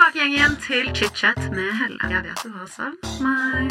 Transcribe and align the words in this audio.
tilbake 0.00 0.26
igjen, 0.32 0.54
til 0.64 0.86
chit-chat 0.96 1.38
med 1.52 1.72
Helle. 1.76 1.98
Jeg 2.08 2.22
vet 2.24 2.40
du 2.44 2.50
har 2.56 2.68
savnet 2.72 3.20
meg. 3.20 3.68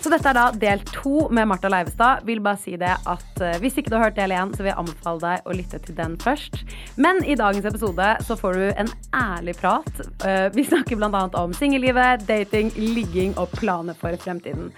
Så 0.00 0.10
dette 0.10 0.26
er 0.26 0.34
da 0.34 0.50
del 0.50 0.80
to 0.90 1.28
med 1.30 1.46
Martha 1.46 1.70
Leivestad. 1.70 2.24
Vil 2.26 2.42
bare 2.42 2.58
si 2.58 2.74
det 2.74 2.96
at 2.98 3.42
eh, 3.44 3.58
Hvis 3.62 3.78
ikke 3.78 3.92
du 3.92 3.98
har 4.00 4.08
hørt 4.08 4.18
del 4.18 4.34
én, 4.34 4.50
vil 4.56 4.72
jeg 4.72 4.78
anbefale 4.80 5.20
deg 5.22 5.46
å 5.46 5.54
lytte 5.54 5.78
til 5.84 5.94
den 5.94 6.18
først. 6.18 6.64
Men 6.98 7.22
i 7.22 7.38
dagens 7.38 7.68
episode 7.70 8.16
så 8.26 8.34
får 8.40 8.58
du 8.58 8.64
en 8.72 8.90
ærlig 9.14 9.54
prat. 9.60 10.00
Eh, 10.26 10.48
vi 10.56 10.66
snakker 10.66 10.98
bl.a. 10.98 11.28
om 11.44 11.54
singellivet, 11.54 12.26
dating, 12.26 12.74
ligging 12.74 13.38
og 13.38 13.54
planer 13.54 13.94
for 13.94 14.18
fremtiden. 14.18 14.72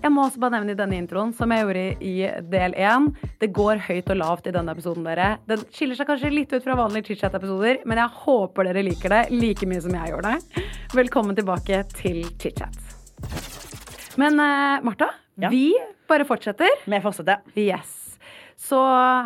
Jeg 0.00 0.12
må 0.14 0.22
også 0.24 0.40
bare 0.40 0.54
nevne 0.56 0.72
i 0.74 0.78
denne 0.78 0.96
introen, 1.00 1.32
som 1.36 1.50
jeg 1.52 1.64
gjorde 1.66 1.82
i 2.06 2.12
del 2.52 2.74
én, 2.80 3.08
det 3.42 3.50
går 3.56 3.82
høyt 3.88 4.10
og 4.14 4.18
lavt 4.20 4.46
i 4.48 4.54
denne 4.54 4.72
episoden, 4.72 5.04
dere. 5.06 5.26
Den 5.50 5.64
skiller 5.74 5.98
seg 5.98 6.08
kanskje 6.08 6.30
litt 6.32 6.54
ut 6.54 6.64
fra 6.64 6.76
vanlige 6.78 7.10
chitchat-episoder, 7.10 7.82
men 7.90 8.00
jeg 8.00 8.14
håper 8.22 8.70
dere 8.70 8.84
liker 8.86 9.12
det 9.12 9.22
like 9.34 9.68
mye 9.68 9.82
som 9.84 9.96
jeg 9.98 10.12
gjør 10.14 10.24
det. 10.28 10.64
Velkommen 10.96 11.36
tilbake 11.38 11.82
til 11.98 12.22
chitchat. 12.40 12.78
Men 14.20 14.40
uh, 14.40 14.80
Martha, 14.86 15.10
Ja. 15.40 15.48
vi 15.52 15.74
bare 16.10 16.24
fortsetter. 16.28 16.68
Vi 16.86 17.00
fortsetter. 17.04 17.44
Yes. 17.56 17.96
Så 18.60 18.76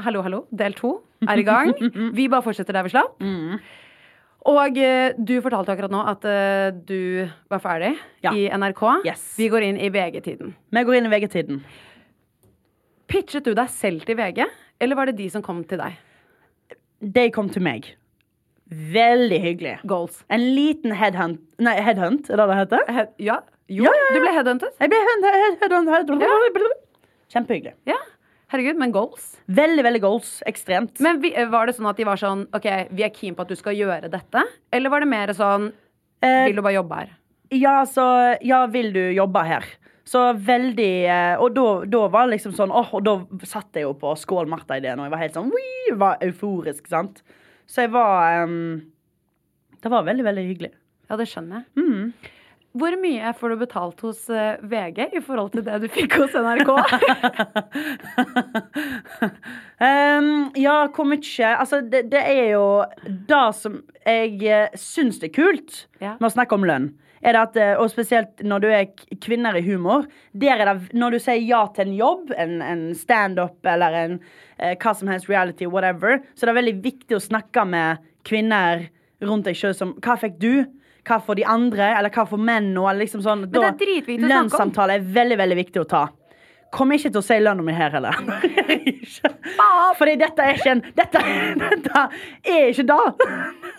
hallo, 0.04 0.22
hallo. 0.22 0.44
Del 0.54 0.74
to 0.78 0.96
er 1.26 1.40
i 1.40 1.46
gang. 1.46 1.72
Vi 2.18 2.28
bare 2.28 2.44
fortsetter 2.44 2.76
der 2.76 2.84
vi 2.86 2.92
slapp. 2.92 3.16
Og 4.44 4.76
eh, 4.76 5.14
du 5.16 5.38
fortalte 5.40 5.72
akkurat 5.72 5.92
nå 5.94 6.02
at 6.10 6.24
eh, 6.28 6.70
du 6.84 7.28
var 7.48 7.62
ferdig 7.64 7.94
Ja. 8.26 8.32
i 8.36 8.44
NRK. 8.52 8.82
Yes. 9.08 9.22
Vi 9.38 9.48
går 9.48 9.64
inn 9.70 9.78
i 9.80 9.88
VG-tiden. 9.94 10.52
Vi 10.74 10.82
går 10.84 10.98
inn 10.98 11.08
i 11.08 11.12
VG-tiden. 11.14 11.62
Pitchet 13.08 13.44
du 13.46 13.54
deg 13.56 13.68
selv 13.72 14.04
til 14.08 14.16
VG, 14.18 14.44
eller 14.80 14.96
var 14.98 15.06
det 15.08 15.16
de 15.18 15.30
som 15.32 15.42
kom 15.44 15.62
til 15.68 15.80
deg? 15.80 15.96
De 17.00 17.26
kom 17.32 17.48
til 17.52 17.64
meg. 17.64 17.88
Veldig 18.68 19.40
hyggelig. 19.44 19.74
Goals. 19.86 20.22
En 20.32 20.40
liten 20.56 20.92
headhunt 20.96 21.40
Nei, 21.62 21.74
headhunt, 21.84 22.30
er 22.32 22.40
det 22.40 22.46
det 22.48 22.56
heter? 22.62 22.86
He 22.96 23.04
ja. 23.28 23.36
Jo, 23.68 23.84
Ja, 23.86 23.92
ja, 23.96 24.08
du 24.12 24.20
ble 24.20 24.32
headhuntet. 24.36 24.74
Jeg 24.80 24.90
ble 24.92 24.98
head- 25.00 25.24
head- 25.24 25.88
head- 25.88 26.80
Kjempehyggelig. 27.32 27.72
Ja. 27.88 27.96
Herregud, 28.54 28.78
men 28.78 28.92
goals. 28.94 29.32
Veldig, 29.50 29.82
veldig 29.82 30.00
goals. 30.04 30.28
Ekstremt. 30.46 31.00
Men 31.02 31.18
vi, 31.24 31.32
var 31.50 31.66
det 31.66 31.74
sånn 31.74 31.88
at 31.90 31.98
de 31.98 32.04
var 32.06 32.20
sånn 32.20 32.44
OK, 32.54 32.68
vi 32.94 33.02
er 33.02 33.10
keen 33.14 33.34
på 33.34 33.42
at 33.42 33.50
du 33.50 33.58
skal 33.58 33.74
gjøre 33.74 34.10
dette? 34.12 34.44
Eller 34.70 34.92
var 34.94 35.02
det 35.02 35.10
mer 35.10 35.32
sånn 35.34 35.72
Eh, 36.24 36.46
Vil 36.46 36.56
du 36.56 36.62
bare 36.64 36.78
jobbe 36.78 36.98
her? 37.02 37.10
Ja, 37.52 37.82
så 37.84 38.04
Ja, 38.40 38.62
vil 38.72 38.92
du 38.94 39.02
jobbe 39.12 39.42
her? 39.44 39.66
Så 40.08 40.22
veldig 40.46 40.92
eh, 41.10 41.34
Og 41.42 41.52
da, 41.56 41.66
da 41.90 42.04
var 42.12 42.24
det 42.28 42.36
liksom 42.38 42.54
sånn 42.56 42.72
åh, 42.72 42.94
Og 42.96 43.04
da 43.04 43.16
satt 43.48 43.76
jeg 43.76 43.84
jo 43.84 43.90
på 44.00 44.14
Skål 44.16 44.48
Martha-ideen, 44.48 45.00
og 45.02 45.08
jeg 45.08 45.14
var 45.16 45.22
helt 45.24 45.36
sånn 45.36 45.50
«Wii», 45.52 45.96
Var 46.00 46.22
euforisk, 46.28 46.86
sant? 46.88 47.20
Så 47.68 47.84
jeg 47.84 47.92
var 47.92 48.44
um, 48.46 48.80
Det 49.82 49.92
var 49.92 50.06
veldig, 50.06 50.24
veldig 50.30 50.46
hyggelig. 50.48 50.72
Ja, 51.10 51.18
det 51.20 51.28
skjønner 51.28 51.60
jeg. 51.60 51.66
Hvor 52.74 52.96
mye 52.98 53.30
får 53.38 53.52
du 53.52 53.56
betalt 53.60 54.00
hos 54.02 54.24
eh, 54.34 54.56
VG 54.66 55.04
i 55.14 55.22
forhold 55.22 55.52
til 55.54 55.62
det 55.66 55.76
du 55.84 55.86
fikk 55.94 56.16
hos 56.18 56.34
NRK? 56.34 56.72
um, 59.78 60.30
ja, 60.66 60.76
hvor 60.90 61.06
mye 61.06 61.52
Altså, 61.52 61.80
det, 61.86 62.08
det 62.10 62.22
er 62.32 62.50
jo 62.56 62.66
det 63.30 63.44
som 63.60 63.78
jeg 64.02 64.36
uh, 64.42 64.74
syns 64.74 65.22
er 65.22 65.30
kult 65.34 65.84
Ja. 66.02 66.16
med 66.18 66.28
å 66.28 66.34
snakke 66.34 66.58
om 66.58 66.66
lønn. 66.66 66.90
Er 67.24 67.32
det 67.32 67.40
at, 67.40 67.56
eh, 67.56 67.72
og 67.80 67.88
spesielt 67.88 68.42
når 68.44 68.60
du 68.60 68.66
er 68.68 68.82
kvinner 69.24 69.56
i 69.56 69.62
humor. 69.64 70.04
Der 70.36 70.60
er 70.60 70.74
det, 70.74 70.90
når 70.92 71.14
du 71.14 71.22
sier 71.24 71.40
ja 71.40 71.62
til 71.72 71.86
en 71.88 71.94
jobb, 71.96 72.34
en, 72.36 72.58
en 72.60 72.82
standup 72.98 73.64
eller 73.64 73.96
en 73.96 74.18
eh, 74.58 74.74
hva 74.76 74.92
som 74.92 75.08
helst 75.08 75.30
reality, 75.30 75.64
whatever, 75.64 76.18
så 76.34 76.42
det 76.44 76.50
er 76.50 76.52
det 76.52 76.58
veldig 76.60 76.74
viktig 76.84 77.16
å 77.16 77.22
snakke 77.24 77.64
med 77.70 78.02
kvinner 78.28 78.88
rundt 79.24 79.48
deg 79.48 79.56
sjøl 79.56 79.72
som 79.78 79.94
Hva 80.04 80.18
fikk 80.20 80.36
du? 80.42 80.66
Hva 81.04 81.20
for 81.20 81.36
de 81.36 81.44
andre? 81.44 81.90
Eller 81.98 82.12
hva 82.14 82.24
for 82.28 82.40
menn? 82.40 82.72
nå 82.74 82.84
liksom 82.98 83.22
sånn, 83.24 83.46
det 83.52 83.60
er 83.60 83.76
dritviktig 83.76 84.16
å 84.16 84.20
snakke 84.20 84.28
om. 84.28 84.34
Lønnssamtale 84.34 84.98
er 84.98 85.08
veldig, 85.16 85.40
veldig 85.42 85.58
viktig 85.60 85.82
å 85.82 85.88
ta. 85.88 86.04
Kommer 86.74 86.98
ikke 86.98 87.12
til 87.14 87.20
å 87.20 87.24
si 87.24 87.36
lønna 87.38 87.62
mi 87.62 87.74
her 87.76 87.92
heller. 87.94 88.16
Fordi 89.98 90.14
dette 90.18 90.42
er 90.42 90.56
ikke 90.58 90.72
en 90.72 90.82
Dette, 90.96 91.20
dette 91.60 92.06
er 92.50 92.72
ikke 92.72 92.86
det. 92.88 93.28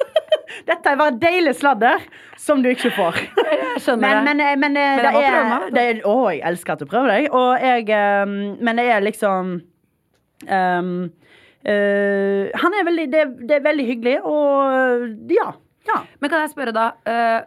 Dette 0.69 0.91
er 0.91 0.97
bare 0.99 1.15
deilig 1.19 1.55
sladder 1.57 2.03
som 2.39 2.61
du 2.63 2.69
ikke 2.69 2.91
får. 2.95 3.17
Jeg 3.35 3.81
skjønner 3.83 4.21
Men, 4.21 4.29
det. 4.29 4.35
men, 4.37 4.59
men, 4.61 4.77
eh, 4.77 4.93
Men 4.93 5.03
det 5.03 5.23
jeg 5.25 5.33
er, 5.33 5.67
det 5.73 5.83
er 5.89 6.01
Å, 6.07 6.15
jeg 6.31 6.43
elsker 6.51 6.75
at 6.75 6.83
du 6.83 6.87
prøver 6.89 7.11
deg. 7.11 7.27
Og 7.35 7.65
jeg 7.65 7.89
eh, 7.97 8.35
Men 8.69 8.79
det 8.79 8.85
er 8.93 9.03
liksom 9.03 9.51
um, 10.45 10.95
uh, 11.65 12.43
Han 12.63 12.79
er 12.79 12.87
veldig 12.91 13.07
det, 13.11 13.25
det 13.49 13.59
er 13.59 13.65
veldig 13.65 13.87
hyggelig, 13.89 14.17
og 14.23 15.33
ja. 15.33 15.49
Ja. 15.89 16.01
Men 16.19 16.31
kan 16.31 16.43
jeg 16.43 16.53
spørre 16.53 16.75
da 16.75 16.85
øh, 17.07 17.41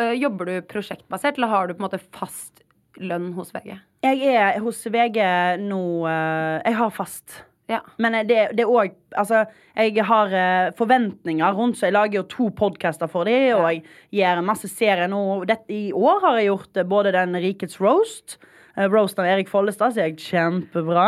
øh, 0.00 0.14
Jobber 0.22 0.48
du 0.48 0.58
prosjektbasert, 0.72 1.38
eller 1.38 1.52
har 1.52 1.66
du 1.68 1.74
på 1.76 1.82
en 1.82 1.88
måte 1.88 2.02
fast 2.14 2.62
lønn 3.00 3.32
hos 3.36 3.52
VG? 3.54 3.74
Jeg 4.02 4.34
er 4.34 4.60
hos 4.60 4.84
VG 4.86 5.18
nå 5.62 5.80
øh, 6.06 6.60
Jeg 6.64 6.76
har 6.78 6.94
fast. 6.94 7.42
Ja. 7.70 7.80
Men 8.02 8.18
det, 8.28 8.38
er 8.52 8.68
òg 8.68 8.96
Altså, 9.16 9.44
jeg 9.76 10.04
har 10.04 10.72
forventninger 10.76 11.52
rundt, 11.56 11.78
så 11.78 11.86
jeg 11.86 11.94
lager 11.94 12.18
jo 12.18 12.22
to 12.28 12.48
podcaster 12.56 13.06
for 13.08 13.28
dem, 13.28 13.56
og 13.56 13.68
jeg 13.68 13.82
gjør 14.12 14.40
en 14.40 14.48
masse 14.48 14.68
serier 14.68 15.08
nå. 15.08 15.44
Dette, 15.48 15.68
I 15.72 15.92
år 15.92 16.24
har 16.24 16.38
jeg 16.40 16.50
gjort 16.50 16.80
både 16.88 17.12
den 17.12 17.36
Rikets 17.36 17.80
roast. 17.80 18.38
Eh, 18.76 18.88
roast 18.88 19.18
av 19.20 19.26
Erik 19.28 19.50
Follestad, 19.50 19.94
så 19.94 20.04
jeg 20.06 20.18
kjempebra. 20.20 21.06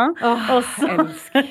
og, 0.55 0.63
så, 0.75 1.43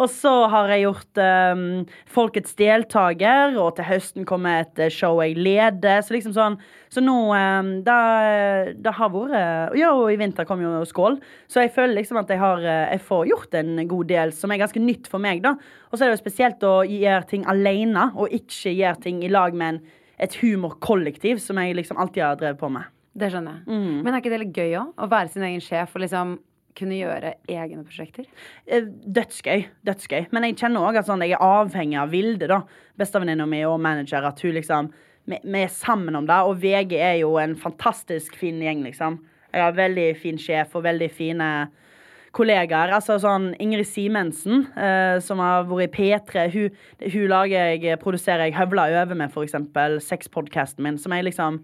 og 0.00 0.08
så 0.10 0.32
har 0.52 0.72
jeg 0.72 0.84
gjort 0.86 1.20
um, 1.22 1.64
Folkets 2.12 2.56
deltaker, 2.58 3.56
og 3.60 3.76
til 3.76 3.88
høsten 3.88 4.26
kommer 4.28 4.62
et 4.62 4.82
eh, 4.82 4.92
show 4.92 5.20
jeg 5.22 5.36
leder. 5.38 6.02
Så 6.04 6.16
liksom 6.16 6.34
sånn 6.36 6.58
Så 6.92 7.00
nå 7.04 7.16
um, 7.32 7.72
det, 7.86 7.98
det 8.84 8.94
har 8.98 9.12
vært 9.14 9.78
Ja, 9.78 9.92
og 9.96 10.10
i 10.12 10.18
vinter 10.20 10.48
kom 10.48 10.62
jo 10.64 10.82
Skål. 10.88 11.20
Så 11.50 11.64
jeg 11.64 11.72
føler 11.74 11.96
liksom 12.00 12.20
at 12.20 12.30
jeg 12.32 12.42
har 12.42 12.62
eh, 12.64 12.94
Jeg 12.96 13.06
får 13.08 13.26
gjort 13.30 13.58
en 13.60 13.74
god 13.88 14.12
del 14.12 14.36
som 14.36 14.52
er 14.52 14.62
ganske 14.62 14.82
nytt 14.82 15.10
for 15.10 15.22
meg, 15.22 15.42
da. 15.44 15.56
Og 15.90 15.98
så 15.98 16.04
er 16.04 16.10
det 16.10 16.18
jo 16.18 16.24
spesielt 16.24 16.64
å 16.66 16.80
gjøre 16.88 17.28
ting 17.28 17.46
alene, 17.50 18.10
og 18.16 18.32
ikke 18.32 18.72
gjøre 18.72 19.04
ting 19.04 19.22
i 19.24 19.30
lag 19.32 19.54
med 19.56 19.76
en, 19.76 19.84
et 20.22 20.34
humorkollektiv, 20.40 21.40
som 21.42 21.60
jeg 21.60 21.76
liksom 21.76 22.00
alltid 22.00 22.24
har 22.24 22.40
drevet 22.40 22.60
på 22.60 22.70
med. 22.72 22.88
Det 23.18 23.28
skjønner 23.32 23.60
jeg. 23.60 23.66
Mm. 23.68 24.00
Men 24.04 24.14
er 24.14 24.22
ikke 24.22 24.32
det 24.32 24.40
litt 24.46 24.56
gøy 24.56 24.72
òg? 24.80 24.94
Å 24.96 25.08
være 25.12 25.32
sin 25.32 25.44
egen 25.44 25.62
sjef 25.64 25.96
og 25.96 26.04
liksom 26.04 26.38
kunne 26.78 26.96
gjøre 26.96 27.34
egne 27.52 27.84
prosjekter? 27.84 28.24
Eh, 28.64 28.86
Dødsgøy. 28.88 29.66
dødsgøy 29.84 30.30
Men 30.32 30.46
jeg 30.46 30.56
kjenner 30.62 30.86
òg 30.88 30.96
at 31.02 31.08
sånn, 31.08 31.24
jeg 31.24 31.36
er 31.36 31.44
avhengig 31.44 31.98
av 32.00 32.12
Vilde, 32.14 32.48
da. 32.48 32.62
Bestevenninna 32.96 33.46
mi 33.48 33.60
og 33.68 33.80
manager. 33.84 34.24
At 34.24 34.40
hun 34.40 34.56
liksom 34.56 34.88
vi, 35.28 35.38
vi 35.44 35.60
er 35.62 35.68
sammen 35.68 36.16
om 36.16 36.26
det. 36.26 36.40
Og 36.48 36.56
VG 36.62 36.96
er 36.98 37.20
jo 37.20 37.36
en 37.40 37.54
fantastisk 37.60 38.36
fin 38.40 38.60
gjeng, 38.62 38.82
liksom. 38.86 39.20
Jeg 39.52 39.66
har 39.66 39.76
veldig 39.76 40.08
fin 40.16 40.40
sjef 40.40 40.72
og 40.78 40.86
veldig 40.86 41.10
fine 41.12 41.48
kollegaer. 42.32 42.94
Altså 42.96 43.18
sånn 43.20 43.50
Ingrid 43.60 43.86
Simensen, 43.88 44.64
eh, 44.72 45.18
som 45.20 45.42
har 45.44 45.68
vært 45.68 45.90
i 45.90 45.92
P3. 45.92 46.46
Hun, 46.54 46.80
hun 47.04 47.28
lager 47.28 47.74
jeg, 47.76 48.00
produserer 48.00 48.48
jeg 48.48 48.56
Høvla 48.56 48.88
over 49.02 49.18
med, 49.18 49.32
for 49.34 49.44
eksempel. 49.44 50.00
sexpodkasten 50.00 50.88
min, 50.88 50.98
som 50.98 51.12
jeg 51.12 51.28
liksom 51.28 51.60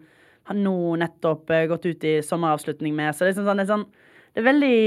har 0.48 0.56
nå 0.58 0.96
nettopp 1.00 1.50
eh, 1.54 1.66
gått 1.70 1.86
ut 1.86 2.06
i 2.08 2.18
sommeravslutning 2.24 2.96
med. 2.96 3.14
Så 3.14 3.24
det 3.24 3.28
er, 3.28 3.34
liksom 3.34 3.48
sånn, 3.48 3.60
det 3.60 3.66
er, 3.66 3.72
sånn, 3.72 3.84
det 4.32 4.42
er, 4.42 4.48
veldig, 4.48 4.78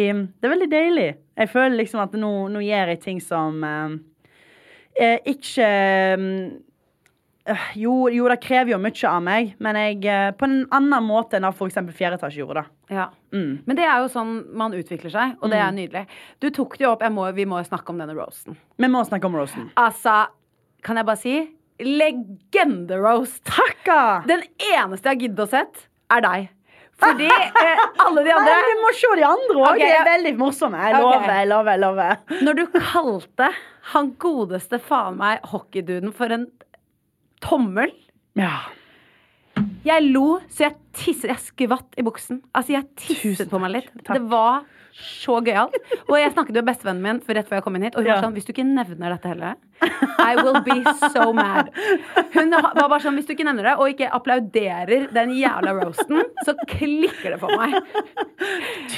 det 0.42 0.48
er 0.48 0.56
veldig 0.56 0.72
deilig. 0.72 1.10
Jeg 1.44 1.54
føler 1.54 1.78
liksom 1.82 2.04
at 2.04 2.18
nå, 2.18 2.34
nå 2.54 2.66
gjør 2.66 2.94
jeg 2.94 3.04
ting 3.06 3.22
som 3.24 3.62
eh, 3.68 3.96
eh, 4.98 5.32
ikke 5.34 5.70
eh, 5.70 6.28
jo, 7.76 7.94
jo, 8.14 8.28
det 8.30 8.38
krever 8.44 8.76
jo 8.76 8.82
mye 8.82 9.10
av 9.10 9.24
meg, 9.26 9.56
men 9.64 9.80
jeg, 9.80 10.04
på 10.38 10.48
en 10.48 10.60
annen 10.78 11.06
måte 11.06 11.40
enn 11.40 11.48
eksempel 11.50 11.96
fjerde 11.98 12.20
etasje 12.20 12.44
gjorde. 12.44 12.62
da. 12.62 12.96
Ja. 12.96 13.08
Mm. 13.34 13.64
Men 13.66 13.80
det 13.80 13.88
er 13.88 14.04
jo 14.04 14.12
sånn 14.14 14.36
man 14.57 14.75
utvikler 14.78 15.14
seg, 15.14 15.34
og 15.42 15.50
det 15.54 15.62
er 15.62 15.74
nydelig. 15.74 16.06
Du 16.44 16.52
tok 16.54 16.78
det 16.78 16.86
jo 16.86 16.94
opp, 16.94 17.06
må, 17.10 17.25
vi 17.34 17.48
må 17.50 17.62
snakke 17.66 17.94
om 17.94 18.02
denne 18.02 18.14
roasten. 18.18 18.60
Vi 18.78 18.92
må 18.92 19.02
snakke 19.07 19.30
om 19.30 19.40
roasten. 19.40 19.72
Altså, 19.80 20.24
kan 20.86 21.02
jeg 21.02 21.10
bare 21.10 21.22
si 21.22 21.36
legende-roast. 21.86 23.42
Takka! 23.48 24.24
Den 24.30 24.44
eneste 24.72 25.10
jeg 25.10 25.16
har 25.16 25.22
giddet 25.25 25.45
å 25.45 25.50
sett, 25.51 25.86
er 26.13 26.25
deg. 26.25 26.50
Fordi 27.01 27.28
eh, 27.66 27.83
alle 28.06 28.24
de 28.25 28.33
andre 28.36 28.54
Nei, 28.54 28.62
vi 28.68 28.75
må 28.81 28.92
se 28.98 29.13
de 29.18 29.25
andre 29.25 29.56
òg. 29.57 29.69
Okay, 29.72 29.88
de 29.88 29.98
er 29.98 30.10
veldig 30.12 30.33
morsomme. 30.39 30.81
Jeg 30.86 30.98
lover, 31.00 31.16
lover, 31.18 31.38
jeg 31.39 31.51
lover. 31.51 31.72
jeg 31.72 31.83
lover. 31.86 32.44
Når 32.45 32.60
du 32.60 32.66
kalte 32.75 33.50
han 33.92 34.12
godeste 34.22 34.78
faen 34.86 35.18
meg 35.19 35.48
hockeyduden 35.51 36.13
for 36.16 36.33
en 36.36 36.45
tommel 37.42 37.94
Ja. 38.38 38.54
Jeg 39.83 40.06
lo 40.13 40.39
så 40.48 40.69
jeg 40.69 40.78
tisset. 40.94 41.30
Jeg 41.32 41.40
skvatt 41.48 41.98
i 41.98 42.04
buksen. 42.04 42.42
Altså, 42.56 42.74
jeg 42.78 42.86
tisset 42.96 43.50
på 43.50 43.60
meg 43.60 43.72
litt. 43.72 43.90
takk. 44.04 44.16
Det 44.18 44.30
var 44.30 44.64
så 44.92 45.38
gøyalt. 45.42 45.74
Og 46.10 46.18
jeg 46.20 46.34
snakket 46.34 46.58
med 46.60 46.66
bestevennen 46.68 47.02
min 47.02 47.20
for 47.24 47.34
rett 47.34 47.48
før 47.48 47.56
jeg 47.62 47.64
kom 47.64 47.76
inn 47.78 47.84
hit, 47.88 47.96
og 47.96 48.02
hun 48.04 48.08
Ja. 48.10 48.16
var 48.20 48.24
sånn 48.28 48.34
Hvis 48.36 48.46
du 48.46 48.52
ikke 48.52 48.66
nevner 48.68 49.10
dette 49.16 49.30
heller, 49.32 49.56
I 50.20 50.36
will 50.36 50.60
be 50.62 50.84
so 51.14 51.32
mad. 51.34 51.70
Hun 52.34 52.52
var 52.52 52.74
bare 52.76 53.00
sånn 53.00 53.16
Hvis 53.16 53.26
du 53.26 53.34
ikke 53.34 53.46
nevner 53.48 53.64
det, 53.72 53.76
og 53.80 53.88
ikke 53.88 54.12
applauderer 54.12 55.08
den 55.14 55.30
jævla 55.32 55.72
roasten, 55.80 56.22
så 56.46 56.54
klikker 56.68 57.32
det 57.32 57.40
for 57.40 57.56
meg. 57.56 57.80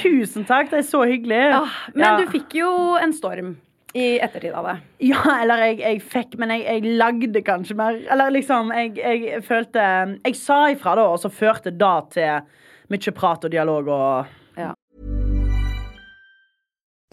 Tusen 0.02 0.44
takk, 0.48 0.70
det 0.72 0.82
er 0.82 0.88
så 0.88 1.04
hyggelig. 1.06 1.42
Ah, 1.62 1.70
men 1.94 2.04
Ja. 2.04 2.16
du 2.18 2.26
fikk 2.26 2.54
jo 2.58 2.96
en 3.00 3.12
storm 3.12 3.56
i 3.94 4.18
ettertid 4.18 4.52
av 4.52 4.64
det. 4.68 4.76
Ja, 5.10 5.22
eller 5.42 5.66
jeg, 5.68 5.80
jeg 5.82 6.02
fikk, 6.02 6.38
men 6.40 6.50
jeg, 6.54 6.64
jeg 6.66 6.96
lagde 6.98 7.42
kanskje 7.46 7.76
mer. 7.78 7.98
Eller 8.10 8.32
liksom, 8.34 8.72
jeg, 8.74 8.96
jeg 8.98 9.42
følte 9.46 9.82
Jeg 10.24 10.38
sa 10.38 10.64
ifra, 10.74 10.96
da, 10.98 11.08
og 11.14 11.20
så 11.22 11.30
førte 11.30 11.70
det 11.70 11.98
til 12.14 12.48
mye 12.90 13.14
prat 13.16 13.46
og 13.46 13.52
dialog 13.54 13.88
og 13.88 14.32
ja. 14.58 14.72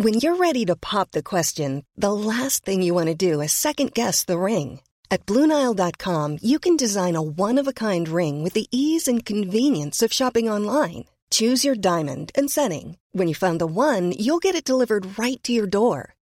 When 0.02 0.16
you're 0.16 0.36
ready 0.36 0.66
to 0.66 0.76
pop 0.76 1.12
the 1.12 1.22
question, 1.22 1.84
the 1.96 2.14
last 2.14 2.66
thing 2.66 2.82
you 2.82 2.96
want 2.96 3.08
to 3.08 3.16
do 3.16 3.42
is 3.42 3.52
second 3.52 3.94
guess 3.94 4.26
the 4.26 4.40
ring. 4.40 4.82
At 5.12 5.26
Bluenile.com, 5.26 6.38
you 6.42 6.58
can 6.58 6.78
design 6.78 7.16
a 7.16 7.22
one 7.22 7.60
of 7.60 7.68
a 7.68 7.74
kind 7.74 8.08
ring 8.08 8.44
with 8.44 8.54
the 8.54 8.68
ease 8.72 9.08
and 9.08 9.26
convenience 9.26 10.02
of 10.02 10.14
shopping 10.14 10.50
online. 10.50 11.06
Choose 11.30 11.64
your 11.64 11.76
diamond 11.76 12.32
and 12.34 12.50
setting. 12.50 12.98
When 13.12 13.28
you 13.28 13.36
find 13.36 13.60
the 13.60 13.68
one, 13.68 14.14
you'll 14.18 14.40
get 14.40 14.56
it 14.56 14.66
delivered 14.66 15.20
right 15.20 15.42
to 15.44 15.54
your 15.54 15.68
door. 15.68 16.16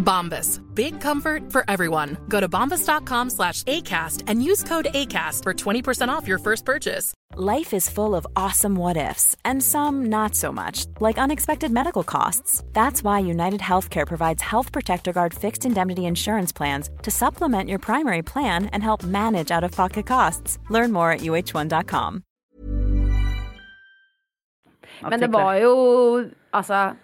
Bombas. 0.00 0.60
Big 0.74 1.00
comfort 1.00 1.52
for 1.52 1.64
everyone. 1.68 2.16
Go 2.28 2.40
to 2.40 2.48
bombas.com 2.48 3.30
slash 3.30 3.62
ACAST 3.64 4.24
and 4.26 4.42
use 4.42 4.64
code 4.64 4.88
ACAST 4.92 5.44
for 5.44 5.54
20% 5.54 6.08
off 6.08 6.26
your 6.26 6.38
first 6.38 6.64
purchase. 6.64 7.12
Life 7.36 7.72
is 7.72 7.88
full 7.88 8.16
of 8.16 8.26
awesome 8.34 8.74
what 8.74 8.96
ifs, 8.96 9.36
and 9.44 9.62
some 9.62 10.06
not 10.06 10.34
so 10.34 10.50
much, 10.50 10.86
like 10.98 11.16
unexpected 11.16 11.70
medical 11.70 12.02
costs. 12.02 12.64
That's 12.72 13.04
why 13.04 13.20
United 13.20 13.60
Healthcare 13.60 14.06
provides 14.06 14.42
Health 14.42 14.72
Protector 14.72 15.12
Guard 15.12 15.32
fixed 15.32 15.64
indemnity 15.64 16.06
insurance 16.06 16.50
plans 16.52 16.90
to 17.02 17.10
supplement 17.12 17.68
your 17.68 17.78
primary 17.78 18.22
plan 18.22 18.66
and 18.72 18.82
help 18.82 19.04
manage 19.04 19.52
out 19.52 19.62
of 19.62 19.70
pocket 19.70 20.06
costs. 20.06 20.58
Learn 20.70 20.90
more 20.90 21.12
at 21.12 21.20
uh1.com. 21.20 22.24
Men 25.02 25.20
det 25.20 25.28
var 25.32 25.54
jo 25.54 25.74
altså 26.52 26.94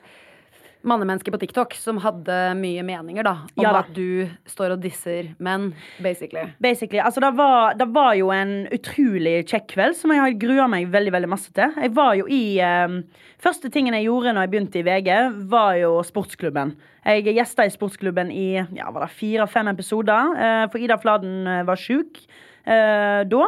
mannemennesker 0.88 1.34
på 1.34 1.40
TikTok 1.42 1.76
som 1.78 2.00
hadde 2.02 2.36
mye 2.58 2.84
meninger, 2.86 3.26
da. 3.26 3.34
Om 3.56 3.64
Ja 3.64 3.72
da. 3.74 3.82
at 3.84 3.92
du 3.96 4.26
står 4.48 4.76
og 4.76 4.82
disser 4.84 5.32
menn, 5.42 5.72
basically. 6.02 6.46
Basically, 6.62 7.02
altså 7.02 7.22
det 7.24 7.32
var, 7.38 7.76
det 7.78 7.88
var 7.94 8.14
jo 8.18 8.30
en 8.34 8.54
utrolig 8.74 9.38
kjekk 9.50 9.68
kveld 9.74 9.98
som 9.98 10.14
jeg 10.14 10.22
har 10.22 10.40
grua 10.40 10.68
meg 10.70 10.90
veldig 10.92 11.14
veldig 11.16 11.32
masse 11.32 11.52
til. 11.56 11.74
Jeg 11.82 11.94
var 11.96 12.14
jo 12.18 12.28
i 12.30 12.58
eh, 12.62 13.00
Første 13.42 13.68
tingen 13.68 13.92
jeg 13.92 14.06
gjorde 14.06 14.32
når 14.32 14.46
jeg 14.46 14.50
begynte 14.54 14.78
i 14.80 14.84
VG, 14.86 15.10
var 15.52 15.74
jo 15.76 15.90
sportsklubben. 16.06 16.72
Jeg 17.04 17.36
gjesta 17.36 17.66
i 17.66 17.70
sportsklubben 17.70 18.32
i 18.32 18.48
ja, 18.56 18.88
var 18.90 19.04
det 19.04 19.12
fire-fem 19.14 19.68
episoder, 19.70 20.32
eh, 20.40 20.64
for 20.72 20.82
Ida 20.82 20.96
Fladen 21.02 21.46
eh, 21.46 21.62
var 21.68 21.78
sjuk 21.78 22.22
eh, 22.64 23.22
da. 23.28 23.44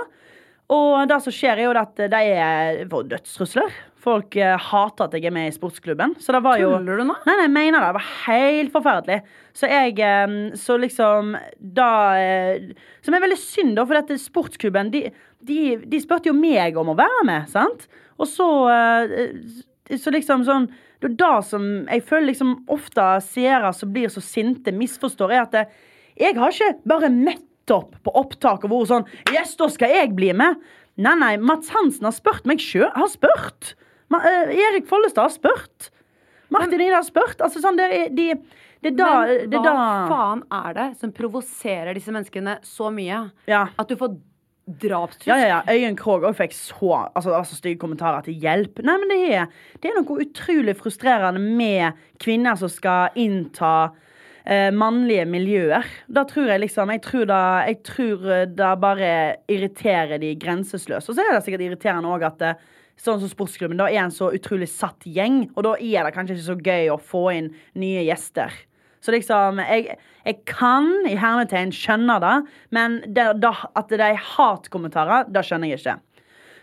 Og 0.69 1.09
det 1.09 1.19
som 1.25 1.33
skjer, 1.33 1.57
er 1.57 1.65
jo 1.65 1.77
at 1.81 1.97
det 2.13 2.21
er 2.37 2.83
dødstrusler. 2.85 3.73
Folk 3.99 4.37
eh, 4.39 4.55
hater 4.69 5.09
at 5.09 5.15
jeg 5.17 5.27
er 5.27 5.35
med 5.35 5.49
i 5.51 5.55
sportsklubben. 5.55 6.15
Så 6.23 6.35
det 6.35 6.41
var 6.45 6.61
jo 6.61 6.71
Tuller 6.77 7.01
du 7.01 7.07
nå? 7.09 7.17
Nei, 7.27 7.35
nei, 7.35 7.47
jeg 7.49 7.55
mener 7.55 7.83
det. 7.83 7.89
Det 7.89 7.97
var 7.97 8.11
helt 8.29 8.75
forferdelig. 8.75 9.17
Så 9.59 9.71
jeg 9.71 9.97
eh, 10.07 10.35
Så 10.61 10.77
liksom 10.79 11.33
Da 11.79 11.89
eh, 12.19 12.69
Som 13.03 13.17
er 13.17 13.25
veldig 13.25 13.41
synd, 13.43 13.75
da, 13.79 13.87
for 13.89 13.99
dette 13.99 14.21
sportsklubben 14.23 14.93
de, 14.95 15.09
de, 15.49 15.59
de 15.83 16.03
spurte 16.03 16.31
jo 16.31 16.37
meg 16.37 16.79
om 16.79 16.93
å 16.93 16.99
være 16.99 17.25
med, 17.27 17.51
sant? 17.51 17.89
Og 18.19 18.31
så 18.31 18.47
Så 19.99 20.15
liksom 20.15 20.47
sånn 20.47 20.71
Det 21.03 21.11
er 21.13 21.19
det 21.25 21.35
som 21.51 21.67
jeg 21.89 22.07
føler 22.07 22.31
liksom 22.31 22.55
ofte 22.75 23.09
seere 23.27 23.73
som 23.75 23.93
blir 23.95 24.11
så 24.15 24.23
sinte, 24.23 24.75
misforstår, 24.75 25.35
er 25.35 25.45
at 25.45 25.55
det, 25.55 25.67
jeg 26.19 26.35
har 26.39 26.55
ikke 26.55 26.89
bare 26.91 27.11
møtt 27.15 27.71
opp 27.75 27.93
på 28.03 28.15
opptak 28.19 28.65
og 28.67 28.73
vært 28.73 28.91
sånn 28.91 29.11
Yes, 29.35 29.55
da 29.59 29.69
skal 29.71 29.93
jeg 29.95 30.15
bli 30.19 30.33
med. 30.35 30.59
Nei, 30.99 31.15
nei, 31.21 31.35
Mats 31.39 31.71
Hansen 31.71 32.09
har 32.09 32.15
spurt 32.17 32.47
meg 32.49 32.59
sjøl. 32.63 32.89
Har 32.97 33.11
spurt. 33.13 33.77
Ma, 34.13 34.23
eh, 34.25 34.55
Erik 34.57 34.89
Follestad 34.89 35.29
har 35.29 35.35
spurt. 35.35 35.91
Martin 36.49 36.81
Ida 36.81 36.97
har 37.01 37.07
spurt. 37.07 37.41
Altså 37.45 37.61
sånn, 37.61 37.77
det 37.79 37.89
er 37.89 38.09
de, 38.15 38.31
det 38.85 38.93
er 38.93 38.97
da, 38.97 39.11
Men 39.27 39.51
det 39.53 39.59
er 39.59 39.67
hva 39.67 39.75
da 39.75 40.09
faen 40.09 40.43
er 40.61 40.79
det 40.79 40.89
som 41.03 41.13
provoserer 41.13 41.93
disse 41.99 42.15
menneskene 42.15 42.59
så 42.67 42.93
mye? 42.95 43.27
Ja. 43.51 43.67
At 43.77 43.91
du 43.91 43.99
får 44.01 44.17
drapstrussel? 44.69 45.33
Ja, 45.33 45.39
ja, 45.41 45.61
ja. 45.61 45.75
Øyunn 45.75 45.97
Krogh 45.99 46.27
også 46.29 46.43
fikk 46.43 46.57
så, 46.57 46.93
altså, 47.13 47.31
det 47.31 47.37
var 47.37 47.49
så 47.49 47.59
stygge 47.59 47.81
kommentarer 47.83 48.25
til 48.27 48.37
hjelp. 48.43 48.83
Nei, 48.85 48.99
men 49.01 49.13
det 49.13 49.21
er, 49.29 49.49
det 49.83 49.91
er 49.91 49.99
noe 49.99 50.25
utrolig 50.25 50.77
frustrerende 50.79 51.43
med 51.43 51.99
kvinner 52.23 52.59
som 52.61 52.73
skal 52.73 53.17
innta 53.19 53.91
eh, 54.45 54.69
mannlige 54.75 55.25
miljøer. 55.29 55.89
Da 56.09 56.25
tror 56.29 56.53
jeg 56.53 56.65
liksom 56.65 56.93
Jeg 56.97 57.05
tror 57.05 57.29
det, 57.29 57.45
jeg 57.73 57.83
tror 57.89 58.27
det 58.57 58.73
bare 58.81 59.13
irriterer 59.49 60.21
de 60.21 60.35
grenseløst. 60.41 61.09
Og 61.09 61.17
så 61.17 61.25
er 61.25 61.35
det 61.35 61.45
sikkert 61.47 61.69
irriterende 61.69 62.13
òg 62.13 62.29
at 62.29 62.43
det, 62.43 62.57
Sånn 62.99 63.21
som 63.23 63.31
sportsklubben, 63.31 63.79
da 63.79 63.87
er 63.91 64.03
en 64.03 64.15
så 64.15 64.33
utrolig 64.35 64.67
satt 64.73 65.07
gjeng, 65.07 65.45
og 65.55 65.69
da 65.69 65.77
er 65.79 66.07
det 66.07 66.15
kanskje 66.17 66.35
ikke 66.35 66.49
så 66.49 66.59
gøy 66.59 66.91
å 66.91 66.99
få 66.99 67.29
inn 67.37 67.53
nye 67.79 68.03
gjester. 68.09 68.55
Så 69.05 69.15
liksom, 69.15 69.61
jeg, 69.63 69.95
jeg 70.27 70.41
kan 70.51 70.91
i 71.07 71.15
hermetegn 71.19 71.71
skjønne 71.75 72.19
det, 72.25 72.35
men 72.75 72.99
det, 73.07 73.31
da, 73.43 73.55
at 73.79 73.95
det 73.95 74.03
er 74.03 74.19
hatkommentarer, 74.35 75.31
det 75.31 75.45
skjønner 75.47 75.71
jeg 75.71 75.79
ikke. 75.81 75.97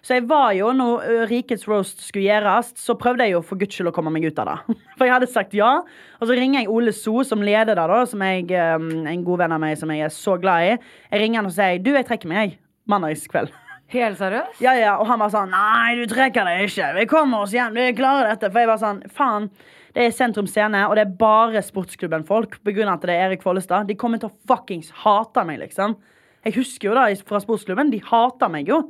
Så 0.05 0.19
jeg 0.19 0.27
var 0.29 0.51
jo, 0.53 0.67
når 0.75 1.25
Rikets 1.31 1.63
roast 1.65 2.03
skulle 2.05 2.27
gjøres, 2.27 2.75
så 2.77 2.93
prøvde 2.99 3.25
jeg 3.25 3.33
jo 3.33 3.41
for 3.41 3.57
guds 3.57 3.73
skyld 3.73 3.89
å 3.89 3.95
komme 3.95 4.13
meg 4.13 4.27
ut 4.27 4.37
av 4.43 4.51
det. 4.51 4.75
For 4.99 5.07
jeg 5.07 5.15
hadde 5.15 5.31
sagt 5.31 5.55
ja. 5.57 5.71
Og 6.19 6.29
så 6.29 6.37
ringer 6.37 6.61
jeg 6.61 6.69
Ole 6.69 6.93
So, 6.93 7.23
som 7.25 7.41
leder 7.41 7.73
det, 7.73 7.87
da, 7.89 8.03
som 8.05 8.21
jeg, 8.21 8.45
en 8.53 9.25
god 9.25 9.41
venn 9.41 9.57
av 9.57 9.63
meg 9.65 9.79
som 9.81 9.89
jeg 9.89 10.05
er 10.05 10.13
så 10.13 10.37
glad 10.37 10.69
i. 10.69 10.77
Jeg 11.09 11.23
ringer 11.23 11.41
han 11.41 11.49
og 11.49 11.57
sier 11.57 11.81
du, 11.81 11.95
jeg 11.97 12.05
trekker 12.05 12.29
meg. 12.29 12.59
Mandagskveld. 12.85 13.49
Helt 13.93 14.18
seriøst? 14.18 14.61
Ja, 14.65 14.73
ja, 14.80 14.95
og 14.97 15.06
han 15.07 15.21
var 15.21 15.30
sånn 15.33 15.51
Nei, 15.54 15.95
du 15.99 16.07
trekker 16.09 16.47
deg 16.47 16.65
ikke. 16.65 16.87
Vi 16.97 17.06
kommer 17.09 17.45
oss 17.45 17.54
hjem. 17.54 17.75
Vi 17.77 17.94
klarer 17.97 18.31
dette. 18.31 18.49
For 18.49 18.63
jeg 18.63 18.71
var 18.71 18.81
sånn 18.81 19.04
Faen. 19.13 19.49
Det 19.95 20.09
er 20.09 20.11
Sentrum 20.11 20.47
Scene, 20.49 20.81
og 20.89 20.97
det 20.97 21.06
er 21.06 21.13
bare 21.19 21.61
sportsklubben-folk. 21.63 22.57
På 22.65 22.73
grunn 22.75 22.89
av 22.92 22.97
at 22.97 23.06
det 23.07 23.13
er 23.13 23.30
Erik 23.30 23.45
Follestad. 23.45 23.87
De 23.87 23.95
kommer 23.95 24.19
til 24.19 24.27
å 24.27 24.35
fuckings 24.49 24.89
hate 25.06 25.45
meg, 25.47 25.61
liksom. 25.61 25.95
Jeg 26.44 26.57
husker 26.57 26.89
jo 26.89 26.97
da 26.97 27.06
fra 27.25 27.39
sportsklubben. 27.42 27.94
De 27.94 28.01
hater 28.04 28.51
meg 28.51 28.68
jo. 28.69 28.81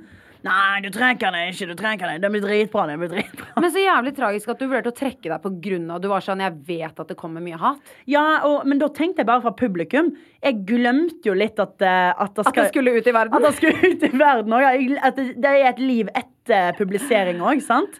Nei, 0.46 0.82
du 0.84 0.92
trekker 0.94 1.34
den 1.34 1.50
ikke. 1.50 1.68
Du 1.72 1.78
trekker 1.80 2.12
den. 2.12 2.22
Det 2.22 2.30
blir 2.34 2.44
dritbra. 2.44 2.86
Det 2.92 2.98
blir 3.02 3.12
dritbra. 3.16 3.48
Men 3.64 3.72
så 3.74 3.82
jævlig 3.82 4.14
tragisk 4.18 4.52
at 4.54 4.60
du 4.62 4.68
vurderte 4.68 4.92
å 4.92 4.98
trekke 4.98 5.30
deg 5.32 5.48
av 5.96 6.02
Du 6.04 6.10
var 6.12 6.26
sånn 6.26 6.44
Jeg 6.44 6.58
vet 6.68 7.00
at 7.02 7.10
det 7.10 7.18
kommer 7.18 7.42
mye 7.42 7.58
hat. 7.62 7.94
Ja, 8.10 8.26
og, 8.46 8.68
men 8.70 8.82
da 8.82 8.92
tenkte 8.94 9.24
jeg 9.24 9.30
bare 9.32 9.42
fra 9.46 9.56
publikum. 9.58 10.12
Jeg 10.46 10.62
glemte 10.70 11.32
jo 11.32 11.34
litt 11.38 11.58
at, 11.62 11.80
eh, 11.82 12.12
at, 12.12 12.36
det, 12.38 12.46
At 12.52 12.60
det 12.60 12.68
skulle 12.70 12.94
ut 12.94 13.10
i 13.10 13.16
verden. 13.16 13.40
at 13.40 13.48
det 13.48 13.56
skulle 13.58 13.96
ut 13.96 14.06
i 14.06 14.12
verden 14.14 14.54
òg. 14.60 14.68
At 15.02 15.18
det, 15.18 15.32
det 15.42 15.56
er 15.56 15.72
et 15.72 15.82
liv 15.82 16.14
etter 16.14 16.78
publisering 16.78 17.42
òg, 17.42 17.64
sant? 17.66 17.98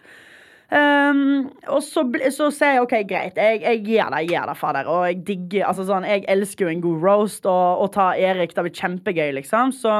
Um, 0.66 1.52
og 1.70 1.78
så, 1.86 2.02
så 2.34 2.48
sier 2.50 2.72
jeg 2.74 2.82
OK, 2.82 2.94
greit, 3.06 3.36
jeg, 3.38 3.60
jeg 3.62 3.82
gir 3.86 4.08
deg, 4.10 4.30
gir 4.32 4.48
deg, 4.50 4.58
fader. 4.58 4.88
Og 4.90 5.04
jeg 5.06 5.20
digger 5.26 5.66
altså 5.68 5.86
sånn, 5.86 6.06
Jeg 6.06 6.24
elsker 6.30 6.66
jo 6.66 6.72
en 6.72 6.86
god 6.86 7.04
roast, 7.06 7.46
og, 7.46 7.82
og 7.84 7.92
ta 7.94 8.12
Erik, 8.18 8.54
det 8.54 8.66
blir 8.66 8.78
kjempegøy, 8.78 9.28
liksom. 9.38 9.74
Så 9.74 9.98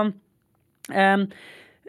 um, 0.95 1.29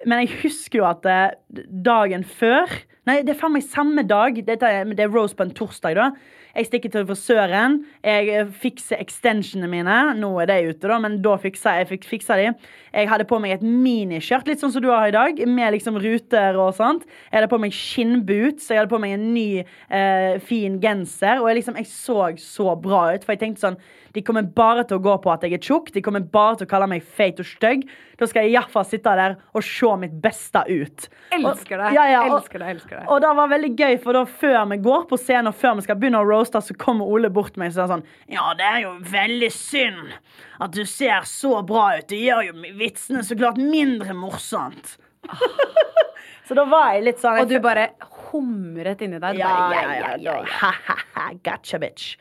Men 0.05 0.23
jeg 0.23 0.41
husker 0.43 0.81
jo 0.81 0.87
at 0.89 1.07
eh, 1.09 1.63
dagen 1.85 2.25
før 2.27 2.69
Nei, 3.07 3.21
det 3.23 3.37
er 3.37 3.37
faen 3.39 3.53
meg 3.55 3.63
samme 3.63 4.03
dag. 4.03 4.35
Dette 4.43 4.69
det 4.91 4.99
er 4.99 5.13
Rose 5.13 5.35
på 5.37 5.45
en 5.45 5.53
torsdag, 5.55 5.95
da. 5.95 6.09
Jeg 6.57 6.67
stikker 6.67 6.91
til 6.91 7.05
frisøren. 7.07 7.77
Jeg 8.03 8.31
eh, 8.33 8.49
fikser 8.63 8.99
extensionene 8.99 9.69
mine. 9.71 9.97
Nå 10.17 10.31
er 10.41 10.49
de 10.49 10.57
ute, 10.73 10.89
da, 10.89 10.97
men 10.99 11.19
da 11.23 11.37
fiksa 11.39 11.77
jeg 11.77 11.87
fik, 11.93 12.07
fiksa 12.09 12.35
de. 12.39 12.49
Jeg 12.91 13.07
hadde 13.07 13.27
på 13.29 13.39
meg 13.39 13.53
et 13.55 13.63
miniskjørt, 13.63 14.49
litt 14.49 14.63
sånn 14.63 14.73
som 14.73 14.83
du 14.83 14.89
har 14.89 15.07
i 15.07 15.15
dag, 15.15 15.39
med 15.47 15.75
liksom 15.77 16.01
ruter 16.03 16.57
og 16.59 16.73
sånt. 16.75 17.05
Jeg 17.29 17.37
hadde 17.37 17.51
på 17.53 17.61
meg 17.63 17.77
skinnboots. 17.77 18.67
Jeg 18.73 18.81
hadde 18.81 18.91
på 18.91 18.99
meg 18.99 19.15
en 19.15 19.29
ny, 19.37 19.47
eh, 19.63 20.41
fin 20.43 20.75
genser. 20.83 21.39
Og 21.39 21.47
jeg 21.47 21.61
liksom, 21.61 21.79
jeg 21.79 21.87
så 21.93 22.19
så 22.43 22.75
bra 22.75 23.05
ut, 23.13 23.23
for 23.23 23.37
jeg 23.37 23.45
tenkte 23.45 23.63
sånn 23.63 23.79
De 24.17 24.23
kommer 24.25 24.41
bare 24.57 24.81
til 24.89 24.97
å 24.97 25.03
gå 25.05 25.13
på 25.21 25.29
at 25.29 25.43
jeg 25.45 25.53
er 25.53 25.61
tjukk. 25.61 25.91
De 25.93 26.01
kommer 26.01 26.23
bare 26.33 26.57
til 26.57 26.65
å 26.65 26.69
kalle 26.71 26.87
meg 26.89 27.03
feit 27.05 27.37
og 27.43 27.45
stygg. 27.45 27.83
Da 28.17 28.25
skal 28.25 28.47
jeg 28.47 28.55
iallfall 28.55 28.85
sitte 28.89 29.13
der 29.19 29.35
og 29.53 29.61
se 29.61 29.91
mitt 30.01 30.15
beste 30.23 30.63
ut. 30.65 31.05
Elsker 31.37 31.77
det. 31.77 31.91
Og- 31.91 31.93
ja, 31.99 32.05
ja, 32.09 32.21
og- 32.25 32.39
elsker 32.39 32.63
det, 32.63 32.71
elsker 32.75 32.95
det. 32.97 33.05
Og 33.13 33.21
det 33.21 33.29
var 33.37 33.51
veldig 33.53 33.71
gøy, 33.77 33.97
for 34.01 34.13
da 34.17 34.23
før 34.25 34.65
vi 34.71 34.77
går 34.87 35.05
på 35.11 35.19
scenen 35.21 35.51
og 35.51 35.55
før 35.59 35.75
vi 35.77 35.85
skal 35.85 35.99
begynne 36.01 36.17
å 36.23 36.25
roaste, 36.25 36.57
så 36.65 36.75
kommer 36.81 37.05
Ole 37.05 37.29
bort 37.29 37.53
til 37.53 37.61
meg 37.61 37.69
og 37.69 37.77
sier 37.77 37.91
sånn 37.93 38.03
Ja, 38.27 38.53
det 38.57 38.65
er 38.65 38.81
jo 38.87 38.95
veldig 39.13 39.51
synd 39.53 40.13
at 40.59 40.71
du 40.73 40.83
ser 40.85 41.21
så 41.29 41.61
bra 41.65 41.91
ut. 41.99 42.07
Det 42.09 42.17
gjør 42.25 42.47
jo 42.47 42.53
vitsene 42.81 43.21
så 43.21 43.37
klart 43.37 43.57
mindre 43.61 44.15
morsomt. 44.17 44.97
så 46.47 46.55
da 46.55 46.63
var 46.65 46.93
jeg 46.95 47.03
litt 47.03 47.19
sånn 47.21 47.41
Og 47.41 47.49
du 47.51 47.59
bare 47.63 47.89
humret 48.31 49.01
inni 49.05 49.19
deg. 49.19 49.35
Du 49.37 49.41
Ja, 49.43 49.53
bare, 49.69 49.97
ja, 49.99 50.15
ja. 50.17 50.37
ja, 50.41 50.43
Ha-ha-ha, 50.61 51.29
gotcha, 51.43 51.77
bitch. 51.79 52.15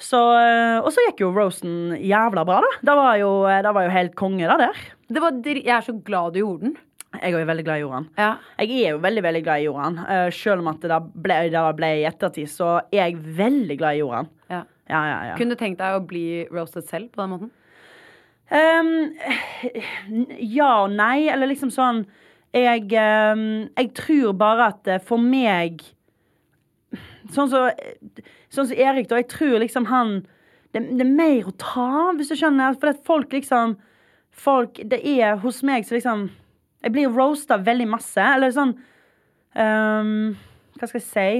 Så, 0.00 0.20
eh, 0.40 0.78
og 0.80 0.88
så 0.94 1.04
gikk 1.08 1.24
jo 1.26 1.32
roasten 1.34 1.96
jævla 2.00 2.44
bra, 2.48 2.60
da. 2.64 2.70
Det 2.88 2.94
var 2.96 3.18
jo, 3.20 3.32
eh, 3.50 3.60
det 3.66 3.74
var 3.76 3.84
jo 3.84 3.92
helt 3.94 4.14
konge, 4.16 4.46
da, 4.48 4.56
der. 4.60 4.78
Det 5.10 5.20
der. 5.44 5.60
jeg 5.60 5.76
er 5.76 5.84
så 5.84 5.96
glad 6.04 6.34
du 6.34 6.40
gjorde 6.40 6.68
den. 6.68 6.78
Jeg 7.10 7.34
er 7.34 7.40
jo 7.42 7.46
veldig 7.46 7.64
glad 7.66 7.76
i 7.76 7.82
Joran. 7.82 8.04
Ja. 8.16 8.34
Jeg 8.62 8.84
er 8.86 8.92
jo 8.94 9.00
veldig 9.02 9.22
veldig 9.22 9.42
glad 9.42 9.60
i 9.60 9.64
Joran. 9.66 9.96
Uh, 9.98 10.28
selv 10.30 10.62
om 10.62 10.68
at 10.70 10.84
det 10.86 10.98
ble, 11.18 11.38
det 11.50 11.62
ble 11.76 11.88
i 11.98 12.04
ettertid, 12.06 12.46
så 12.48 12.76
er 12.92 13.10
jeg 13.10 13.16
veldig 13.36 13.76
glad 13.80 13.96
i 13.96 14.02
Joran. 14.04 14.30
Ja. 14.48 14.60
Ja, 14.90 15.00
ja, 15.06 15.18
ja. 15.30 15.34
Kunne 15.38 15.54
du 15.54 15.58
tenkt 15.58 15.80
deg 15.82 15.96
å 15.98 16.04
bli 16.06 16.46
roasted 16.50 16.86
selv 16.86 17.10
på 17.10 17.22
den 17.22 17.32
måten? 17.34 17.50
Um, 18.50 19.12
ja 20.42 20.70
og 20.82 20.94
nei, 20.96 21.28
eller 21.30 21.46
liksom 21.52 21.70
sånn 21.70 22.00
Jeg, 22.50 22.88
um, 22.98 23.68
jeg 23.78 23.90
tror 23.94 24.32
bare 24.34 24.64
at 24.72 24.88
eh, 24.90 24.98
for 25.06 25.22
meg 25.22 25.84
Sånn 27.30 27.46
som 27.52 27.68
sånn 28.50 28.68
som 28.70 28.82
Erik, 28.82 29.08
da. 29.10 29.20
Jeg 29.20 29.30
tror 29.32 29.58
liksom 29.62 29.88
han 29.90 30.20
det, 30.74 30.84
det 30.94 31.02
er 31.02 31.14
mer 31.16 31.48
å 31.50 31.54
ta 31.58 32.10
hvis 32.14 32.30
du 32.30 32.36
skjønner. 32.38 32.76
For 32.78 32.92
at 32.94 33.06
folk 33.06 33.32
liksom 33.34 33.78
Folk 34.30 34.78
Det 34.86 35.00
er 35.02 35.40
hos 35.42 35.56
meg 35.66 35.82
så 35.82 35.96
liksom 35.96 36.28
Jeg 36.84 36.92
blir 36.94 37.10
roasta 37.10 37.58
veldig 37.58 37.88
masse. 37.90 38.22
Eller 38.22 38.54
sånn 38.54 38.76
um, 39.58 40.12
Hva 40.78 40.86
skal 40.86 41.00
jeg 41.00 41.08
si? 41.08 41.32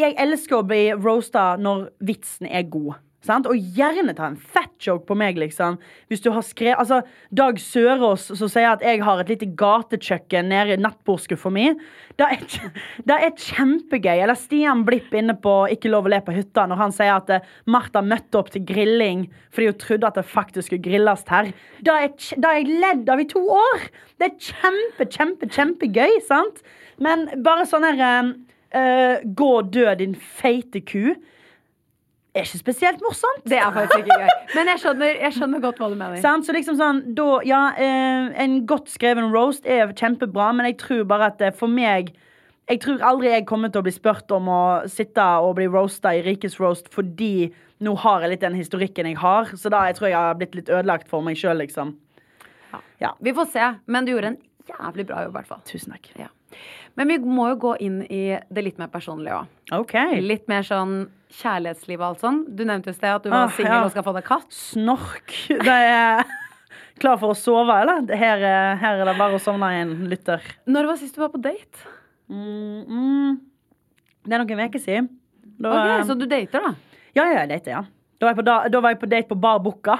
jeg 0.00 0.16
elsker 0.20 0.60
å 0.60 0.66
bli 0.66 0.90
roasta 0.96 1.54
når 1.60 1.88
vitsen 2.04 2.48
er 2.48 2.66
god. 2.72 2.98
Sant? 3.20 3.48
Og 3.50 3.58
gjerne 3.76 4.14
ta 4.16 4.30
en 4.30 4.38
fat 4.38 4.72
joke 4.80 5.04
på 5.08 5.16
meg, 5.18 5.36
liksom. 5.40 5.76
Hvis 6.08 6.22
du 6.24 6.30
har 6.32 6.44
skrevet 6.46 6.80
Altså, 6.80 7.02
Dag 7.36 7.58
Sørås 7.60 8.30
som 8.32 8.48
sier 8.48 8.70
at 8.70 8.84
jeg 8.84 9.02
har 9.04 9.20
et 9.20 9.32
lite 9.32 9.48
gatekjøkken 9.60 10.48
nede 10.48 10.76
i 10.76 10.80
nattbordskuffa 10.80 11.52
mi. 11.52 11.66
Det 12.16 12.28
er, 12.36 12.70
det 13.08 13.18
er 13.18 13.34
kjempegøy. 13.36 14.22
Eller 14.24 14.38
Stian 14.38 14.86
Blipp 14.88 15.12
inne 15.16 15.36
på 15.36 15.54
Ikke 15.74 15.92
lov 15.92 16.08
å 16.08 16.14
le 16.14 16.22
på 16.24 16.34
hytta 16.36 16.64
når 16.70 16.80
han 16.80 16.96
sier 16.96 17.12
at 17.18 17.32
eh, 17.34 17.48
Martha 17.68 18.00
møtte 18.04 18.40
opp 18.40 18.52
til 18.54 18.64
grilling 18.68 19.26
fordi 19.50 19.66
hun 19.68 19.80
trodde 19.82 20.08
at 20.08 20.16
det 20.16 20.24
faktisk 20.30 20.68
skulle 20.68 20.84
grilles 20.84 21.24
her. 21.28 21.50
Det 21.82 21.90
har 21.92 22.60
jeg 22.60 22.68
ledd 22.70 23.10
av 23.10 23.20
i 23.20 23.26
to 23.28 23.42
år! 23.52 23.88
Det 24.20 24.28
er 24.28 24.36
kjempe, 24.46 25.06
kjempe, 25.10 25.48
kjempegøy, 25.50 26.20
sant? 26.24 26.62
Men 27.02 27.26
bare 27.44 27.66
sånn 27.68 27.86
her 27.88 28.00
eh, 28.06 29.26
Gå 29.26 29.50
og 29.58 29.72
dø, 29.74 29.88
din 29.98 30.14
feite 30.14 30.84
ku. 30.86 31.12
Er 32.30 32.46
ikke 32.46 32.60
spesielt 32.60 33.00
morsomt. 33.02 33.42
Det 33.50 33.58
er 33.58 33.72
faktisk 33.74 34.04
ikke 34.04 34.18
gøy. 34.22 34.34
Men 34.54 34.68
jeg 34.70 34.80
skjønner, 34.84 35.16
jeg 35.24 35.34
skjønner 35.34 35.62
godt 35.64 35.80
hva 35.82 35.88
du 35.90 35.96
mener. 35.98 36.20
Sant? 36.22 36.46
Så 36.46 36.54
liksom 36.54 36.76
sånn, 36.78 37.00
da, 37.18 37.28
ja, 37.46 37.62
eh, 37.74 38.28
En 38.44 38.60
godt 38.70 38.90
skreven 38.92 39.32
roast 39.34 39.66
er 39.66 39.90
kjempebra, 39.98 40.52
men 40.54 40.68
jeg 40.70 40.78
tror 40.78 41.02
bare 41.10 41.32
at 41.32 41.42
eh, 41.42 41.50
for 41.50 41.70
meg 41.70 42.12
Jeg 42.70 42.82
tror 42.84 43.02
aldri 43.02 43.32
jeg 43.32 43.48
kommer 43.50 43.72
til 43.72 43.82
å 43.82 43.86
bli 43.88 43.94
spurt 43.96 44.30
om 44.30 44.46
å 44.46 44.62
sitte 44.86 45.24
og 45.42 45.56
bli 45.58 45.66
roasta 45.66 46.14
i 46.14 46.22
Rikes 46.22 46.60
roast 46.62 46.86
fordi 46.94 47.50
nå 47.82 47.96
har 47.98 48.22
jeg 48.22 48.36
litt 48.36 48.44
den 48.44 48.54
historikken 48.54 49.08
jeg 49.08 49.18
har. 49.18 49.50
Så 49.58 49.72
da 49.72 49.86
jeg 49.88 49.96
tror 49.98 50.12
jeg 50.12 50.20
har 50.20 50.36
blitt 50.38 50.54
litt 50.54 50.70
ødelagt 50.70 51.08
for 51.10 51.24
meg 51.24 51.40
sjøl, 51.40 51.58
liksom. 51.64 51.96
Vi 53.18 53.32
får 53.34 53.48
se. 53.50 53.70
Men 53.90 54.04
du 54.04 54.12
gjorde 54.12 54.34
en 54.34 54.42
jævlig 54.68 55.06
bra 55.08 55.24
jobb, 55.24 55.32
i 55.32 55.38
hvert 55.40 55.48
fall. 55.48 55.62
Tusen 55.66 55.96
takk. 55.96 56.12
Ja. 56.20 56.28
Men 56.98 57.08
vi 57.12 57.18
må 57.22 57.46
jo 57.52 57.56
gå 57.62 57.72
inn 57.86 58.00
i 58.10 58.22
det 58.50 58.64
litt 58.66 58.78
mer 58.80 58.90
personlige 58.92 59.36
òg. 59.38 59.46
Okay. 59.84 60.18
Litt 60.24 60.48
mer 60.50 60.64
sånn 60.66 60.94
kjærlighetsliv 61.40 62.00
og 62.00 62.06
alt 62.08 62.24
sånn. 62.24 62.40
Du 62.58 62.64
nevnte 62.66 62.90
jo 62.90 62.96
i 62.96 62.98
sted 62.98 63.12
at 63.14 63.22
du 63.26 63.30
var 63.30 63.46
Ah, 63.46 63.52
singel 63.54 63.76
ja. 63.78 63.84
og 63.86 63.92
skal 63.94 64.06
få 64.08 64.14
deg 64.16 64.26
katt. 64.26 64.48
Snork. 64.52 65.36
Det 65.68 65.76
er 65.76 66.24
Klar 67.00 67.16
for 67.16 67.32
å 67.32 67.36
sove, 67.38 67.72
eller? 67.80 68.02
Her, 68.12 68.42
er- 68.44 68.74
her 68.76 68.98
er 69.00 69.08
det 69.08 69.14
bare 69.16 69.38
å 69.38 69.40
sovne 69.40 69.70
inn, 69.80 69.94
lytter. 70.10 70.42
Når 70.68 70.90
var 70.90 70.98
sist 71.00 71.14
du 71.16 71.22
var 71.22 71.30
på 71.32 71.40
date? 71.40 71.86
Mm, 72.28 72.82
mm. 72.90 73.38
Det 74.28 74.36
er 74.36 74.42
noen 74.42 74.60
uker 74.68 74.82
siden. 74.82 75.08
Da, 75.60 75.70
okay, 75.70 76.02
Så 76.10 76.18
du 76.20 76.26
dater, 76.28 76.60
da? 76.66 76.74
Ja, 77.16 77.24
ja, 77.24 77.38
jeg 77.40 77.48
dater, 77.54 77.72
ja. 77.78 77.80
Da 78.20 78.26
var 78.28 78.34
jeg 78.34 78.40
på, 78.42 78.44
da, 78.50 78.56
da 78.68 78.82
var 78.84 78.92
jeg 78.92 79.00
på 79.00 79.08
date 79.14 79.30
på 79.30 79.38
Bar 79.40 79.62
Bukka. 79.64 79.96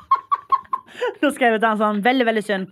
da 1.20 1.30
skrev 1.34 1.56
jeg 1.56 1.60
til 1.62 1.68
han 1.72 1.80
sånn 1.80 2.00
Veldig, 2.04 2.26
veldig 2.28 2.44
synd 2.46 2.70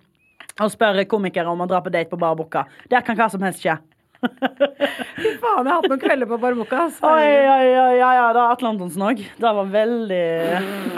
å 0.67 0.73
spør 0.73 1.05
komikere 1.11 1.53
om 1.53 1.63
å 1.63 1.69
dra 1.71 1.83
på 1.85 1.93
date 1.95 2.11
på 2.11 2.19
Bar 2.21 2.37
Bukka. 2.39 2.67
Der 2.91 3.05
kan 3.07 3.19
hva 3.19 3.31
som 3.31 3.45
helst 3.47 3.63
skje. 3.63 3.79
Fy 5.23 5.31
faen, 5.39 5.63
jeg 5.63 5.71
har 5.71 5.77
hatt 5.77 5.89
noen 5.91 6.01
kvelder 6.03 6.29
på 6.31 6.39
Barboka. 6.43 6.89
ass. 6.89 6.99
Oi, 7.07 7.29
oi, 7.39 7.69
oi, 7.71 7.95
ja, 8.01 8.11
ja, 8.19 8.27
da 8.35 8.49
Atle 8.53 8.73
Antonsen 8.73 9.05
òg. 9.07 9.23
Det 9.39 9.55
var 9.61 9.71
veldig 9.71 10.23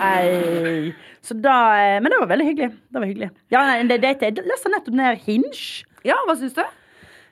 Ei. 0.07 0.93
Så 1.21 1.37
da, 1.37 1.57
eh, 1.77 1.99
men 2.01 2.09
det 2.13 2.21
var 2.23 2.31
veldig 2.33 2.49
hyggelig. 2.49 2.71
Det 2.89 3.03
var 3.03 3.11
hyggelig. 3.11 3.31
Ja, 3.53 3.65
nei, 3.69 3.83
det, 3.91 4.01
det, 4.05 4.15
jeg 4.25 4.47
leste 4.49 4.73
nettopp 4.73 4.97
ned 4.97 5.21
Hinge. 5.27 5.85
Ja, 6.07 6.17
hva 6.25 6.37
syns 6.41 6.57
du? 6.57 6.65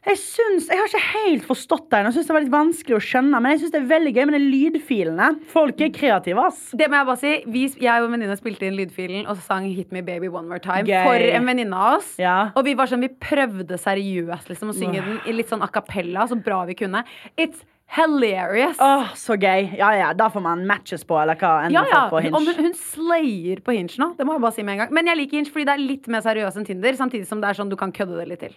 Jeg 0.07 0.19
syns, 0.23 0.69
jeg 0.71 0.78
har 0.78 0.88
ikke 0.88 1.07
helt 1.12 1.47
forstått 1.49 1.88
det 1.90 1.99
ennå. 1.99 2.12
Synes 2.14 2.28
det 2.28 2.35
var 2.37 2.45
litt 2.45 2.52
vanskelig 2.52 2.97
å 2.97 3.00
skjønne. 3.02 3.40
Men 3.43 3.55
jeg 3.55 3.62
synes 3.62 3.75
det 3.75 3.81
er 3.81 3.88
veldig 3.90 4.12
gøy 4.14 4.26
med 4.28 4.37
de 4.37 4.43
lydfilene. 4.45 5.28
Folk 5.50 5.83
er 5.85 5.90
kreative, 5.95 6.45
ass. 6.49 6.61
Det 6.78 6.88
må 6.88 7.00
jeg 7.00 7.09
bare 7.11 7.21
si. 7.23 7.33
Vi, 7.55 7.64
jeg 7.83 8.05
og 8.05 8.12
venninna 8.14 8.37
spilte 8.38 8.69
inn 8.69 8.78
lydfilen 8.78 9.26
og 9.28 9.40
sang 9.45 9.67
'Hit 9.69 9.93
Me 9.93 10.05
Baby 10.07 10.31
One 10.31 10.47
More 10.49 10.62
Time' 10.62 10.87
Gøy. 10.87 11.02
for 11.05 11.28
en 11.38 11.49
venninne 11.50 11.75
av 11.75 11.99
oss. 11.99 12.14
Ja. 12.19 12.52
Og 12.55 12.64
vi 12.64 12.76
var 12.78 12.87
sånn, 12.87 13.02
vi 13.02 13.11
prøvde 13.11 13.78
seriøst 13.78 14.49
liksom, 14.52 14.71
å 14.71 14.76
synge 14.76 15.02
den 15.02 15.21
i 15.26 15.35
litt 15.35 15.50
sånn 15.50 15.62
a 15.62 15.69
cappella, 15.69 16.28
så 16.28 16.38
bra 16.38 16.64
vi 16.64 16.78
kunne. 16.78 17.05
It's 17.37 17.64
hilarious. 17.97 18.76
Åh, 18.80 19.12
så 19.16 19.37
gøy. 19.40 19.71
Ja, 19.78 19.90
ja, 19.97 20.12
Da 20.14 20.28
får 20.30 20.42
man 20.45 20.66
matches 20.68 21.04
på, 21.09 21.16
eller 21.23 21.38
hva 21.40 21.64
enn 21.66 21.73
Ja, 21.73 21.85
ja. 21.88 22.02
på 22.11 22.18
Om 22.18 22.23
Hinge. 22.26 22.54
hun, 22.57 22.64
hun 22.68 22.75
slayer 22.75 23.61
på 23.64 23.73
Hinge 23.76 23.97
nå. 23.99 24.11
Det 24.18 24.26
må 24.28 24.35
jeg 24.37 24.42
bare 24.45 24.52
si 24.59 24.62
med 24.62 24.75
en 24.76 24.83
gang. 24.85 24.92
Men 24.92 25.07
jeg 25.07 25.16
liker 25.23 25.38
Hinge 25.38 25.50
fordi 25.54 25.64
det 25.64 25.75
er 25.75 25.85
litt 25.85 26.09
mer 26.09 26.21
seriøst 26.26 26.57
enn 26.61 26.66
Tinder. 26.68 26.92
Samtidig 26.99 27.26
som 27.26 27.40
det 27.40 27.49
er 27.50 27.59
sånn 27.59 27.71
du 27.73 27.76
kan 27.80 27.92
kødde 27.92 28.18
det 28.21 28.28
litt 28.28 28.40
til. 28.45 28.54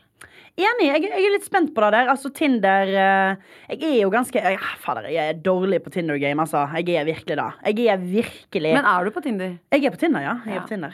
Enig. 0.59 0.87
Jeg, 0.89 1.03
jeg 1.07 1.25
er 1.29 1.31
litt 1.37 1.45
spent 1.47 1.71
på 1.73 1.81
det 1.85 1.91
der. 1.95 2.09
Altså, 2.11 2.29
Tinder 2.35 2.89
eh, 2.91 3.35
Jeg 3.71 3.83
er 3.93 4.01
jo 4.01 4.09
ganske 4.11 4.35
jeg, 4.43 4.57
Fader, 4.83 5.07
jeg 5.07 5.29
er 5.31 5.39
dårlig 5.39 5.79
på 5.85 5.93
Tinder-game, 5.95 6.41
altså. 6.43 6.65
Jeg 6.75 6.99
er 6.99 7.07
virkelig 7.07 7.37
da. 7.39 7.47
Jeg 7.65 7.87
er 7.87 7.97
virkelig 8.03 8.73
Men 8.75 8.83
er 8.85 9.05
du 9.07 9.11
på 9.15 9.23
Tinder? 9.23 9.55
Jeg 9.71 9.85
er 9.87 9.95
på 9.95 10.01
Tinder, 10.01 10.21
ja. 10.27 10.35
Jeg 10.45 10.53
Ja. 10.53 10.59
er 10.59 10.65
på 10.67 10.73
Tinder. 10.75 10.93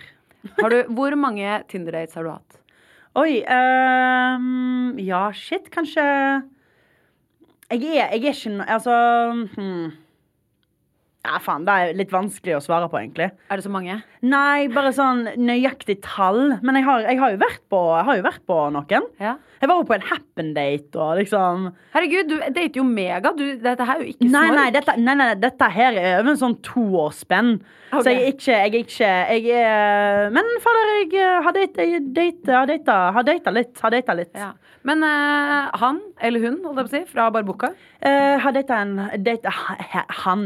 Har 0.62 0.70
du, 0.70 0.84
hvor 0.94 1.15
mange 1.17 1.63
Tinder-dates 1.67 2.13
har 2.15 2.24
du 2.24 2.29
hatt? 2.36 2.60
Oi 3.17 3.41
um, 3.50 4.94
Ja, 5.01 5.32
shit, 5.34 5.72
kanskje 5.74 6.06
Jeg 7.72 7.84
er, 7.84 7.94
jeg 7.94 8.08
er 8.08 8.10
ikke 8.10 8.34
Altså 8.68 8.94
hmm. 9.58 9.92
Ja, 11.28 11.40
faen, 11.44 11.66
det 11.68 11.74
er 11.76 11.90
litt 12.00 12.14
vanskelig 12.16 12.56
å 12.56 12.62
svare 12.64 12.88
på, 12.92 13.02
egentlig. 13.02 13.28
Er 13.52 13.60
det 13.60 13.66
så 13.66 13.72
mange? 13.74 13.98
Nei, 14.24 14.68
bare 14.72 14.94
sånn 14.96 15.26
nøyaktig 15.38 16.00
tall. 16.06 16.56
Men 16.64 16.80
jeg 16.80 16.88
har, 16.88 17.04
jeg 17.12 17.20
har, 17.20 17.34
jo, 17.36 17.42
vært 17.42 17.64
på, 17.70 17.82
jeg 17.98 18.08
har 18.08 18.20
jo 18.22 18.26
vært 18.26 18.46
på 18.48 18.60
noen. 18.78 19.10
Ja. 19.20 19.34
Jeg 19.58 19.70
var 19.72 19.80
jo 19.82 19.88
på 19.90 19.96
en 19.98 20.06
happen-date 20.06 21.00
og 21.02 21.16
liksom 21.18 21.64
Herregud, 21.96 22.28
du 22.30 22.36
dater 22.38 22.78
jo 22.78 22.84
mega. 22.86 23.32
Du, 23.34 23.44
dette 23.58 23.88
her 23.90 23.98
er 23.98 24.06
jo 24.06 24.12
ikke 24.14 24.28
Nei, 24.30 24.44
snork. 24.46 24.58
nei, 24.60 24.68
dette, 24.76 24.96
nei, 25.02 25.16
nei, 25.18 25.28
dette 25.42 25.70
her 25.74 25.98
er 25.98 26.20
over 26.22 26.32
en 26.36 26.40
sånn 26.44 26.56
toårsspenn. 26.66 27.52
Okay. 27.88 28.04
Så 28.04 28.12
jeg 28.14 28.22
er 28.22 28.30
ikke 28.34 28.54
Jeg 28.58 28.68
er 28.68 28.78
ikke 28.84 29.10
jeg 29.38 29.58
er, 29.64 30.30
Men 30.36 30.50
fader, 30.64 30.90
jeg 31.00 31.12
eh, 31.24 31.38
har 31.46 31.56
date- 31.56 32.02
date- 32.20 32.64
data, 32.72 32.98
har 33.16 33.28
data 33.28 33.54
litt. 33.56 33.74
Har 33.82 33.96
data 33.96 34.16
litt. 34.20 34.34
Ja. 34.38 34.52
Men 34.88 35.02
uh, 35.04 35.68
han, 35.82 35.98
eller 36.24 36.44
hun, 36.46 36.62
holdt 36.64 36.78
jeg 36.80 36.86
på 36.88 36.92
å 36.92 36.94
si, 36.94 37.02
fra 37.12 37.26
Barbuca? 37.34 37.72
Uh, 38.00 38.38
har 38.44 38.54
data 38.56 38.78
en 38.86 38.94
data, 39.26 39.52
Han. 40.24 40.46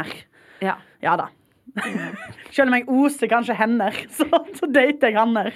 Hanner. 0.00 0.24
ja. 0.64 0.78
Ja 1.00 1.16
da. 1.16 1.30
Selv 2.54 2.68
om 2.68 2.76
jeg 2.76 2.86
oser 2.90 3.30
kanskje 3.30 3.56
hender, 3.58 3.96
så, 4.16 4.26
så 4.56 4.68
dater 4.70 5.10
jeg 5.10 5.18
hanner. 5.18 5.54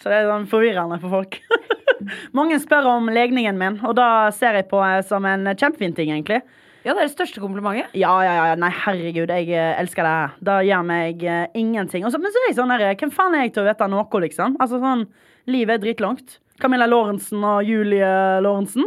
Så 0.00 0.10
det 0.10 0.20
er 0.20 0.30
sånn 0.30 0.48
forvirrende 0.50 0.98
for 1.02 1.18
folk. 1.20 1.38
Mange 2.36 2.58
spør 2.62 2.90
om 2.96 3.10
legningen 3.12 3.58
min, 3.58 3.80
og 3.86 3.96
da 3.98 4.28
ser 4.36 4.58
jeg 4.58 4.68
på 4.70 4.82
som 5.08 5.26
en 5.28 5.48
kjempefin 5.54 5.96
ting, 5.96 6.12
egentlig. 6.12 6.42
ja, 6.84 6.92
det 6.92 7.00
er 7.00 7.06
det 7.06 7.14
største 7.14 7.40
komplimentet. 7.42 7.94
Ja, 7.98 8.12
ja, 8.22 8.34
ja, 8.50 8.58
nei, 8.60 8.70
herregud, 8.84 9.32
jeg 9.32 9.48
eh, 9.54 9.78
elsker 9.80 10.06
det. 10.06 10.18
Det 10.46 10.58
gjør 10.68 10.84
meg 10.86 11.24
uh, 11.24 11.46
ingenting. 11.56 12.04
Også, 12.06 12.20
men 12.22 12.34
så 12.34 12.42
er 12.42 12.50
jeg 12.50 12.58
sånn 12.60 12.74
der, 12.74 12.84
hvem 13.00 13.14
faen 13.14 13.38
er 13.38 13.46
jeg 13.46 13.56
til 13.56 13.64
å 13.64 13.70
vite 13.70 13.88
noe, 13.90 14.22
liksom? 14.26 14.58
Altså 14.62 14.82
sånn, 14.82 15.06
livet 15.50 15.78
er 15.78 15.86
dritlangt. 15.86 16.38
Camilla 16.60 16.86
Lorentzen 16.88 17.42
og 17.44 17.66
Julie 17.68 18.12
Lorentzen. 18.44 18.86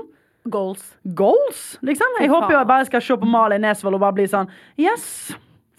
Goals. 0.49 0.95
Goals, 1.15 1.77
liksom. 1.85 2.17
Jeg 2.19 2.31
håper 2.31 2.55
jo 2.55 2.57
jeg 2.57 2.67
bare 2.71 2.87
skal 2.89 3.01
se 3.05 3.17
på 3.21 3.29
Malin 3.29 3.61
Nesvold 3.65 3.97
og 3.99 4.03
bare 4.03 4.17
bli 4.19 4.25
sånn 4.31 4.49
Yes! 4.79 5.05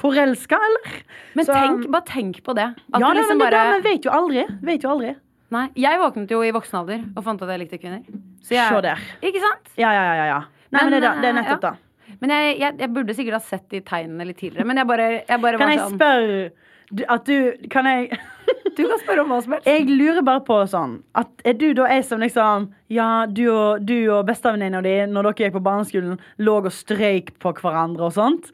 Forelska, 0.01 0.57
eller? 0.57 1.03
Men 1.37 1.45
Så- 1.45 1.53
tenk, 1.53 1.91
bare 1.93 2.07
tenk 2.09 2.43
på 2.43 2.55
det. 2.57 2.69
At 2.95 3.01
Ja, 3.01 3.13
det 3.13 3.21
liksom 3.21 3.39
bare 3.39 3.71
men 3.75 3.83
vet 3.83 4.05
jo 4.05 4.11
aldri. 4.11 4.47
Vet 4.63 4.83
jo 4.83 4.91
aldri. 4.95 5.17
Nei, 5.51 5.69
Jeg 5.77 5.99
våknet 5.99 6.31
jo 6.31 6.41
i 6.47 6.53
voksen 6.55 6.79
alder 6.79 7.05
og 7.17 7.25
fant 7.25 7.43
at 7.43 7.49
jeg 7.49 7.59
likte 7.59 7.79
kvinner. 7.83 8.03
Så 8.41 8.55
jeg, 8.55 8.69
Se 8.71 8.81
der. 8.81 8.99
Ikke 9.21 9.41
sant? 9.43 9.71
Ja, 9.77 9.91
ja, 9.93 10.15
ja. 10.15 10.25
ja. 10.25 10.41
Nei, 10.71 10.85
men, 10.85 10.91
Men, 10.91 11.01
det, 11.03 11.09
er 11.11 11.21
det 11.21 11.25
er 11.25 11.35
eh, 11.35 11.43
nettopp 11.43 11.63
ja. 11.65 11.71
da. 11.71 12.17
Men 12.21 12.31
jeg, 12.31 12.59
jeg, 12.61 12.79
jeg 12.79 12.93
burde 12.95 13.15
sikkert 13.15 13.33
ha 13.35 13.41
sett 13.41 13.69
de 13.71 13.81
tegnene 13.81 14.27
litt 14.27 14.39
tidligere. 14.39 14.67
Men 14.67 14.77
jeg 14.81 14.87
bare, 14.87 15.09
jeg 15.29 15.41
bare 15.43 15.59
Kan 15.59 15.73
jeg 15.73 15.81
sånn 15.81 15.99
spørre 15.99 16.51
at 17.15 17.25
du 17.29 17.69
Kan 17.71 17.87
jeg 17.87 18.19
Du 18.79 18.85
kan 18.87 19.01
spørre 19.03 19.25
om 19.25 19.33
hva 19.35 19.41
som 19.45 19.57
helst. 19.57 19.67
Jeg 19.69 19.89
lurer 19.91 20.23
bare 20.27 20.45
på 20.47 20.61
sånn 20.71 20.99
at 21.19 21.45
Er 21.45 21.59
du 21.61 21.69
da 21.79 21.89
ei 21.91 22.01
som 22.07 22.23
liksom 22.23 22.71
Ja, 22.93 23.27
du 23.27 23.45
og, 23.53 23.85
du 23.87 23.97
og 24.15 24.25
bestevenninna 24.31 24.81
di, 24.85 24.97
når 25.11 25.31
dere 25.31 25.49
gikk 25.49 25.59
på 25.59 25.65
barneskolen, 25.67 26.17
lå 26.43 26.57
og 26.63 26.73
strøyk 26.75 27.35
på 27.43 27.55
hverandre 27.61 28.09
og 28.09 28.17
sånt? 28.17 28.51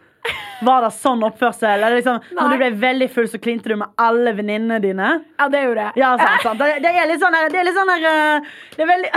Var 0.66 0.82
det 0.82 0.88
sånn 0.96 1.20
oppførsel? 1.22 1.82
Eller 1.84 1.98
liksom, 2.00 2.16
når 2.34 2.48
du 2.50 2.56
ble 2.58 2.68
veldig 2.80 3.06
full, 3.12 3.28
så 3.30 3.38
klinte 3.38 3.68
du 3.70 3.76
med 3.78 3.92
alle 4.00 4.32
venninnene 4.34 4.80
dine? 4.82 5.10
Ja, 5.38 5.46
det 5.52 5.60
gjorde 5.62 5.84
jeg. 5.84 6.00
Ja, 6.00 6.08
sant, 6.18 6.42
sant. 6.42 6.58
Det, 6.62 6.80
det 6.82 6.92
er 6.96 7.06
litt 7.10 7.22
sånn 7.22 7.36
her 7.36 7.52
Det 7.52 7.60
er 7.60 7.68
litt 7.68 7.76
sånn 7.76 7.92
her 7.92 8.06
eh, 8.10 8.48
Det 8.74 8.82
er 8.86 8.90
veldig 8.90 9.12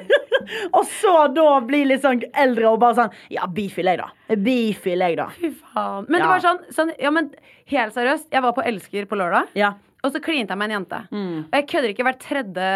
Og 0.78 0.86
så 0.88 1.14
da 1.34 1.48
bli 1.66 1.82
litt 1.90 2.04
sånn 2.06 2.22
eldre 2.38 2.70
og 2.70 2.80
bare 2.82 2.96
sånn 3.02 3.18
Ja, 3.34 3.44
bifil 3.50 3.90
jeg, 3.92 4.00
da. 4.00 4.08
Bifil 4.46 5.04
jeg, 5.04 5.18
da. 5.20 5.28
Fy 5.36 5.52
faen. 5.74 6.08
Men 6.08 6.22
det 6.22 6.30
var 6.32 6.44
sånn, 6.46 6.62
sånn 6.74 6.94
Ja, 7.02 7.12
men 7.14 7.32
helt 7.74 7.94
seriøst. 7.98 8.30
Jeg 8.32 8.46
var 8.46 8.56
på 8.56 8.64
Elsker 8.66 9.10
på 9.10 9.18
lørdag, 9.20 9.52
Ja. 9.58 9.74
Og 10.04 10.12
så 10.14 10.20
klinte 10.24 10.54
jeg 10.54 10.58
med 10.60 10.70
en 10.70 10.76
jente. 10.80 11.02
Mm. 11.12 11.34
Og 11.50 11.58
jeg 11.58 11.68
kødder 11.74 11.92
ikke 11.94 12.06
hvert 12.08 12.22
tredje 12.24 12.70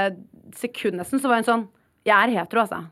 sekund 0.61 1.01
nesten, 1.01 1.21
så 1.23 1.31
var 1.31 1.41
hun 1.43 1.49
sånn 1.49 1.69
Jeg 2.05 2.15
er 2.29 2.35
hetero, 2.39 2.61
altså. 2.67 2.83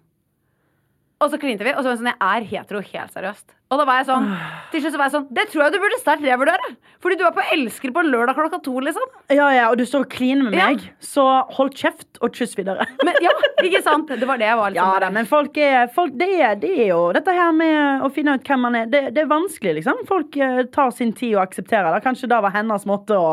Og 1.23 1.29
så 1.31 1.39
klinte 1.39 1.63
vi, 1.63 1.71
og 1.71 1.85
så 1.85 1.91
var 1.93 1.99
hun 1.99 2.01
sånn 2.01 2.09
Jeg 2.11 2.23
er 2.43 2.47
hetero, 2.51 2.81
helt 2.83 3.13
seriøst. 3.15 3.53
Og 3.73 3.79
da 3.81 3.85
var 3.89 4.01
jeg 4.01 4.09
sånn 4.09 4.25
Til 4.73 4.83
slutt 4.83 4.93
så 4.93 4.99
var 5.01 5.07
jeg 5.09 5.15
sånn 5.15 5.29
Det 5.37 5.45
tror 5.53 5.63
jeg 5.65 5.73
du 5.73 5.79
burde 5.85 5.99
sterkt 6.01 6.25
revurdere. 6.27 6.73
Fordi 7.05 7.17
du 7.21 7.23
er 7.29 7.37
på 7.37 7.45
Elsker 7.55 7.93
på 7.95 8.03
lørdag 8.09 8.37
klokka 8.37 8.59
to, 8.65 8.75
liksom. 8.85 9.07
ja, 9.33 9.47
ja, 9.55 9.69
og 9.71 9.79
du 9.81 9.85
står 9.89 10.05
og 10.05 10.11
kliner 10.13 10.49
med 10.49 10.59
Ja. 10.59 10.67
meg, 10.73 10.83
så 11.03 11.25
hold 11.57 11.73
kjeft 11.79 12.19
og 12.21 12.35
kyss 12.37 12.53
videre. 12.59 12.85
Men 13.07 13.15
ja, 13.23 13.31
ikke 13.63 13.81
sant? 13.87 14.11
Det 14.11 14.29
var 14.29 14.39
det 14.43 14.49
jeg 14.51 14.59
var 14.61 14.75
litt 14.75 14.81
Ja 14.83 14.91
da, 15.03 15.09
men 15.15 15.27
folk 15.31 15.57
er, 15.63 15.87
folk, 15.95 16.13
det, 16.19 16.29
er, 16.43 16.55
det 16.63 16.71
er 16.85 16.91
jo 16.93 17.01
dette 17.17 17.33
her 17.35 17.51
med 17.57 18.03
å 18.07 18.11
finne 18.15 18.35
ut 18.39 18.47
hvem 18.47 18.63
man 18.67 18.77
er. 18.83 18.91
Det, 18.93 19.03
det 19.17 19.23
er 19.25 19.31
vanskelig, 19.31 19.79
liksom. 19.81 20.03
Folk 20.11 20.37
eh, 20.37 20.63
tar 20.75 20.91
sin 20.95 21.13
tid 21.17 21.37
og 21.37 21.45
aksepterer 21.47 21.91
det. 21.95 22.03
Kanskje 22.05 22.29
det 22.31 22.43
var 22.45 22.55
hennes 22.55 22.87
måte 22.91 23.19
å 23.19 23.33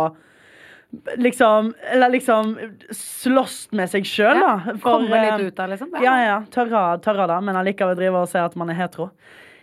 liksom 1.18 1.74
Eller 1.92 2.10
liksom 2.10 2.56
slåss 2.92 3.68
med 3.78 3.92
seg 3.92 4.08
sjøl, 4.10 4.40
da. 4.42 4.78
komme 4.82 5.14
eh, 5.18 5.28
litt 5.28 5.52
ut 5.52 5.62
av, 5.62 5.70
liksom. 5.74 5.94
Ja, 6.04 6.16
ja. 6.24 6.40
Tørre, 6.54 6.84
tørre 7.06 7.28
det, 7.30 7.38
men 7.46 7.60
allikevel 7.60 7.98
drive 8.00 8.24
og 8.24 8.32
si 8.32 8.42
at 8.42 8.58
man 8.60 8.74
er 8.74 8.80
hetero. 8.80 9.12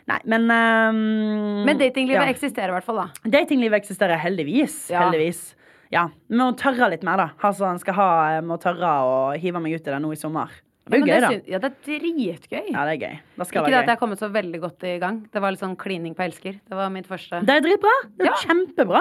Nei, 0.06 0.21
men 0.30 0.47
um, 0.47 1.64
Men 1.66 1.80
datinglivet 1.80 2.28
ja. 2.28 2.30
eksisterer 2.30 2.71
i 2.71 2.76
hvert 2.76 2.87
fall, 2.87 3.02
da. 3.02 3.30
Datinglivet 3.38 3.83
eksisterer 3.83 4.21
heldigvis. 4.23 4.85
Ja. 4.92 5.02
Heldigvis. 5.06 5.49
Ja, 5.90 6.09
må 6.35 6.50
tørre 6.59 6.90
litt 6.92 7.02
mer, 7.06 7.18
da. 7.18 7.26
Altså, 7.47 7.73
skal 7.83 7.99
ha, 7.99 8.09
jeg 8.37 8.47
må 8.47 8.59
tørre 8.62 8.92
å 9.06 9.18
hive 9.38 9.62
meg 9.62 9.76
ut 9.76 9.87
i 9.87 9.92
det 9.92 9.99
nå 10.02 10.12
i 10.14 10.18
sommer. 10.18 10.54
Det 10.87 10.95
er 10.95 11.00
Men 11.00 11.09
jo 11.09 11.14
gøy, 11.14 11.21
da. 11.21 11.28
syn- 11.33 11.49
Ja, 11.50 11.59
det 11.59 11.66
er 11.73 11.76
dritgøy. 11.83 12.66
Ja, 12.71 12.85
det 12.87 12.93
er 12.95 13.00
gøy. 13.02 13.14
Det 13.19 13.47
Ikke 13.47 13.52
det 13.52 13.62
være 13.66 13.78
at 13.81 13.87
jeg 13.87 13.97
har 13.97 13.97
kommet 13.99 14.19
så 14.23 14.28
veldig 14.31 14.61
godt 14.62 14.85
i 14.87 14.99
gang. 15.02 15.16
Det 15.33 15.40
var 15.43 15.50
litt 15.50 15.61
sånn 15.61 15.76
klining 15.76 16.14
på 16.14 16.23
elsker. 16.23 16.52
Det 16.62 16.76
var 16.78 16.88
mitt 16.95 17.07
første. 17.11 17.40
Det 17.45 17.55
er 17.57 17.61
dritbra. 17.64 17.95
Det 18.16 18.26
er 18.26 18.31
Ja. 18.31 18.37
kjempebra. 18.47 19.00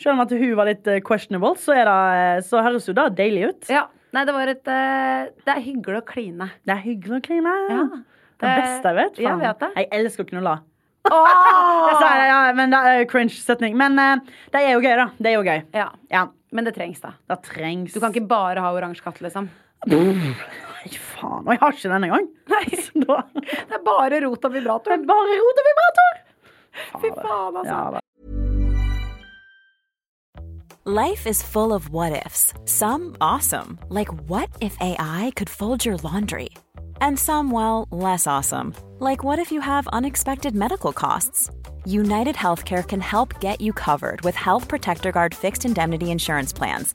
Selv 0.00 0.12
om 0.14 0.20
at 0.20 0.30
hun 0.30 0.54
var 0.56 0.64
litt 0.66 0.86
eh, 0.88 1.00
questionable, 1.00 1.54
så, 1.60 1.74
det, 1.76 2.44
så 2.48 2.62
høres 2.64 2.86
jo 2.88 2.94
det 2.96 3.14
deilig 3.16 3.48
ut. 3.50 3.68
Ja. 3.68 3.86
Nei, 4.14 4.24
det 4.24 4.32
var 4.34 4.46
et 4.48 4.66
eh, 4.68 5.28
Det 5.44 5.52
er 5.56 5.60
hyggelig 5.60 6.00
å 6.02 6.06
kline. 6.06 6.50
Det 6.64 6.72
er 6.76 6.80
hyggelig 6.80 7.20
å 7.20 7.22
kline. 7.28 7.54
Ja. 7.68 7.84
Det 8.42 8.48
beste 8.58 8.88
jeg 8.88 8.96
vet. 8.96 9.16
Jeg 9.22 9.38
vet 9.38 9.58
det. 9.60 9.70
Jeg 9.76 9.88
elsker 9.92 10.24
å 10.24 10.28
knulle. 10.32 10.56
Jeg 11.12 11.96
sa 11.98 12.08
det, 12.14 12.26
ja, 12.30 12.52
men 12.54 12.70
det 12.70 12.78
er 12.78 13.04
cringe 13.10 13.30
setning. 13.34 13.76
Men 13.76 13.98
eh, 13.98 14.16
det 14.52 14.60
er 14.64 14.72
jo 14.76 14.80
gøy, 14.80 14.96
da. 14.96 15.06
Det 15.18 15.26
er 15.32 15.36
jo 15.36 15.42
gøy. 15.44 15.62
Ja. 15.74 15.90
Ja, 16.10 16.26
Men 16.52 16.64
det 16.64 16.74
trengs, 16.76 17.00
da. 17.00 17.12
det 17.28 17.42
trengs 17.42 17.92
Du 17.92 18.00
kan 18.00 18.12
ikke 18.12 18.28
bare 18.28 18.60
ha 18.60 18.72
oransje 18.72 19.02
katt, 19.02 19.20
liksom. 19.20 19.48
Nei, 20.82 20.96
faen. 20.98 21.46
Og 21.46 21.52
jeg 21.54 21.60
har 21.62 21.72
ikke 21.76 21.88
den 21.92 22.04
engang. 22.08 22.28
Så 22.82 23.04
da- 23.06 23.22
Det 23.34 23.76
er 23.78 23.82
bare 23.86 24.20
rot 24.26 24.44
og 24.44 24.52
Det 24.52 24.62
er 24.66 25.04
bare 25.06 25.36
rot 25.42 25.60
og 25.62 25.66
vibrator. 25.70 26.12
Fy 27.00 27.10
faen, 27.22 27.56
altså. 27.62 27.76
Ja. 27.92 28.00
Life 30.84 31.28
is 31.28 31.42
full 31.44 31.72
of 31.72 31.90
what 31.90 32.24
ifs. 32.26 32.52
Some 32.64 33.14
awesome, 33.20 33.78
like 33.88 34.08
what 34.28 34.48
if 34.60 34.76
AI 34.80 35.30
could 35.36 35.48
fold 35.48 35.84
your 35.84 35.96
laundry? 35.98 36.48
And 37.00 37.18
some, 37.18 37.50
well, 37.52 37.86
less 37.92 38.26
awesome, 38.26 38.74
like 38.98 39.22
what 39.22 39.38
if 39.38 39.52
you 39.52 39.60
have 39.60 39.86
unexpected 39.92 40.54
medical 40.56 40.92
costs? 40.92 41.50
United 41.84 42.34
Healthcare 42.34 42.82
can 42.86 43.00
help 43.00 43.38
get 43.40 43.60
you 43.60 43.72
covered 43.72 44.22
with 44.22 44.34
Health 44.34 44.66
Protector 44.68 45.12
Guard 45.12 45.34
fixed 45.34 45.64
indemnity 45.64 46.10
insurance 46.10 46.52
plans. 46.52 46.94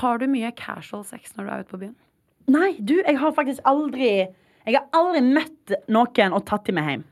Har 0.00 0.18
du 0.20 0.26
mye 0.30 0.50
casual 0.56 1.04
sex 1.06 1.32
når 1.36 1.44
du 1.44 1.50
er 1.52 1.62
ute 1.64 1.72
på 1.72 1.80
byen? 1.84 1.94
Nei, 2.48 2.72
du, 2.80 2.96
jeg 3.00 3.18
har 3.20 3.32
faktisk 3.36 3.64
aldri 3.68 4.08
Jeg 4.08 4.74
har 4.74 4.84
aldri 4.96 5.22
møtt 5.24 5.74
noen 5.92 6.34
og 6.36 6.44
tatt 6.48 6.66
dem 6.68 6.76
med 6.76 6.90
hjem. 6.90 7.06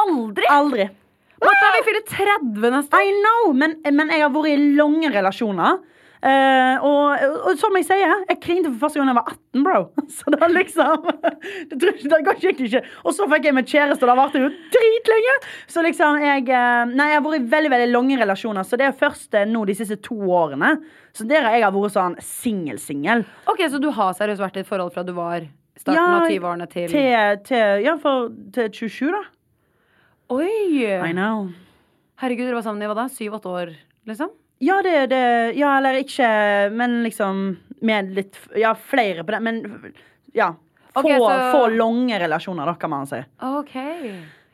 Aldri! 0.00 0.46
Aldri. 0.50 0.88
Martha, 1.40 1.68
vi 1.76 1.84
fyller 1.86 2.04
30 2.08 2.74
neste 2.74 2.98
år! 2.98 3.06
I 3.06 3.14
know, 3.20 3.52
men, 3.56 3.76
men 3.94 4.10
jeg 4.12 4.24
har 4.24 4.32
vært 4.34 4.50
i 4.50 4.74
lange 4.76 5.10
relasjoner. 5.14 5.78
Eh, 6.20 6.82
og, 6.84 7.22
og 7.48 7.54
som 7.56 7.76
jeg 7.78 7.86
sier, 7.88 8.10
jeg 8.28 8.38
klinte 8.44 8.68
for 8.74 8.82
første 8.82 9.00
gang 9.00 9.08
da 9.08 9.14
jeg 9.14 9.18
var 9.20 9.30
18, 9.32 9.62
bro. 9.64 9.78
Så 10.16 10.32
det 10.34 10.48
liksom 10.52 11.06
Det, 11.70 11.92
det 12.02 12.18
går 12.26 12.42
egentlig 12.42 12.68
ikke. 12.68 12.82
Og 13.08 13.14
så 13.16 13.28
fikk 13.30 13.48
jeg 13.48 13.56
meg 13.56 13.70
kjæreste, 13.70 14.04
og 14.04 14.10
det 14.10 14.16
varte 14.18 14.42
jo 14.42 14.50
dritlenge. 14.74 15.36
Så 15.70 15.84
liksom, 15.86 16.20
jeg 16.24 16.44
eh, 16.52 16.82
Nei, 16.92 17.06
jeg 17.12 17.20
har 17.20 17.24
vært 17.24 17.40
i 17.40 17.52
veldig 17.54 17.72
veldig 17.72 17.88
lange 17.94 18.18
relasjoner, 18.20 18.68
så 18.68 18.80
det 18.80 18.90
er 18.90 18.98
først 19.00 19.38
eh, 19.38 19.48
nå 19.48 19.64
de 19.70 19.78
siste 19.78 19.96
to 20.04 20.18
årene. 20.28 20.74
Så 21.16 21.24
der 21.30 21.46
har 21.46 21.56
jeg 21.56 21.64
har 21.64 21.74
vært 21.74 21.96
sånn 21.96 22.18
singel-singel. 22.24 23.24
Ok, 23.50 23.64
Så 23.72 23.80
du 23.82 23.88
har 23.96 24.12
seriøst 24.18 24.44
vært 24.44 24.60
i 24.60 24.64
et 24.64 24.68
forhold 24.68 24.92
fra 24.94 25.06
du 25.06 25.14
var 25.16 25.48
starten 25.80 26.04
av 26.04 26.28
20-årene 26.28 26.68
til 26.70 26.92
til, 26.92 27.40
til 27.48 27.86
Ja, 27.86 27.96
for 28.02 28.28
til 28.52 28.68
27, 28.76 29.08
da. 29.16 29.24
Oi! 30.36 30.84
I 30.84 31.14
know. 31.16 31.48
Herregud, 32.20 32.44
dere 32.44 32.60
var 32.60 32.68
sammen 32.68 32.84
i 32.84 32.90
hva 32.90 32.98
da? 32.98 33.08
Syv-åtte 33.10 33.48
år, 33.50 33.72
liksom? 34.06 34.36
Ja, 34.60 34.80
det, 34.84 35.06
det 35.10 35.20
Ja, 35.56 35.76
eller 35.78 35.96
ikke 36.02 36.26
Men 36.76 36.98
liksom 37.06 37.56
med 37.80 38.10
litt 38.12 38.36
Ja, 38.60 38.74
flere 38.74 39.24
på 39.24 39.32
det, 39.32 39.40
men 39.42 39.62
ja. 40.36 40.50
Få, 40.92 41.00
okay, 41.00 41.16
så- 41.18 41.52
få 41.54 41.62
lange 41.76 42.18
relasjoner, 42.20 42.66
da, 42.66 42.74
kan 42.74 42.90
man 42.90 43.06
si. 43.06 43.20
Ok. 43.40 43.74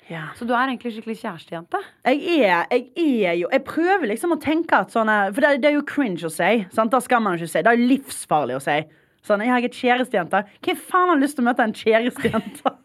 Ja. 0.09 0.29
Så 0.39 0.47
du 0.47 0.53
er 0.55 0.69
egentlig 0.69 0.93
skikkelig 0.95 1.17
kjærestejente? 1.19 1.81
Jeg 2.07 2.45
er, 2.47 2.67
jeg 2.71 3.25
er 3.27 3.35
jo 3.41 3.49
Jeg 3.51 3.65
prøver 3.67 4.07
liksom 4.07 4.37
å 4.37 4.41
tenke 4.41 4.79
at 4.79 4.93
sånn 4.95 5.11
For 5.35 5.41
det, 5.43 5.61
det 5.65 5.73
er 5.73 5.79
jo 5.81 5.83
cringe 5.83 6.23
å 6.29 6.31
si. 6.31 6.67
Sant? 6.71 6.93
Det 6.93 7.03
skal 7.03 7.21
man 7.25 7.35
ikke 7.39 7.49
si. 7.51 7.63
Det 7.67 7.73
er 7.73 7.83
livsfarlig 7.89 8.57
å 8.61 8.63
si. 8.63 8.79
Sånn, 9.27 9.43
jeg 9.43 9.51
har 9.51 9.65
et 9.67 9.73
kjærestejente. 9.75 10.45
Hvem 10.63 10.77
faen 10.79 11.09
har 11.11 11.19
lyst 11.19 11.35
til 11.37 11.43
å 11.45 11.49
møte 11.51 11.65
en 11.67 11.75
kjærestejente? 11.75 12.77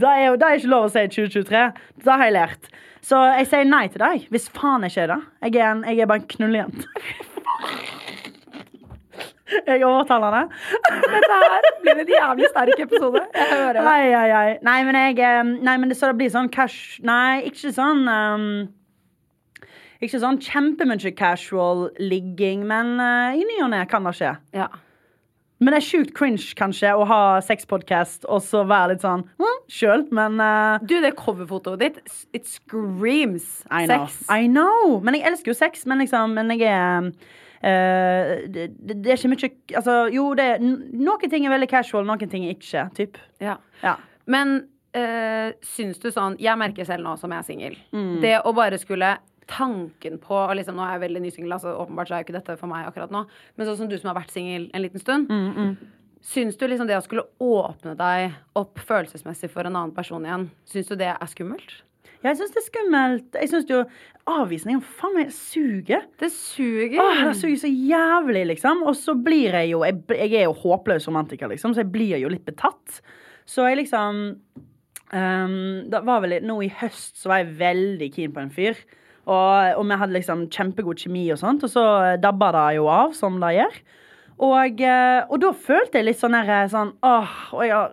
Det 0.00 0.10
er 0.10 0.36
det 0.36 0.46
er 0.48 0.58
ikke 0.58 0.72
lov 0.72 0.88
å 0.88 0.92
si 0.92 1.04
2023. 1.16 1.64
Det 2.04 2.12
har 2.12 2.24
jeg 2.26 2.36
lært. 2.36 2.70
Så 3.04 3.20
jeg 3.38 3.48
sier 3.48 3.68
nei 3.68 3.86
til 3.92 4.02
deg. 4.02 4.26
Hvis 4.32 4.48
faen 4.54 4.84
jeg 4.84 4.94
ikke 4.94 5.06
er 5.06 5.12
det. 5.14 5.20
Jeg 5.46 5.56
er, 5.60 5.70
en, 5.70 5.84
jeg 5.88 6.04
er 6.04 6.10
bare 6.10 6.22
en 6.22 6.30
knullejente. 6.34 6.88
Jeg 9.66 9.84
overtaler 9.84 10.34
det. 10.34 10.42
Dette 11.08 11.36
her 11.40 11.68
blir 11.82 12.00
en 12.02 12.10
jævlig 12.12 12.48
sterk 12.50 12.80
episode. 12.84 13.22
Jeg 13.34 13.46
hører 13.52 13.78
det. 13.78 13.84
Ai, 13.88 14.10
ai, 14.12 14.30
ai. 14.40 14.50
Nei, 14.64 14.78
men 14.84 14.98
jeg 14.98 15.22
eh, 15.24 15.38
Nei, 15.64 15.76
men 15.80 15.88
det, 15.88 15.96
så 15.96 16.10
det 16.10 16.18
blir 16.20 16.32
sånn 16.32 16.50
cash 16.52 16.98
Nei, 17.06 17.46
ikke 17.48 17.72
sånn 17.72 18.04
um, 18.04 18.44
Ikke 20.04 20.20
sånn 20.20 20.40
kjempemye 20.44 21.14
casual 21.16 21.88
ligging, 21.96 22.66
men 22.68 22.98
uh, 23.00 23.32
i 23.32 23.46
ny 23.48 23.56
og 23.64 23.72
ne 23.72 23.80
kan 23.90 24.04
det 24.06 24.14
skje. 24.20 24.34
Ja. 24.56 24.68
Men 25.58 25.74
det 25.74 25.80
er 25.80 25.86
sjukt 25.88 26.12
cringe, 26.14 26.52
kanskje, 26.58 26.92
å 26.94 27.06
ha 27.08 27.22
sexpodkast 27.42 28.28
og 28.30 28.42
så 28.46 28.62
være 28.68 28.92
litt 28.92 29.02
sånn 29.02 29.24
hm, 29.40 29.56
sjøl, 29.74 30.04
men 30.14 30.38
uh, 30.38 30.78
Du, 30.86 30.94
det 31.02 31.16
coverfotoet 31.18 31.82
ditt, 31.82 31.98
it 32.36 32.46
screams 32.46 33.64
I 33.66 33.88
know. 33.88 34.06
sex. 34.06 34.22
I 34.30 34.46
know. 34.46 34.98
Men 35.02 35.18
jeg 35.18 35.26
elsker 35.32 35.52
jo 35.52 35.58
sex, 35.58 35.82
men 35.90 36.02
liksom 36.04 36.36
Men 36.38 36.54
jeg 36.54 36.70
er 36.70 37.10
uh, 37.10 38.32
det, 38.46 38.68
det 38.78 39.10
er 39.10 39.18
ikke 39.18 39.32
mye 39.34 39.50
Altså, 39.80 39.98
jo, 40.14 40.30
det 40.38 40.46
er 40.54 40.62
Noen 40.62 41.30
ting 41.30 41.46
er 41.46 41.56
veldig 41.56 41.70
casual, 41.72 42.06
noen 42.06 42.30
ting 42.30 42.46
er 42.46 42.54
ikke. 42.54 42.86
Typ. 42.98 43.18
Ja. 43.42 43.58
Ja. 43.82 43.96
Men 44.30 44.60
uh, 44.94 45.50
syns 45.74 45.98
du 46.02 46.12
sånn 46.14 46.38
Jeg 46.42 46.60
merker 46.60 46.86
selv 46.86 47.02
nå 47.06 47.16
som 47.18 47.34
jeg 47.34 47.42
er 47.42 47.50
singel. 47.50 47.80
Mm. 47.90 48.20
Det 48.22 48.36
å 48.46 48.54
bare 48.54 48.78
skulle 48.78 49.16
Tanken 49.48 50.18
på 50.20 50.36
og 50.36 50.56
liksom, 50.58 50.76
Nå 50.76 50.84
er 50.84 50.96
jeg 50.96 51.04
veldig 51.06 51.22
nysingel, 51.24 51.54
altså 51.56 51.72
åpenbart 51.80 52.10
så 52.10 52.16
er 52.16 52.22
jo 52.22 52.28
ikke 52.28 52.36
dette 52.36 52.58
for 52.60 52.70
meg 52.70 52.88
akkurat 52.88 53.14
nå. 53.14 53.24
Men 53.56 53.68
sånn 53.68 53.78
som 53.82 53.88
du 53.90 53.96
som 53.96 54.12
har 54.12 54.18
vært 54.20 54.34
singel 54.34 54.68
en 54.76 54.84
liten 54.84 55.02
stund. 55.02 55.32
Mm, 55.32 55.76
Syns 56.28 56.56
du 56.58 56.64
liksom 56.66 56.88
det 56.88 56.96
å 56.98 57.04
skulle 57.04 57.28
åpne 57.38 57.94
deg 57.96 58.32
opp 58.58 58.80
følelsesmessig 58.82 59.52
for 59.52 59.68
en 59.68 59.76
annen 59.76 59.94
person 59.94 60.24
igjen, 60.26 60.48
syns 60.66 60.90
du 60.90 60.96
det 60.98 61.12
er 61.12 61.30
skummelt? 61.30 61.76
Ja, 62.18 62.32
jeg 62.32 62.40
syns 62.40 62.54
det 62.56 62.58
er 62.58 62.66
skummelt. 62.66 63.36
Jeg 63.38 63.50
synes 63.52 63.68
jo 63.70 63.82
avvisningen 64.28 64.80
faen 64.82 65.14
meg 65.14 65.28
suger. 65.34 66.02
Det 66.18 66.32
suger. 66.34 66.98
Åh, 66.98 67.20
det 67.28 67.36
suger 67.38 67.60
så 67.62 67.70
jævlig, 67.70 68.42
liksom. 68.50 68.82
Og 68.90 68.96
så 68.98 69.14
blir 69.14 69.54
jeg 69.54 69.70
jo 69.70 69.84
Jeg, 69.86 70.00
jeg 70.18 70.32
er 70.40 70.48
jo 70.48 70.56
håpløs 70.58 71.06
romantiker, 71.06 71.52
liksom, 71.52 71.76
så 71.76 71.84
jeg 71.84 71.92
blir 71.94 72.18
jo 72.18 72.32
litt 72.32 72.44
betatt. 72.48 72.98
Så 73.48 73.68
jeg 73.68 73.78
liksom 73.84 74.18
um, 75.14 75.54
Det 75.88 76.02
var 76.04 76.24
vel 76.24 76.40
Nå 76.44 76.58
i 76.66 76.72
høst 76.80 77.22
så 77.22 77.30
var 77.30 77.44
jeg 77.44 77.54
veldig 77.62 78.10
keen 78.16 78.34
på 78.34 78.42
en 78.42 78.52
fyr. 78.52 78.82
Og, 79.28 79.76
og 79.76 79.84
vi 79.84 80.00
hadde 80.00 80.16
liksom 80.16 80.46
kjempegod 80.52 81.00
kjemi 81.04 81.26
og 81.34 81.40
sånt, 81.40 81.64
og 81.66 81.72
så 81.72 81.84
dabba 82.20 82.48
det 82.56 82.66
jo 82.78 82.88
av, 82.88 83.12
som 83.16 83.36
det 83.42 83.54
gjør. 83.58 83.80
Og, 84.38 84.82
eh, 84.86 85.20
og 85.26 85.40
da 85.42 85.50
følte 85.52 85.98
jeg 85.98 86.06
litt 86.06 86.20
sånn 86.20 86.36
der 86.36 86.68
sånn 86.70 86.92
Åh, 87.02 87.32
og 87.56 87.64
jeg 87.66 87.88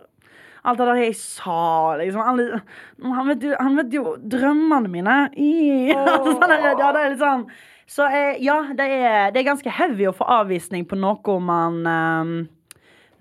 Alt 0.66 0.80
det 0.80 0.86
der 0.88 0.98
jeg 0.98 1.14
sa, 1.14 1.94
liksom. 2.00 2.22
Alle, 2.26 2.60
han, 2.98 3.28
vet 3.28 3.44
jo, 3.46 3.52
han 3.54 3.76
vet 3.78 3.92
jo 3.94 4.16
drømmene 4.18 4.90
mine. 4.90 5.14
I, 5.38 5.92
sånn 6.26 6.42
der, 6.42 6.64
ja, 6.72 6.88
det 6.90 7.02
er 7.04 7.12
litt 7.12 7.22
sånn 7.22 7.44
Så 7.86 8.08
eh, 8.10 8.40
ja, 8.42 8.58
det 8.74 8.88
er, 8.96 9.30
det 9.30 9.42
er 9.42 9.50
ganske 9.52 9.74
heavy 9.78 10.08
å 10.10 10.14
få 10.16 10.26
avvisning 10.40 10.86
på 10.90 10.98
noe 10.98 11.38
man 11.38 11.78
ehm, 11.86 12.34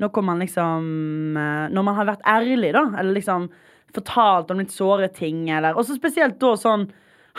Noe 0.02 0.26
man 0.26 0.42
liksom 0.42 1.38
eh, 1.38 1.68
Når 1.76 1.86
man 1.86 2.00
har 2.00 2.10
vært 2.10 2.26
ærlig, 2.34 2.74
da. 2.74 2.88
Eller 2.98 3.20
liksom 3.20 3.50
fortalt 3.96 4.50
om 4.52 4.60
litt 4.60 4.74
såre 4.74 5.08
ting, 5.14 5.46
Og 5.54 5.86
så 5.86 5.96
spesielt 5.96 6.42
da 6.42 6.56
sånn 6.60 6.90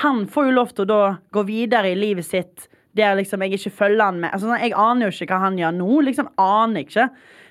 Han 0.02 0.26
får 0.28 0.48
jo 0.48 0.56
lov 0.56 0.72
til 0.74 0.84
å 0.86 0.90
da 0.90 1.02
gå 1.32 1.44
videre 1.48 1.92
i 1.92 1.98
livet 1.98 2.26
sitt 2.28 2.66
der 2.96 3.16
liksom 3.18 3.42
jeg 3.44 3.58
ikke 3.58 3.76
følger 3.76 4.04
han 4.04 4.20
med. 4.22 4.32
Altså, 4.32 4.48
sånn, 4.48 4.62
jeg 4.62 4.72
aner 4.80 5.06
jo 5.06 5.12
ikke 5.12 5.34
hva 5.34 5.44
han 5.44 5.58
gjør 5.60 5.74
nå. 5.76 6.00
Liksom 6.06 6.30
aner 6.40 6.86
ikke. 6.86 7.08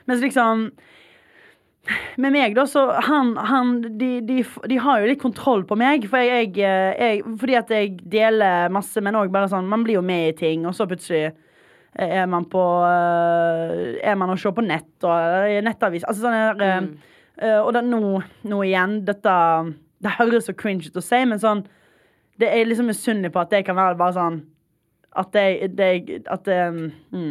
Mens 0.09 0.23
liksom 0.23 0.67
med 2.17 2.33
meg, 2.33 2.55
da, 2.57 2.63
så 2.65 2.87
han, 3.05 3.35
han 3.37 3.75
de, 3.99 4.15
de, 4.25 4.39
de 4.41 4.77
har 4.81 5.01
jo 5.01 5.09
litt 5.11 5.21
kontroll 5.21 5.61
på 5.69 5.77
meg. 5.77 6.07
For 6.09 6.23
jeg, 6.23 6.55
jeg, 6.57 6.95
jeg, 6.97 7.23
fordi 7.41 7.57
at 7.59 7.73
jeg 7.73 7.91
deler 8.09 8.73
masse, 8.73 9.03
men 9.05 9.17
òg 9.19 9.33
bare 9.33 9.51
sånn 9.51 9.69
Man 9.69 9.85
blir 9.85 9.99
jo 9.99 10.05
med 10.05 10.31
i 10.31 10.37
ting, 10.39 10.65
og 10.65 10.73
så 10.77 10.87
plutselig 10.89 11.35
er 11.95 12.25
man 12.27 12.43
på 12.51 12.59
øh, 12.59 13.93
Er 14.03 14.17
man 14.19 14.33
å 14.33 14.39
se 14.39 14.51
på 14.51 14.65
nett 14.65 15.05
og 15.07 15.53
nettavis. 15.63 16.03
Altså 16.09 16.25
sånn 16.25 16.35
her, 16.35 16.65
øh, 17.39 17.61
Og 17.61 17.71
da, 17.77 17.85
nå, 17.85 18.01
nå 18.49 18.63
igjen, 18.65 18.97
dette 19.07 19.35
Det 20.03 20.17
høres 20.17 20.49
så 20.49 20.57
cringe 20.57 20.89
ut 20.89 20.99
å 20.99 21.05
si, 21.05 21.21
men 21.29 21.39
sånn 21.39 21.63
Det 22.39 22.49
er 22.51 22.65
liksom 22.67 22.89
misunnelig 22.91 23.31
på 23.31 23.39
at 23.39 23.51
det 23.53 23.63
kan 23.65 23.77
være 23.79 23.95
bare 23.99 24.13
sånn 24.17 24.41
At 25.15 25.35
jeg, 25.39 25.69
det, 25.77 26.23
At 26.27 26.47
mm. 26.47 27.29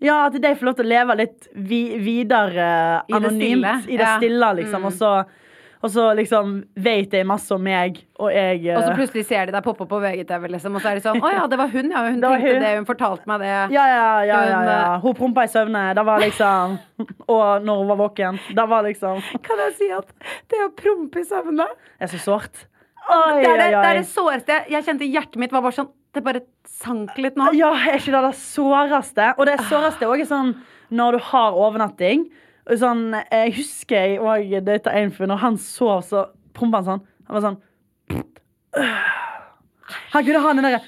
Ja, 0.00 0.26
at 0.28 0.36
de 0.38 0.54
får 0.54 0.68
lov 0.68 0.78
til 0.78 0.86
å 0.86 0.92
leve 0.92 1.16
litt 1.18 1.48
vi, 1.58 1.82
videre 1.98 2.68
I 3.10 3.16
anonymt. 3.18 3.88
I 3.90 3.96
det 3.98 4.04
Ja. 4.06 4.16
stille, 4.20 4.52
liksom. 4.60 4.84
Mm. 4.84 4.86
Og, 4.86 4.92
så, 4.94 5.10
og 5.82 5.90
så 5.90 6.04
liksom 6.14 6.52
vet 6.78 7.10
de 7.10 7.24
masse 7.26 7.50
om 7.54 7.62
meg, 7.66 7.98
og 8.22 8.30
jeg 8.30 8.60
Og 8.76 8.82
så 8.84 8.92
eh, 8.92 8.94
plutselig 9.00 9.24
ser 9.26 9.46
de 9.50 9.56
deg 9.56 9.64
poppe 9.66 9.82
opp 9.82 9.90
på 9.90 9.98
VGTV, 10.04 10.46
liksom, 10.54 10.78
og 10.78 10.84
så 10.84 10.92
er 10.92 11.00
de 11.00 11.04
sånn 11.08 11.18
Å 11.26 11.32
ja, 11.34 11.42
det 11.50 11.58
var 11.58 11.74
hun, 11.74 11.90
ja. 11.90 12.04
Hun 12.06 12.22
Det 12.22 12.30
tenkte 12.30 12.54
hun. 12.54 12.62
det, 12.62 12.72
hun 12.78 12.88
fortalte 12.92 13.32
meg 13.32 13.42
det. 13.42 13.50
Ja, 13.50 13.66
ja, 13.74 13.84
ja. 13.90 14.22
ja, 14.30 14.40
Hun, 14.46 14.70
ja. 14.70 14.78
eh, 14.94 15.02
Hun 15.02 15.18
prompa 15.18 15.44
i 15.48 15.52
søvne. 15.58 15.84
Det 15.98 16.06
var 16.12 16.22
liksom 16.22 16.78
Og 17.34 17.66
når 17.66 17.82
hun 17.82 17.90
var 17.92 18.02
våken. 18.06 18.40
Det 18.54 18.68
var 18.70 18.86
liksom 18.86 19.22
Kan 19.42 19.64
jeg 19.66 19.78
si 19.82 19.90
at 19.98 20.14
det 20.54 20.62
å 20.62 20.70
prompe 20.78 21.26
i 21.26 21.26
søvne 21.26 21.66
Det 21.74 22.06
er 22.06 22.14
så 22.14 22.22
sårt. 22.22 22.68
Oi, 23.08 23.38
det, 23.42 23.48
er 23.48 23.60
det, 23.60 23.68
det 23.72 23.88
er 23.88 23.98
det 24.00 24.08
såreste. 24.10 24.56
Jeg 24.68 24.84
kjente 24.84 25.08
hjertet 25.08 25.40
mitt 25.40 25.52
var 25.54 25.62
bare 25.64 25.76
sånn 25.78 25.88
Det 26.14 26.22
bare 26.24 26.42
sank 26.68 27.16
litt 27.20 27.36
nå. 27.38 27.50
Ja, 27.56 27.70
er 27.76 27.96
ikke 28.00 28.12
det 28.14 28.22
det 28.26 28.34
såreste? 28.40 29.30
Og 29.38 29.48
det 29.48 29.58
såreste 29.68 30.08
òg 30.08 30.22
er 30.24 30.28
sånn 30.28 30.54
når 30.88 31.18
du 31.18 31.24
har 31.30 31.56
overnatting. 31.56 32.26
Sånn, 32.80 33.12
jeg 33.32 33.52
husker 33.56 33.96
jeg 33.96 34.20
òg 34.20 34.64
data 34.64 34.92
en 34.96 35.12
fyr, 35.12 35.28
når 35.28 35.40
han 35.44 35.56
sov, 35.60 36.02
så 36.04 36.26
prompa 36.56 36.82
han 36.82 36.88
sånn. 36.88 37.04
Han 37.28 37.38
var 37.38 37.44
sånn 37.44 37.58
Han 40.12 40.24
kunne 40.24 40.40
ha 40.44 40.52
den 40.52 40.66
derre 40.66 40.80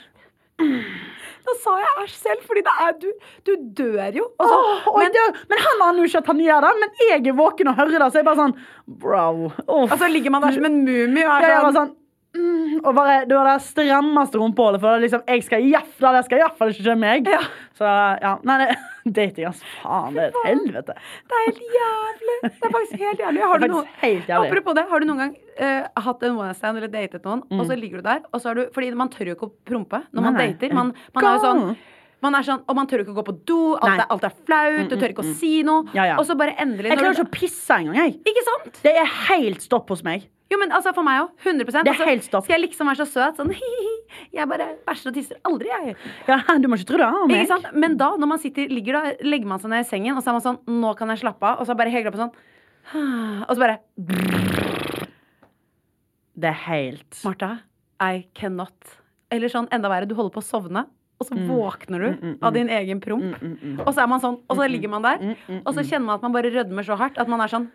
Da 1.41 1.55
sa 1.65 1.77
jeg 1.81 1.95
æsj 2.05 2.17
selv, 2.21 2.43
fordi 2.47 2.63
det 2.67 2.75
er 2.85 2.97
du, 3.01 3.07
du 3.49 3.53
dør 3.81 4.19
jo. 4.21 4.27
Så- 4.37 4.59
oh, 4.61 4.99
men, 4.99 5.09
jeg 5.09 5.15
dør. 5.17 5.39
Men 5.51 5.63
han 5.65 5.85
aner 5.87 6.03
jo 6.03 6.09
ikke 6.11 6.21
at 6.21 6.29
han 6.31 6.43
gjør 6.45 6.67
det. 6.67 6.73
Men 6.83 7.01
jeg 7.09 7.27
er 7.33 7.39
våken 7.39 7.71
og 7.73 7.79
hører 7.81 7.97
det, 7.97 8.09
så 8.13 8.21
jeg 8.21 8.27
bare 8.29 8.43
sånn 8.43 8.55
Bro. 9.01 9.25
Oh. 9.67 9.87
og 9.89 9.97
så 9.97 10.11
ligger 10.13 10.35
man 10.37 10.45
der 10.45 10.53
som 10.59 10.69
en 10.69 10.79
mumie 10.85 11.25
og 11.25 11.43
Ja, 11.43 11.49
er 11.49 11.65
sånn 11.65 11.79
sånn 11.79 11.97
mm, 12.37 12.81
Og 12.85 12.95
bare, 12.97 13.17
det 13.29 13.37
var 13.37 13.49
det 13.51 13.57
strammeste 13.65 14.41
rumpehullet. 14.41 14.81
for 14.81 15.03
liksom, 15.03 15.23
jeg 15.27 15.45
skal 15.47 15.67
iallfall 15.67 16.17
det 16.19 16.25
skal 16.29 16.43
iallfall 16.43 16.73
ikke 16.75 16.87
skje 16.87 16.97
meg. 17.01 17.29
Ja. 17.31 17.43
Så 17.81 17.91
ja, 18.23 18.33
nei, 18.47 18.57
det, 18.63 18.69
dating, 19.19 19.47
altså. 19.51 19.71
Faen, 19.81 20.17
det 20.17 20.25
er 20.25 20.33
et 20.33 20.41
helvete. 20.49 20.97
Det 21.27 21.39
er 21.39 21.47
helt 21.49 21.63
jævlig. 21.77 22.39
Det 22.47 22.51
er 22.53 22.75
faktisk 22.79 23.05
helt 23.05 23.23
jævlig. 23.27 23.45
Har 23.53 23.63
du 23.63 23.69
noen, 23.75 23.93
helt 24.03 24.35
jævlig. 24.35 24.51
apropos 24.51 24.79
det, 24.81 24.87
har 24.91 25.01
du 25.01 25.09
noen 25.11 25.23
gang 25.25 25.37
uh, 25.61 26.03
hatt 26.09 26.27
en 26.29 26.41
one 26.41 26.59
stand 26.59 26.81
eller 26.83 26.93
datet 26.93 27.25
noen, 27.29 27.47
og 27.57 27.65
så 27.69 27.79
ligger 27.79 28.03
du 28.03 28.11
der, 28.11 28.27
og 28.31 28.43
så 28.43 28.53
er 28.53 28.61
du 28.61 28.67
Fordi 28.75 28.91
man 28.95 29.09
tør 29.13 29.33
jo 29.33 29.39
ikke 29.39 29.49
å 29.51 29.55
prompe 29.67 30.05
når 30.11 30.23
man 30.23 30.31
Mm. 30.31 30.37
Nei, 30.39 30.53
dater. 30.53 30.75
Man, 30.77 30.93
man 31.17 31.25
er 31.27 31.35
jo 31.35 31.41
sånn 31.43 31.65
man 32.21 32.37
er 32.37 32.45
sånn, 32.45 32.61
og 32.69 32.77
man 32.77 32.89
tør 32.89 33.03
ikke 33.03 33.15
å 33.15 33.17
gå 33.17 33.23
på 33.31 33.35
do, 33.49 33.61
alt, 33.81 34.03
er, 34.03 34.09
alt 34.13 34.27
er 34.29 34.35
flaut, 34.45 34.91
du 34.91 34.97
tør 35.01 35.15
ikke 35.15 35.25
å 35.25 35.31
si 35.41 35.63
noe. 35.67 35.87
Ja, 35.97 36.05
ja. 36.11 36.19
Og 36.21 36.27
så 36.29 36.37
bare 36.37 36.53
endelig 36.61 36.93
Jeg 36.93 37.01
klarer 37.01 37.17
ikke 37.17 37.29
å 37.31 37.33
pisse 37.33 37.79
engang, 37.81 37.97
jeg. 37.97 38.19
Ikke 38.29 38.45
sant? 38.45 38.81
Det 38.85 38.93
er 39.01 39.09
helt 39.31 39.65
stopp 39.65 39.89
hos 39.93 40.05
meg. 40.07 40.27
Jo, 40.51 40.59
men 40.59 40.73
altså 40.75 40.91
For 40.97 41.07
meg 41.07 41.21
òg. 41.23 41.31
100 41.47 41.65
Det 41.71 41.75
er 41.79 41.93
altså, 41.93 42.07
helt 42.09 42.25
stopp. 42.27 42.45
Skal 42.45 42.57
jeg 42.59 42.65
liksom 42.69 42.89
være 42.91 43.05
så 43.05 43.07
søt? 43.07 43.39
Sånn 43.39 43.53
Jeg 44.35 44.49
bare 44.51 44.67
bæsjer 44.87 45.13
og 45.13 45.15
tisser 45.15 45.39
aldri, 45.47 45.71
jeg. 45.71 45.95
Ja, 46.27 46.41
du 46.59 46.67
må 46.67 46.79
ikke 46.81 46.89
tro 46.91 46.99
det 46.99 47.07
om 47.07 47.31
meg. 47.31 47.53
Men 47.79 47.95
da, 48.01 48.09
når 48.19 48.31
man 48.33 48.41
sitter, 48.43 48.67
ligger 48.71 48.99
da, 48.99 49.13
legger 49.23 49.47
man 49.53 49.63
seg 49.63 49.71
ned 49.71 49.85
i 49.87 49.89
sengen, 49.89 50.17
og 50.19 50.25
så 50.25 50.33
er 50.33 50.39
man 50.41 50.45
sånn 50.49 50.81
Nå 50.83 50.95
kan 50.99 51.13
jeg 51.15 51.23
slappe 51.23 51.47
av. 51.47 51.61
Og 51.63 51.69
så 51.71 51.77
bare 51.79 51.95
det 51.95 52.11
opp 52.11 52.19
sånn 52.19 52.33
Og 53.49 53.53
så 53.55 53.61
bare 53.63 53.79
Det 56.41 56.49
er 56.51 56.59
helt 56.67 57.21
Martha, 57.27 57.53
I 58.03 58.25
cannot. 58.35 58.97
Eller 59.31 59.53
sånn 59.53 59.69
enda 59.71 59.91
verre, 59.93 60.09
du 60.11 60.17
holder 60.19 60.35
på 60.35 60.43
å 60.43 60.47
sovne, 60.47 60.87
og 61.21 61.29
Mm. 61.31 61.47
så 61.47 61.53
våkner 61.53 62.01
du 62.01 62.39
av 62.43 62.55
din 62.55 62.71
egen 62.73 62.99
promp. 63.01 63.35
Og 63.85 63.91
så 63.95 64.03
er 64.03 64.07
man 64.09 64.21
sånn, 64.23 64.39
og 64.49 64.57
så 64.57 64.65
ligger 64.67 64.89
man 64.89 65.03
der, 65.05 65.37
og 65.67 65.75
så 65.77 65.85
kjenner 65.85 66.07
man 66.07 66.15
at 66.17 66.23
man 66.25 66.33
bare 66.33 66.51
rødmer 66.51 66.83
så 66.87 66.97
hardt 66.97 67.19
at 67.21 67.29
man 67.29 67.43
er 67.45 67.53
sånn 67.53 67.67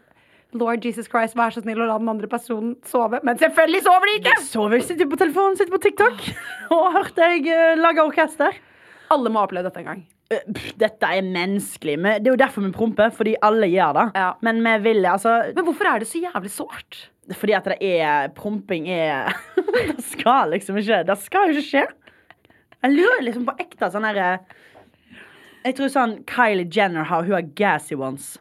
Lord 0.55 0.85
Jesus 0.85 1.09
Christ, 1.11 1.35
vær 1.35 1.51
så 1.51 1.63
snill 1.63 1.81
å 1.83 1.87
la 1.89 1.97
den 1.99 2.09
andre 2.11 2.29
personen 2.31 2.75
sove. 2.87 3.19
Men 3.27 3.39
selvfølgelig 3.41 3.81
sover 3.83 4.07
de 4.11 4.17
ikke! 4.21 4.35
De 4.39 4.47
sover, 4.47 4.83
sitter 4.85 5.09
på 5.11 5.19
telefonen, 5.19 5.57
sitter 5.59 5.73
på 5.75 5.81
TikTok 5.83 6.21
og 6.75 6.85
hørte 6.95 7.31
jeg 7.33 7.47
uh, 7.49 7.73
lage 7.81 8.05
orkester. 8.05 8.59
Alle 9.11 9.31
må 9.31 9.41
ha 9.41 9.49
opplevd 9.49 9.67
dette 9.69 9.81
en 9.83 9.89
gang. 9.89 10.05
Eh, 10.33 10.45
Dette 10.81 11.09
er 11.17 11.21
menneskelig. 11.25 11.97
Det 12.01 12.29
er 12.29 12.31
jo 12.31 12.39
derfor 12.39 12.63
vi 12.65 12.71
promper, 12.73 13.11
fordi 13.13 13.35
alle 13.45 13.67
gjør 13.69 13.97
det. 13.99 14.05
Ja. 14.17 14.29
Men 14.45 14.63
vi 14.65 14.73
vil 14.87 15.05
altså 15.05 15.35
Men 15.53 15.67
hvorfor 15.67 15.89
er 15.91 16.01
det 16.01 16.07
så 16.09 16.21
jævlig 16.23 16.49
sårt? 16.53 17.01
Fordi 17.35 17.53
at 17.57 17.67
det 17.69 17.77
er 17.99 18.31
Promping 18.37 18.87
er 18.89 19.33
Det 19.75 20.01
skal 20.13 20.51
liksom 20.53 20.77
ikke 20.81 21.03
Det 21.05 21.17
skal 21.21 21.49
jo 21.49 21.55
ikke 21.57 21.67
skje. 21.67 21.85
Jeg 22.85 22.93
lurer 22.93 23.23
liksom 23.25 23.45
på 23.47 23.55
ekte 23.61 23.89
sånn 23.93 24.05
herre 24.05 24.31
Jeg 25.65 25.77
tror 25.77 25.93
sånn 25.93 26.17
Kylie 26.29 26.69
Jenner 26.73 27.05
har 27.09 27.25
Hun 27.25 27.37
har 27.37 27.47
gassy 27.57 27.97
ones. 27.97 28.35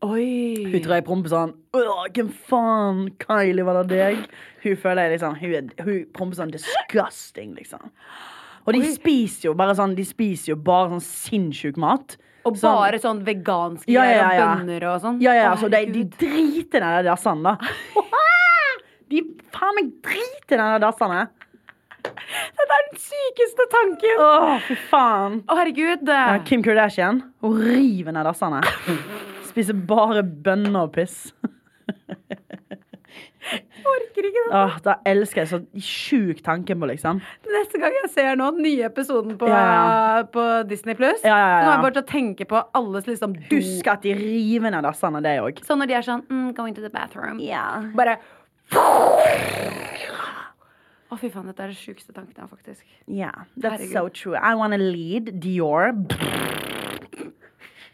Oi. 0.00 0.64
Hun 0.72 0.80
tror 0.80 0.94
jeg 0.96 1.04
promper 1.04 1.28
sånn 1.32 1.50
hvem 1.76 2.30
faen? 2.48 3.02
Kylie, 3.20 3.64
var 3.68 3.82
det 3.82 3.98
deg? 3.98 4.22
Hun 4.64 4.76
føler 4.80 5.06
jeg 5.06 5.18
liksom 5.18 5.34
Hun, 5.40 5.52
er, 5.58 5.84
hun 5.84 5.98
promper 6.16 6.38
sånn 6.40 6.52
disgusting, 6.54 7.52
liksom. 7.58 7.90
Og 8.64 8.72
de 8.76 8.80
Oi. 8.80 8.92
spiser 8.94 9.50
jo 9.50 9.54
bare 9.56 9.74
sånn 9.76 9.92
De 9.98 10.04
spiser 10.08 10.54
jo 10.54 10.56
bare 10.60 10.90
sånn 10.94 11.04
sinnssyk 11.04 11.76
mat. 11.80 12.16
Og 12.48 12.56
Sånn- 12.56 12.78
bare 12.80 13.00
sånn 13.02 13.20
veganske 13.26 13.92
Ja, 13.92 14.04
ja, 14.08 14.30
ja. 14.32 14.46
og 14.54 14.62
bønner 14.62 14.86
og 14.94 15.02
sånn. 15.04 15.18
Ja, 15.20 15.34
ja, 15.36 15.50
Å, 15.50 15.52
altså, 15.58 15.68
de, 15.68 15.82
de 15.92 16.04
driter 16.16 16.80
i 16.80 17.02
de 17.02 17.08
dassene, 17.10 17.42
da. 17.52 17.58
De 19.10 19.20
faen 19.52 19.74
meg 19.76 19.88
driter 20.06 20.60
i 20.62 20.66
de 20.70 20.78
dassene. 20.84 21.24
Dette 22.00 22.76
er 22.76 22.84
den 22.88 23.00
sykeste 23.02 23.66
tanken! 23.72 24.20
Å, 24.22 24.58
fy 24.64 24.76
faen. 24.88 25.40
Å, 25.50 25.56
herregud. 25.58 26.08
Kim 26.46 26.62
Kardashian. 26.64 27.18
Hun 27.42 27.58
river 27.60 28.14
ned 28.16 28.24
dassene. 28.30 28.62
Spiser 29.50 29.74
bare 29.88 30.22
bønner 30.22 30.86
og 30.86 30.92
piss. 30.94 31.32
orker 33.90 34.26
ikke 34.28 34.42
det. 34.44 34.50
Åh, 34.54 34.74
da 34.84 34.94
elsker 35.08 35.42
jeg 35.42 35.48
så 35.50 35.58
sjuk 35.82 36.42
tanken 36.46 36.78
på, 36.82 36.88
liksom. 36.90 37.20
Neste 37.50 37.80
gang 37.82 37.94
jeg 38.02 38.10
ser 38.14 38.36
nå 38.38 38.50
den 38.54 38.62
nye 38.66 38.84
episoden 38.86 39.36
på, 39.40 39.48
Ja, 39.50 40.22
på 40.30 40.44
Disney 40.70 40.94
Pluss, 40.98 41.24
Ja, 41.24 41.34
ja, 41.34 41.48
ja. 41.48 41.56
så 41.58 41.64
kommer 41.64 41.74
jeg 41.74 41.84
bare 41.86 41.96
til 41.96 42.04
å 42.04 42.10
tenke 42.12 42.46
på 42.50 42.60
alles 42.78 43.08
liksom. 43.10 43.34
Husk 43.50 43.90
at 43.90 44.04
de 44.06 44.14
river 44.18 44.70
ned 44.74 44.86
dassene, 44.86 45.22
det 45.24 45.36
òg. 45.42 45.62
Sånn 45.66 45.80
når 45.82 45.90
de 45.90 45.98
er 45.98 46.06
sånn 46.06 46.22
mm, 46.28 46.50
Going 46.58 46.76
to 46.78 46.84
the 46.84 46.92
bathroom. 46.94 47.40
Ja. 47.42 47.64
Bare 47.98 48.18
Å, 51.10 51.16
fy 51.18 51.26
faen, 51.32 51.48
dette 51.50 51.64
er 51.64 51.72
det 51.72 51.78
sjukeste 51.80 52.14
tanken 52.14 52.36
jeg 52.36 52.44
har, 52.44 52.50
faktisk. 52.52 52.84
Yeah, 53.10 53.48
that's 53.58 53.80
Herregud. 53.80 53.96
so 53.96 54.08
true. 54.14 54.36
I 54.38 54.54
wanna 54.54 54.78
lead 54.78 55.40
Dior. 55.42 55.90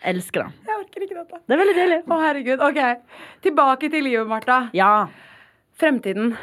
Elsker 0.05 0.45
det. 0.45 0.76
Orker 0.87 1.03
ikke 1.03 1.19
dette. 1.19 1.41
Det 1.43 1.57
er 1.57 1.61
veldig 1.63 1.77
deilig. 1.77 1.99
Å, 2.07 2.19
herregud. 2.23 2.63
OK. 2.63 2.79
Tilbake 3.43 3.91
til 3.91 4.07
livet, 4.07 4.29
Martha. 4.31 4.61
Ja. 4.77 5.09
Fremtiden. 5.81 6.37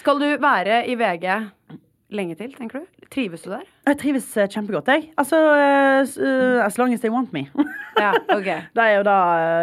Skal 0.00 0.20
du 0.22 0.30
være 0.40 0.84
i 0.88 0.96
VG 0.96 1.28
lenge 2.14 2.36
til, 2.38 2.52
tenker 2.56 2.82
du? 2.82 3.06
Trives 3.12 3.44
du 3.44 3.50
der? 3.52 3.64
Jeg 3.88 3.98
trives 4.00 4.26
eh, 4.40 4.48
kjempegodt, 4.50 4.88
jeg. 4.88 5.08
Altså, 5.20 5.38
uh, 5.38 6.64
as 6.64 6.78
long 6.80 6.94
as 6.94 7.04
they 7.04 7.12
want 7.12 7.32
me. 7.36 7.46
Ja, 7.94 8.08
OK. 8.34 8.48
Det 8.74 8.82
er 8.82 8.96
jo 8.96 9.02
da 9.06 9.18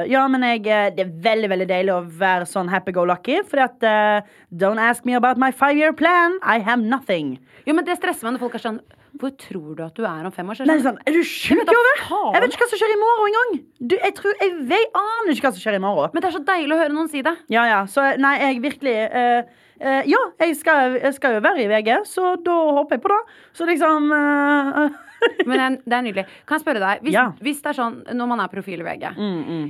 Ja, 0.08 0.22
men 0.32 0.46
jeg, 0.48 0.62
det 0.96 1.04
er 1.04 1.10
veldig 1.26 1.50
veldig 1.52 1.66
deilig 1.68 1.92
å 1.92 1.98
være 2.22 2.46
sånn 2.48 2.70
happy-go-lucky. 2.72 3.42
Fordi 3.50 3.66
at 3.66 3.84
uh, 3.84 4.30
Don't 4.56 4.80
ask 4.80 5.04
me 5.04 5.18
about 5.18 5.42
my 5.42 5.50
five-year 5.52 5.92
plan. 5.92 6.38
I 6.40 6.62
have 6.64 6.80
nothing. 6.80 7.34
Jo, 7.68 7.76
men 7.76 7.84
det 7.84 7.98
stresser 8.00 8.30
meg 8.30 8.38
når 8.38 8.46
folk 8.46 8.56
er 8.56 8.64
sånn 8.64 8.80
Hvor 9.20 9.32
tror 9.36 9.76
du 9.76 9.82
at 9.84 9.98
du 9.98 10.06
er 10.08 10.28
om 10.28 10.32
fem 10.32 10.48
år? 10.48 10.58
Så 10.62 10.66
Nei, 10.68 10.78
sånn, 10.84 11.00
Er 11.08 11.16
du 11.16 11.20
sjuk 11.28 11.60
i 11.60 11.66
hodet? 11.68 11.96
Jeg 12.08 12.44
vet 12.44 12.54
ikke 12.54 12.64
hva 12.64 12.70
som 12.72 12.80
skjer 12.80 12.94
i 12.94 13.00
morgen 13.02 13.28
engang. 13.28 13.52
Du, 13.80 13.96
jeg, 13.98 14.14
tror, 14.16 14.38
jeg, 14.40 14.54
vet, 14.70 14.86
jeg 14.86 14.92
aner 15.02 15.34
ikke 15.34 15.48
hva 15.48 15.52
som 15.56 15.64
skjer 15.66 15.78
i 15.78 15.82
morgen. 15.84 16.14
Men 16.14 16.24
det 16.24 16.30
er 16.30 16.36
så 16.38 16.44
deilig 16.48 16.76
å 16.76 16.80
høre 16.80 16.96
noen 16.96 17.12
si 17.12 17.24
det. 17.26 17.34
Ja, 17.52 17.66
ja. 17.68 17.82
Så 17.92 18.06
nei, 18.22 18.34
jeg 18.40 18.62
virkelig 18.64 18.96
uh, 19.12 19.52
uh, 19.84 20.02
Ja, 20.08 20.24
jeg 20.46 20.56
skal, 20.62 20.98
jeg 21.02 21.18
skal 21.18 21.38
jo 21.38 21.44
være 21.44 21.66
i 21.66 21.70
VG, 21.74 21.92
så 22.08 22.34
da 22.46 22.58
håper 22.80 22.98
jeg 22.98 23.04
på 23.04 23.12
det. 23.12 23.20
Så 23.60 23.68
liksom 23.68 24.10
uh, 24.16 24.98
Men 25.50 25.80
det 25.84 25.98
er 25.98 26.08
nydelig. 26.08 26.26
Kan 26.48 26.60
jeg 26.60 26.66
spørre 26.66 26.84
deg, 26.84 27.06
hvis, 27.06 27.18
Ja. 27.18 27.28
hvis 27.44 27.62
det 27.62 27.74
er 27.74 27.80
sånn 27.82 28.02
når 28.16 28.32
man 28.32 28.44
er 28.46 28.54
profil 28.54 28.82
i 28.82 28.88
VG, 28.88 29.08
mm, 29.20 29.40
mm. 29.52 29.70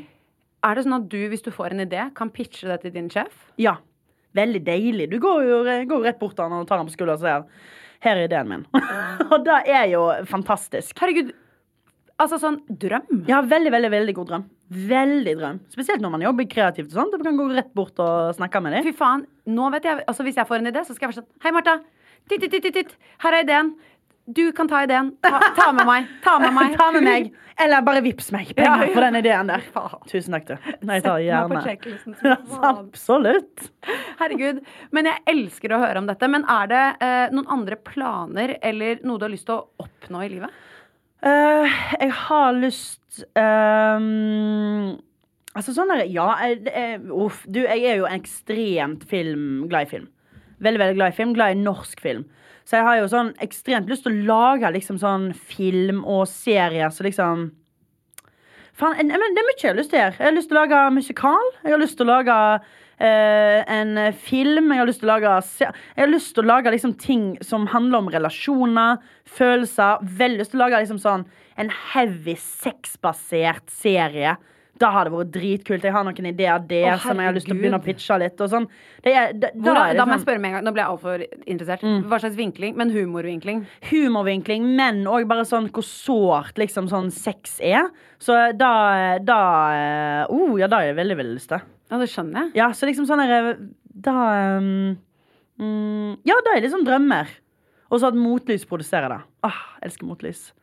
er 0.70 0.78
det 0.78 0.86
sånn 0.86 1.00
at 1.02 1.10
du, 1.12 1.20
hvis 1.34 1.44
du 1.44 1.52
får 1.56 1.76
en 1.76 1.84
idé, 1.88 2.06
kan 2.16 2.32
pitche 2.32 2.70
det 2.70 2.84
til 2.86 2.96
din 2.96 3.10
sjef? 3.12 3.34
Ja. 3.62 3.80
Veldig 4.38 4.62
deilig. 4.64 5.10
Du 5.12 5.18
går 5.20 5.44
jo, 5.44 5.62
går 5.90 6.06
rett 6.08 6.20
bort 6.22 6.38
til 6.38 6.46
han 6.46 6.62
og 6.62 6.68
tar 6.70 6.80
han 6.80 6.88
på 6.88 6.94
skulderen 6.94 7.20
og 7.20 7.26
sier 7.26 7.80
her 8.02 8.18
er 8.18 8.28
ideen 8.28 8.50
min. 8.50 8.66
og 9.32 9.46
det 9.46 9.62
er 9.70 9.88
jo 9.94 10.08
fantastisk. 10.30 10.96
Herregud. 11.02 11.32
Altså 12.22 12.38
sånn 12.42 12.60
drøm. 12.82 13.24
Ja, 13.30 13.40
veldig, 13.42 13.72
veldig, 13.74 13.90
veldig 13.94 14.14
god 14.18 14.28
drøm. 14.30 14.44
Veldig 14.92 15.34
drøm. 15.40 15.62
Spesielt 15.74 16.04
når 16.04 16.14
man 16.14 16.26
jobber 16.26 16.48
kreativt 16.50 16.92
og 16.92 17.00
sånt. 17.00 17.16
Du 17.18 17.26
kan 17.26 17.40
gå 17.40 17.48
rett 17.50 17.72
bort 17.78 17.98
og 18.04 18.36
snakke 18.38 18.62
med 18.62 18.78
dem. 18.78 18.86
Fy 18.86 18.94
faen. 18.98 19.26
Nå 19.50 19.72
vet 19.74 19.88
jeg, 19.90 20.04
altså 20.06 20.26
Hvis 20.28 20.38
jeg 20.38 20.50
får 20.50 20.62
en 20.62 20.72
idé, 20.72 20.84
så 20.86 20.94
skal 20.96 21.08
jeg 21.08 21.14
være 21.14 21.24
sånn 21.24 21.46
Hei, 21.46 21.54
Martha. 21.56 21.80
Titt, 22.30 22.44
titt, 22.44 22.62
titt, 22.62 22.76
titt. 22.78 22.94
Her 23.24 23.38
er 23.40 23.46
ideen. 23.46 23.74
Du 24.26 24.52
kan 24.56 24.68
ta 24.70 24.84
ideen. 24.86 25.14
Ta, 25.24 25.40
ta 25.58 25.72
med 25.74 25.86
meg. 25.88 26.06
Ta 26.24 26.36
med 26.40 26.54
meg. 26.54 26.76
Ta 26.80 26.92
med 26.94 27.04
meg. 27.04 27.32
Eller 27.62 27.82
bare 27.86 28.02
vips 28.02 28.32
meg 28.34 28.52
penger 28.56 28.70
Ja, 28.70 28.86
ja. 28.88 28.94
for 28.94 29.04
den 29.06 29.18
ideen 29.20 29.50
der. 29.50 29.64
Tusen 30.10 30.34
takk, 30.38 30.46
du. 30.48 30.70
Nei, 30.88 31.00
på 31.04 31.16
gjerne. 31.22 31.62
Absolutt. 32.72 33.68
Herregud. 34.22 34.62
Men 34.96 35.10
jeg 35.10 35.24
elsker 35.34 35.74
å 35.76 35.82
høre 35.84 36.02
om 36.02 36.08
dette. 36.10 36.30
Men 36.32 36.46
er 36.50 36.70
det 36.72 36.84
eh, 37.04 37.26
noen 37.36 37.50
andre 37.58 37.78
planer 37.86 38.56
eller 38.62 39.02
noe 39.06 39.20
du 39.22 39.28
har 39.28 39.34
lyst 39.34 39.50
til 39.50 39.58
å 39.60 39.86
oppnå 39.86 40.24
i 40.26 40.32
livet? 40.38 40.62
Uh, 41.22 41.68
jeg 42.02 42.10
har 42.18 42.56
lyst 42.58 43.20
um, 43.38 44.96
Altså 45.54 45.76
sånn 45.76 45.92
der, 45.94 46.06
Ja, 46.10 46.32
jeg, 46.48 46.64
er- 46.72 47.04
uff, 47.14 47.44
du, 47.46 47.60
jeg 47.68 47.84
er 47.92 48.00
jo 48.00 48.08
ekstremt 48.10 49.04
film, 49.12 49.68
glad 49.70 49.86
i 49.86 49.92
film. 49.92 50.08
Veldig, 50.64 50.80
veldig 50.82 50.98
glad 50.98 51.14
i 51.14 51.18
film. 51.20 51.34
Glad 51.38 51.54
i 51.58 51.62
norsk 51.62 52.02
film. 52.02 52.24
Så 52.72 52.80
jeg 52.80 52.88
har 52.88 53.02
jo 53.02 53.08
sånn 53.12 53.30
ekstremt 53.44 53.90
lyst 53.92 54.06
til 54.06 54.14
å 54.16 54.28
lage 54.30 54.70
liksom 54.72 54.96
sånn 55.02 55.34
film 55.36 56.06
og 56.08 56.22
serier 56.32 56.94
så 56.96 57.04
liksom 57.04 57.50
Faen, 58.80 59.10
det 59.12 59.18
er 59.18 59.20
mye 59.20 59.58
jeg 59.60 59.68
har 59.68 59.76
lyst 59.76 59.92
til 59.92 60.00
gjøre. 60.00 60.16
Jeg 60.16 60.24
har 60.24 60.34
lyst 60.34 60.48
til 60.50 60.56
å 60.56 60.62
lage 60.62 60.78
musikal. 60.96 61.50
Jeg 61.60 61.74
har 61.74 61.82
lyst 61.82 61.98
til 62.00 62.08
å 62.08 62.14
lage 62.14 62.38
eh, 63.04 63.74
en 63.76 64.00
film. 64.16 64.72
Jeg 64.72 64.80
har 64.80 64.88
lyst 64.88 65.04
til 65.04 65.10
å 65.10 65.12
lage 65.12 65.34
Jeg 65.60 66.00
har 66.00 66.10
lyst 66.10 66.32
til 66.38 66.46
å 66.46 66.48
lage 66.48 66.74
liksom 66.74 66.94
ting 67.04 67.26
som 67.44 67.68
handler 67.74 68.00
om 68.00 68.10
relasjoner, 68.16 69.04
følelser. 69.28 70.00
Veldig 70.24 70.40
lyst 70.40 70.56
til 70.56 70.62
å 70.62 70.64
lage 70.64 70.82
liksom 70.86 71.04
sånn 71.04 71.28
en 71.60 71.74
heavy 71.92 72.38
sexbasert 72.40 73.68
serie. 73.76 74.38
Da 74.82 74.90
har 74.96 75.06
det 75.08 75.14
vært 75.14 75.32
dritkult. 75.36 75.84
Jeg 75.86 75.94
har 75.94 76.06
noen 76.08 76.28
ideer 76.32 76.64
der 76.68 76.88
Å, 76.96 77.00
som 77.04 77.20
jeg 77.22 77.30
har 77.30 77.36
lyst 77.36 77.48
til 77.50 77.54
å 77.56 77.60
begynne 77.60 77.80
å 77.80 77.84
pitche 77.86 78.18
litt. 78.22 78.42
Og 78.42 78.50
sånn. 78.50 78.68
det 79.06 79.14
er, 79.14 79.34
Hvor, 79.34 79.76
da 79.76 79.84
er 79.86 79.94
det 79.94 80.00
da 80.00 80.06
må 80.08 80.16
jeg 80.16 80.20
sånn- 80.20 80.26
spørre 80.26 80.42
med 80.42 80.50
en 80.50 80.56
gang. 80.58 80.66
Nå 80.66 80.74
ble 80.74 80.82
jeg 80.82 80.92
altfor 80.96 81.26
interessert. 81.46 81.86
Hva 82.10 82.20
slags 82.24 82.38
vinkling? 82.40 82.76
Men 82.80 82.94
humorvinkling. 82.96 83.66
humorvinkling, 83.92 84.66
men 84.80 85.04
òg 85.06 85.28
bare 85.30 85.46
sånn 85.46 85.70
hvor 85.70 85.86
sårt 85.86 86.58
liksom 86.62 86.90
sånn 86.90 87.12
sex 87.14 87.60
er. 87.62 87.92
Så 88.20 88.38
da, 88.58 89.18
da 89.22 89.40
oh, 90.30 90.58
Ja, 90.60 90.68
da 90.68 90.82
har 90.82 90.90
jeg 90.92 90.98
veldig, 91.00 91.18
veldig 91.22 91.38
lyst 91.38 91.50
til. 91.54 91.62
Ja, 91.92 91.98
det 92.02 92.10
skjønner 92.10 92.48
jeg. 92.48 92.56
Ja, 92.56 92.70
så 92.72 92.88
liksom 92.88 93.06
sånn 93.10 93.22
der, 93.28 93.58
Da 93.92 94.58
um, 94.58 94.98
mm, 95.60 96.18
Ja, 96.26 96.38
da 96.46 96.56
er 96.56 96.62
det 96.62 96.70
liksom 96.70 96.86
drømmer. 96.88 97.28
Og 97.92 98.00
så 98.00 98.08
at 98.08 98.16
Motlys 98.16 98.64
produserer 98.66 99.12
det. 99.12 99.22
Ah, 99.44 99.76
elsker 99.84 100.08
Motlys. 100.08 100.54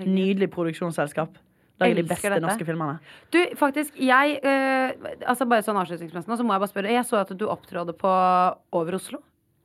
Nydelig 0.00 0.48
produksjonsselskap. 0.54 1.34
Lager 1.82 1.98
de 1.98 2.04
beste 2.08 2.30
dette. 2.32 2.40
norske 2.40 2.64
filmene. 2.64 2.98
Du, 3.34 3.40
faktisk, 3.60 3.96
jeg 4.00 4.38
eh, 4.40 5.08
Altså 5.28 5.44
bare 5.48 5.64
sånn 5.66 5.76
avslutningsmessig 5.76 6.30
nå, 6.30 6.38
så 6.40 6.46
må 6.46 6.56
jeg 6.56 6.64
bare 6.64 6.72
spørre. 6.72 6.92
Jeg 6.94 7.08
så 7.08 7.20
at 7.20 7.32
du 7.36 7.46
opptrådte 7.52 7.96
på 8.00 8.12
Over 8.76 8.96
Oslo. 8.96 9.20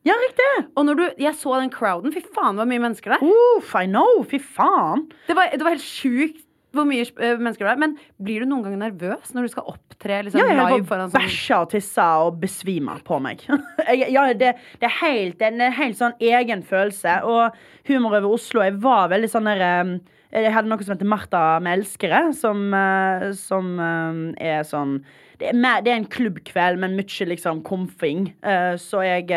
Ja, 0.07 0.15
riktig! 0.17 0.51
Og 0.75 0.87
når 0.87 0.97
du 0.97 1.03
Jeg 1.21 1.37
så 1.37 1.57
den 1.61 1.71
crowden. 1.73 2.13
Fy 2.13 2.23
faen, 2.25 2.57
det 2.57 2.65
var 2.65 2.71
mye 2.71 2.83
mennesker 2.87 3.15
der. 3.15 3.25
Uff, 3.25 3.75
I 3.77 3.87
know! 3.87 4.23
Fy 4.27 4.41
faen! 4.41 5.07
Det 5.27 5.37
var, 5.37 5.53
det 5.53 5.63
var 5.63 5.77
helt 5.77 5.85
sjukt 5.85 6.47
hvor 6.71 6.87
mye 6.87 7.03
eh, 7.03 7.35
mennesker 7.35 7.65
det 7.65 7.69
var. 7.69 7.79
Men 7.81 7.97
blir 8.23 8.43
du 8.43 8.49
noen 8.49 8.63
gang 8.65 8.77
nervøs 8.79 9.33
når 9.35 9.47
du 9.47 9.53
skal 9.53 9.67
opptre 9.73 10.21
liksom, 10.25 10.41
Ja, 10.41 10.53
jeg 10.55 10.77
live 10.77 10.87
foran 10.89 11.11
sånn 11.11 11.25
bæsje 11.27 11.59
og 11.59 11.73
tissa 11.73 12.07
og 12.25 12.39
besvima 12.41 12.95
på 13.07 13.19
meg. 13.23 13.43
jeg, 13.91 14.07
ja, 14.13 14.25
det, 14.31 14.55
det, 14.79 14.87
er 14.87 14.97
helt, 15.01 15.37
det 15.39 15.49
er 15.49 15.59
en 15.67 15.77
helt 15.79 15.99
sånn 15.99 16.15
egen 16.31 16.63
følelse. 16.67 17.19
Og 17.27 17.61
Humor 17.89 18.19
over 18.19 18.37
Oslo 18.37 18.63
Jeg 18.65 18.77
var 18.81 19.11
veldig 19.11 19.29
sånn 19.31 19.49
der 19.49 19.63
um, 19.81 19.95
Jeg 20.31 20.53
hadde 20.55 20.71
noe 20.71 20.83
som 20.83 20.95
heter 20.95 21.09
Martha 21.11 21.43
med 21.63 21.81
elskere, 21.81 22.21
som, 22.37 22.69
uh, 22.71 23.31
som 23.35 23.73
um, 23.75 24.21
er 24.39 24.63
sånn 24.67 25.01
det 25.41 25.49
er, 25.49 25.57
med, 25.57 25.83
det 25.83 25.91
er 25.91 25.97
en 25.97 26.11
klubbkveld, 26.11 26.77
men 26.79 26.93
mye 26.95 27.25
liksom 27.27 27.63
komfing. 27.65 28.29
Uh, 28.45 28.77
så 28.79 29.01
jeg 29.03 29.27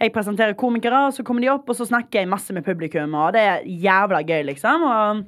jeg 0.00 0.14
presenterer 0.14 0.56
komikere, 0.56 1.02
og 1.08 1.12
så 1.12 1.24
kommer 1.26 1.44
de 1.44 1.50
opp, 1.52 1.68
og 1.68 1.76
så 1.76 1.84
snakker 1.84 2.22
jeg 2.22 2.30
masse 2.30 2.54
med 2.56 2.64
publikum. 2.64 3.12
Og 3.20 3.34
det 3.36 3.42
er 3.44 3.66
jævla 3.68 4.22
gøy, 4.24 4.46
liksom. 4.48 4.86
Og 4.88 5.26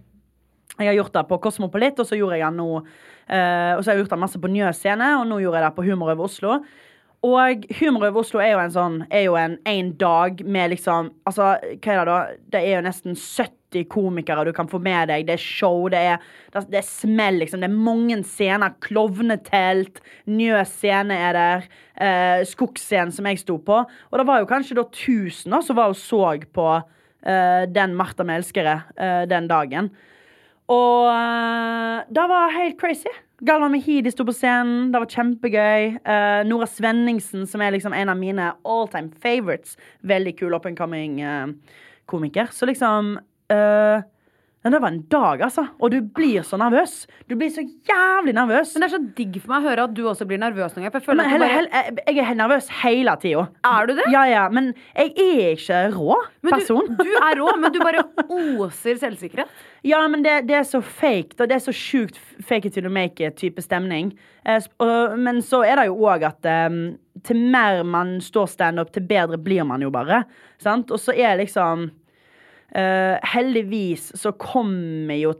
jeg 0.79 0.89
har 0.89 0.97
gjort 0.97 1.13
det 1.19 1.27
på 1.29 1.39
Kosmopolit, 1.45 2.01
og 2.01 2.09
så 2.09 2.17
gjorde 2.17 2.39
jeg 2.41 2.49
det 2.49 2.57
nå 2.57 2.69
eh, 2.81 3.73
Og 3.77 3.83
så 3.83 3.91
har 3.91 3.97
jeg 3.97 4.05
gjort 4.07 4.15
det 4.15 4.23
masse 4.23 4.41
på 4.41 4.49
Njø 4.49 4.71
scene, 4.73 5.11
og 5.19 5.27
nå 5.29 5.43
gjorde 5.43 5.61
jeg 5.61 5.67
det 5.67 5.77
på 5.77 5.85
Humor 5.85 6.15
over 6.15 6.25
Oslo. 6.25 6.55
Og 7.29 7.67
Humor 7.83 8.09
over 8.09 8.23
Oslo 8.25 8.41
er 8.41 8.55
jo 8.55 8.63
en 8.63 8.73
sånn 8.73 8.97
Er 9.13 9.27
jo 9.29 9.37
en, 9.39 9.59
en 9.69 9.93
dag 10.01 10.41
med 10.43 10.73
liksom 10.73 11.13
Altså, 11.29 11.53
hva 11.61 11.93
er 11.93 12.01
det 12.01 12.09
da? 12.09 12.17
Det 12.57 12.63
er 12.63 12.73
jo 12.79 12.87
nesten 12.89 13.19
70 13.19 13.62
komikere 13.91 14.45
du 14.47 14.53
kan 14.57 14.69
få 14.71 14.81
med 14.83 15.11
deg. 15.11 15.27
Det 15.29 15.37
er 15.37 15.43
show, 15.43 15.89
det 15.93 16.03
er, 16.15 16.29
er 16.61 16.87
smell, 16.87 17.41
liksom. 17.43 17.63
Det 17.63 17.71
er 17.71 17.83
mange 17.89 18.21
scener. 18.29 18.77
Klovnetelt. 18.85 20.03
Njø 20.31 20.63
scene 20.69 21.19
er 21.29 21.39
der. 21.39 21.67
Eh, 21.97 22.45
Skogsscenen 22.49 23.13
som 23.15 23.29
jeg 23.29 23.43
sto 23.43 23.59
på. 23.63 23.83
Og 23.83 24.21
det 24.21 24.29
var 24.29 24.43
jo 24.43 24.51
kanskje 24.51 24.79
da 24.79 24.87
1000 24.87 25.53
da, 25.53 25.63
som 25.65 25.79
var 25.79 25.93
og 25.93 25.99
så 25.99 26.23
på 26.55 26.69
eh, 26.77 27.65
den 27.73 27.99
Martha 27.99 28.25
med 28.25 28.43
elskere 28.43 28.81
eh, 28.97 29.25
den 29.31 29.51
dagen. 29.51 29.93
Og 30.73 31.11
eh, 31.11 32.09
det 32.13 32.31
var 32.31 32.57
helt 32.57 32.81
crazy. 32.81 33.13
Galvan 33.43 33.73
Mehidi 33.75 34.11
sto 34.13 34.23
på 34.23 34.35
scenen. 34.37 34.93
Det 34.95 35.01
var 35.03 35.11
kjempegøy. 35.11 35.87
Uh, 36.07 36.43
Nora 36.47 36.69
Svenningsen, 36.71 37.43
som 37.51 37.65
er 37.65 37.75
liksom 37.75 37.95
en 37.97 38.13
av 38.13 38.19
mine 38.21 38.53
all 38.63 38.87
time 38.93 39.11
favorites. 39.19 39.75
Veldig 40.07 40.37
kul 40.39 40.55
up 40.55 40.69
and 40.69 40.79
coming 40.79 41.19
uh, 41.27 41.51
komiker. 42.07 42.53
Så 42.55 42.69
liksom 42.71 43.17
eh, 43.53 44.09
Men 44.63 44.77
det 44.77 44.79
var 44.79 44.93
en 44.93 45.01
dag, 45.11 45.41
altså. 45.43 45.65
Og 45.83 45.91
du 45.91 45.97
blir 46.15 46.45
så 46.47 46.55
nervøs. 46.55 46.93
Du 47.27 47.35
blir 47.35 47.49
så 47.51 47.65
jævlig 47.67 48.31
nervøs. 48.37 48.77
Men 48.77 48.85
det 48.85 48.87
er 48.87 48.93
så 48.93 49.01
digg 49.17 49.39
for 49.43 49.51
meg 49.51 49.65
å 49.65 49.69
høre 49.73 49.87
at 49.89 49.95
du 49.97 50.05
også 50.07 50.27
blir 50.31 50.39
nervøs 50.39 50.77
noen 50.77 50.85
ganger. 50.87 51.03
Jeg 51.03 51.41
bare 51.43 51.49
jeg 52.07 52.15
jeg 52.15 52.29
er 52.31 52.37
nervøs 52.39 52.69
hele 52.85 53.17
tida. 53.25 53.49
Er 53.67 53.89
du 53.91 53.97
det? 53.99 54.07
Ja, 54.15 54.23
ja. 54.31 54.45
Men 54.55 54.69
jeg 54.95 55.11
er 55.19 55.57
ikke 55.57 55.81
rå 55.97 56.21
person. 56.47 56.93
du, 56.95 57.03
du 57.03 57.11
er 57.19 57.41
rå, 57.41 57.57
men 57.59 57.75
du 57.75 57.81
bare 57.83 58.05
oser 58.31 59.03
selvsikkerhet. 59.03 59.51
Ja, 59.83 59.99
men 60.07 60.23
det, 60.23 60.45
det 60.47 60.55
er 60.55 60.63
så 60.63 60.79
fake. 60.79 61.35
Det 61.43 61.57
er 61.57 61.59
så 61.59 61.73
sjukt 61.75 62.21
fake 62.47 62.69
it 62.69 62.75
till 62.75 62.85
you 62.87 62.91
make 62.95 63.19
it-type 63.19 63.59
stemning. 63.65 64.13
Eh, 64.47 64.63
men 65.19 65.41
så 65.43 65.65
er 65.67 65.81
det 65.81 65.89
jo 65.89 65.97
òg 66.07 66.23
at 66.29 66.47
eh, 66.47 66.77
til 67.27 67.41
mer 67.51 67.83
man 67.83 68.21
står 68.23 68.47
standup, 68.53 68.93
til 68.95 69.03
bedre 69.11 69.41
blir 69.43 69.67
man 69.67 69.83
jo 69.83 69.91
bare. 69.91 70.23
Sant? 70.63 70.95
Og 70.95 71.03
så 71.03 71.17
er 71.19 71.41
liksom 71.43 71.89
eh, 72.75 73.17
Heldigvis 73.35 74.11
så 74.21 74.33
kommer 74.39 75.17
jo 75.21 75.35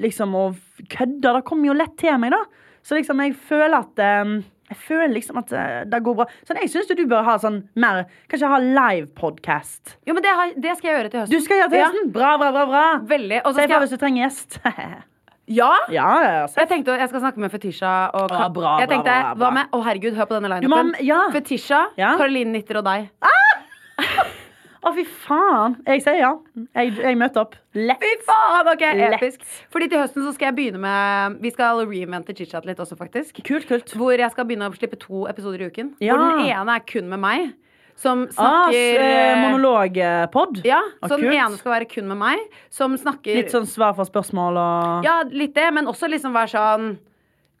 liksom 0.00 0.34
og 0.38 0.56
kødde. 0.88 1.34
Det 1.38 1.44
kommer 1.48 1.70
jo 1.72 1.76
lett 1.76 1.96
til 2.00 2.16
meg, 2.18 2.32
da. 2.36 2.42
Så 2.84 2.96
liksom, 2.98 3.20
jeg 3.24 3.34
føler 3.48 3.78
at 3.80 4.00
eh, 4.04 4.34
jeg 4.70 4.78
føler 4.80 5.12
liksom 5.12 5.38
at 5.42 5.52
eh, 5.52 5.80
det 5.92 6.00
går 6.04 6.16
bra. 6.18 6.26
Sånn, 6.48 6.58
jeg 6.62 6.70
syns 6.72 6.88
du 6.88 7.04
bør 7.08 7.24
ha 7.26 7.34
sånn 7.40 7.62
mer 7.76 8.04
Kanskje 8.32 8.48
ha 8.50 8.58
live-podkast. 8.64 9.98
Jo, 10.08 10.14
men 10.16 10.24
det, 10.24 10.32
har, 10.36 10.52
det 10.56 10.76
skal 10.78 10.90
jeg 10.90 10.96
gjøre 10.98 11.12
til 11.12 11.20
høsten. 11.24 11.34
Du 11.36 11.44
skal 11.44 11.60
gjøre 11.62 11.72
til 11.74 11.82
Ja. 11.82 11.90
Bra, 12.14 12.30
bra, 12.40 12.52
bra. 12.56 12.64
bra. 12.72 12.84
Veldig. 13.12 13.42
Og 13.44 13.54
så 13.56 13.66
hvis 13.68 13.92
du 13.92 13.98
trenger 14.00 14.24
gjest. 14.24 14.56
ja? 15.60 15.70
ja, 15.92 16.08
jeg, 16.24 16.48
Jeg 16.56 16.68
tenkte 16.70 16.96
jeg 16.96 17.10
skal 17.12 17.20
snakke 17.26 17.42
med 17.44 17.52
Fetisha 17.52 17.92
og 18.16 18.32
Å, 18.32 18.46
bra, 18.56 18.78
Jeg 18.80 18.88
tenkte, 18.94 19.12
bra, 19.12 19.34
bra. 19.34 19.44
Hva 19.44 19.52
med 19.58 19.76
Å, 19.76 19.82
herregud, 19.84 20.16
hør 20.16 20.30
på 20.30 20.38
denne 20.38 20.54
lineupen. 20.56 20.94
ja. 21.04 21.20
Fetisha, 21.34 21.84
Ja. 22.00 22.14
Caroline 22.16 22.56
Nitter 22.56 22.80
og 22.80 22.88
deg. 22.88 23.10
Å, 24.84 24.90
fy 24.92 25.04
faen. 25.08 25.78
Jeg 25.88 26.02
sier 26.04 26.18
ja. 26.20 26.30
Jeg, 26.76 26.92
jeg 27.00 27.16
møter 27.16 27.40
opp. 27.46 27.54
Lett. 27.72 28.02
Fy 28.04 28.10
faen, 28.26 28.68
ok, 28.74 28.82
Lett. 28.98 29.16
episk 29.16 29.44
Fordi 29.72 29.88
til 29.88 30.02
høsten 30.02 30.26
så 30.26 30.34
skal 30.36 30.50
jeg 30.50 30.56
begynne 30.58 30.80
med 30.82 31.38
Vi 31.42 31.52
skal 31.54 31.80
reinvente 31.88 32.36
chit-chat 32.36 32.68
litt 32.68 32.82
også, 32.82 32.98
faktisk. 33.00 33.40
Kult, 33.48 33.64
kult. 33.70 33.94
Hvor 33.96 34.12
jeg 34.12 34.28
skal 34.34 34.48
begynne 34.48 34.68
å 34.68 34.76
slippe 34.76 35.00
to 35.00 35.24
episoder 35.30 35.64
i 35.64 35.70
uken. 35.72 35.94
Ja. 36.04 36.18
Hvor 36.18 36.36
den 36.36 36.50
ene 36.52 36.76
er 36.76 36.84
kun 36.88 37.08
med 37.12 37.22
meg. 37.24 37.54
Som 37.96 38.24
snakker 38.34 39.02
ah, 39.06 39.40
Monologpod. 39.44 40.64
Ja, 40.66 40.80
Ah, 40.98 41.08
så 41.08 41.16
den 41.20 41.30
ene 41.30 41.54
skal 41.60 41.76
være 41.76 41.86
kun 41.90 42.08
med 42.10 42.18
meg. 42.18 42.40
Som 42.74 42.96
snakker 42.98 43.38
Litt 43.38 43.54
sånn 43.54 43.68
svar 43.70 43.94
for 43.96 44.08
spørsmål 44.08 44.58
og 44.58 45.06
Ja, 45.06 45.20
litt 45.30 45.54
det, 45.54 45.68
men 45.76 45.86
også 45.90 46.10
liksom 46.10 46.34
være 46.34 46.50
sånn 46.56 46.88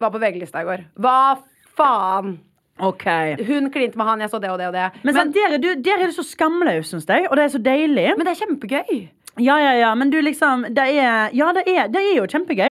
Var 0.02 0.10
på 0.10 0.20
VG-lista 0.20 0.64
i 0.64 0.68
går. 0.68 0.82
Hva 0.98 1.38
faen? 1.78 2.34
OK. 2.78 3.04
Hun 3.46 3.70
klinte 3.70 3.98
med 3.98 4.06
han, 4.08 4.20
jeg 4.24 4.30
så 4.30 4.40
det 4.42 4.50
og 4.50 4.58
det 4.58 4.66
og 4.66 4.74
det. 4.74 4.88
Men, 5.04 5.14
men 5.14 5.32
der, 5.34 5.54
er 5.54 5.58
du, 5.62 5.68
der 5.84 6.00
er 6.02 6.10
du 6.10 6.12
så 6.16 6.24
skamløs, 6.26 6.90
syns 6.90 7.06
jeg. 7.08 7.28
Og 7.30 7.36
det 7.36 7.44
er 7.44 7.52
så 7.54 7.58
deilig. 7.62 8.08
men 8.16 8.26
det 8.26 8.34
er 8.34 8.40
kjempegøy. 8.42 9.08
Ja, 9.40 9.56
ja, 9.58 9.72
ja. 9.78 9.94
Men 9.94 10.10
du 10.10 10.20
liksom 10.20 10.66
Det 10.70 10.84
er 10.98 11.30
Ja, 11.34 11.52
det 11.54 11.64
er, 11.66 11.86
det 11.90 12.02
er 12.02 12.16
jo 12.16 12.26
kjempegøy. 12.26 12.70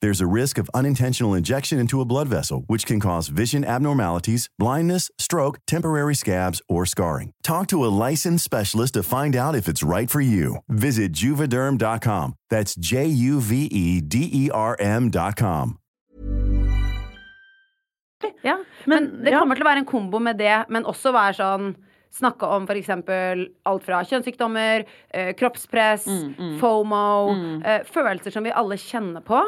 There's 0.00 0.20
a 0.20 0.26
risk 0.28 0.58
of 0.58 0.70
unintentional 0.74 1.34
injection 1.34 1.78
into 1.80 2.00
a 2.00 2.04
blood 2.04 2.28
vessel, 2.28 2.62
which 2.68 2.86
can 2.86 3.00
cause 3.00 3.26
vision 3.28 3.64
abnormalities, 3.64 4.48
blindness, 4.58 5.10
stroke, 5.18 5.58
temporary 5.66 6.14
scabs, 6.14 6.62
or 6.68 6.86
scarring. 6.86 7.32
Talk 7.42 7.66
to 7.68 7.84
a 7.84 7.90
licensed 8.08 8.44
specialist 8.44 8.94
to 8.94 9.02
find 9.02 9.34
out 9.34 9.56
if 9.56 9.66
it's 9.66 9.82
right 9.82 10.08
for 10.08 10.20
you. 10.20 10.58
Visit 10.68 11.12
juvederm.com. 11.12 12.34
That's 12.48 12.76
J 12.76 13.06
U 13.06 13.40
V 13.40 13.64
E 13.66 14.00
D 14.00 14.28
E 14.32 14.50
R 14.52 14.76
M.com. 14.78 15.78
Ja. 18.42 18.58
Men, 18.86 19.04
Men, 19.04 19.24
det 19.24 19.30
ja. 19.32 19.38
kommer 19.40 19.54
til 19.58 19.64
å 19.66 19.68
være 19.68 19.82
en 19.82 19.86
kombo 19.88 20.18
med 20.22 20.38
det, 20.38 20.64
men 20.70 20.86
også 20.86 21.12
være 21.14 21.38
sånn 21.40 21.68
Snakke 22.18 22.46
om 22.48 22.64
f.eks. 22.64 22.88
alt 23.68 23.82
fra 23.84 23.98
kjønnssykdommer, 24.08 24.86
eh, 25.12 25.34
kroppspress, 25.36 26.06
Mm, 26.08 26.54
FOMO 26.58 27.34
eh, 27.60 27.82
Følelser 27.84 28.32
som 28.32 28.46
vi 28.48 28.50
alle 28.56 28.78
kjenner 28.80 29.20
på, 29.20 29.42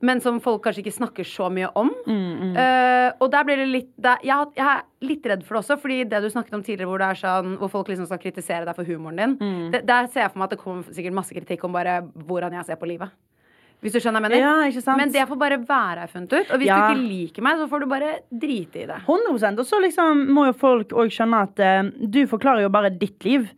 men 0.00 0.20
som 0.20 0.40
folk 0.40 0.62
kanskje 0.62 0.84
ikke 0.84 0.94
snakker 0.98 1.26
så 1.26 1.48
mye 1.50 1.70
om. 1.74 1.90
Mm, 2.06 2.56
Eh, 2.58 3.12
og 3.20 3.30
der 3.32 3.44
blir 3.44 3.56
det 3.56 3.68
litt 3.68 3.88
der, 3.96 4.18
jeg, 4.22 4.46
jeg 4.56 4.66
er 4.66 4.82
litt 5.02 5.24
redd 5.26 5.42
for 5.46 5.54
det 5.56 5.62
også, 5.64 5.76
fordi 5.80 6.04
det 6.08 6.20
du 6.22 6.28
snakket 6.30 6.54
om 6.54 6.62
tidligere, 6.62 6.88
hvor, 6.90 6.98
det 6.98 7.16
sånn, 7.18 7.56
hvor 7.58 7.70
folk 7.72 7.88
liksom 7.88 8.06
skal 8.06 8.18
kritisere 8.22 8.64
deg 8.68 8.76
for 8.76 8.84
humoren 8.84 9.16
din, 9.16 9.36
Mm. 9.40 9.70
det, 9.72 9.80
der 9.86 10.06
ser 10.06 10.20
jeg 10.26 10.32
for 10.32 10.38
meg 10.38 10.44
at 10.50 10.50
det 10.56 10.60
kommer 10.62 10.82
sikkert 10.94 11.16
masse 11.16 11.34
kritikk 11.34 11.64
om 11.64 11.72
bare 11.72 12.02
hvordan 12.28 12.52
jeg 12.52 12.64
ser 12.66 12.76
på 12.76 12.86
livet. 12.90 13.10
Hvis 13.80 13.92
du 13.94 14.00
skjønner 14.02 14.18
jeg 14.18 14.40
mener? 14.40 14.82
Ja? 14.82 14.94
Men 14.98 15.12
det 15.14 15.22
får 15.28 15.38
bare 15.38 15.58
være 15.62 16.00
her 16.02 16.08
funnet 16.10 16.32
ut. 16.32 16.50
Og 16.50 16.58
hvis 16.58 16.66
Ja. 16.66 16.78
du 16.90 16.94
ikke 16.98 17.08
liker 17.08 17.42
meg, 17.46 17.58
så 17.58 17.68
får 17.70 17.80
du 17.80 17.86
bare 17.86 18.08
drite 18.32 18.82
i 18.82 18.86
det. 18.86 18.96
100 19.06 19.58
Og 19.58 19.66
så 19.66 19.78
liksom 19.80 20.26
må 20.34 20.46
jo 20.46 20.52
folk 20.52 20.88
òg 20.90 21.10
skjønne 21.14 21.42
at 21.46 21.60
uh, 21.62 21.90
du 22.06 22.26
forklarer 22.26 22.62
jo 22.62 22.68
bare 22.74 22.90
ditt 22.90 23.22
liv. 23.24 23.48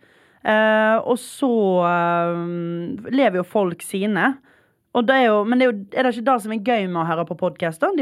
Uh, 0.45 1.01
og 1.09 1.17
så 1.17 1.49
lever 3.11 3.37
jo 3.41 3.45
folk 3.49 3.83
sine. 3.83 4.37
Det 4.91 5.15
er, 5.15 5.25
jo, 5.29 5.45
men 5.47 5.59
det 5.61 5.67
er, 5.67 5.71
jo, 5.71 5.85
er 5.95 6.03
det 6.03 6.11
ikke 6.17 6.27
det 6.27 6.43
som 6.43 6.53
er 6.53 6.65
gøy 6.67 6.87
med 6.91 6.99
å 7.05 7.07
høre 7.07 7.25
på 7.29 7.37
podkaster? 7.39 7.93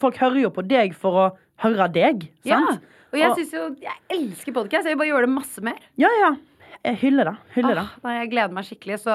Folk 0.00 0.16
hører 0.20 0.42
jo 0.42 0.50
på 0.52 0.64
deg 0.68 0.92
for 0.94 1.16
å 1.16 1.26
høre 1.64 1.86
deg. 1.92 2.26
Ja, 2.44 2.60
og 3.10 3.16
jeg 3.18 3.30
Og- 3.30 3.38
jo, 3.56 3.64
jeg 3.80 3.96
elsker 4.10 4.52
podcast. 4.52 4.84
Jeg 4.86 4.96
vil 4.96 5.00
bare 5.00 5.08
gjøre 5.14 5.26
det 5.26 5.34
masse 5.34 5.60
mer. 5.64 5.78
ja, 5.96 6.08
ja. 6.20 6.36
Jeg 6.84 6.96
hyller 6.96 7.24
det. 7.24 7.36
Hyller 7.54 7.74
det. 7.74 7.82
Åh, 8.04 8.10
jeg 8.14 8.30
gleder 8.30 8.52
meg 8.56 8.64
skikkelig, 8.64 9.00
så 9.02 9.12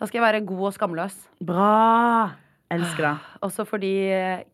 da 0.00 0.06
skal 0.06 0.20
jeg 0.20 0.22
være 0.32 0.46
god 0.46 0.62
og 0.68 0.72
skamløs. 0.72 1.16
Bra. 1.44 2.30
Elsker 2.72 3.02
det. 3.04 3.18
Også 3.42 3.66
for 3.68 3.76
de 3.82 3.90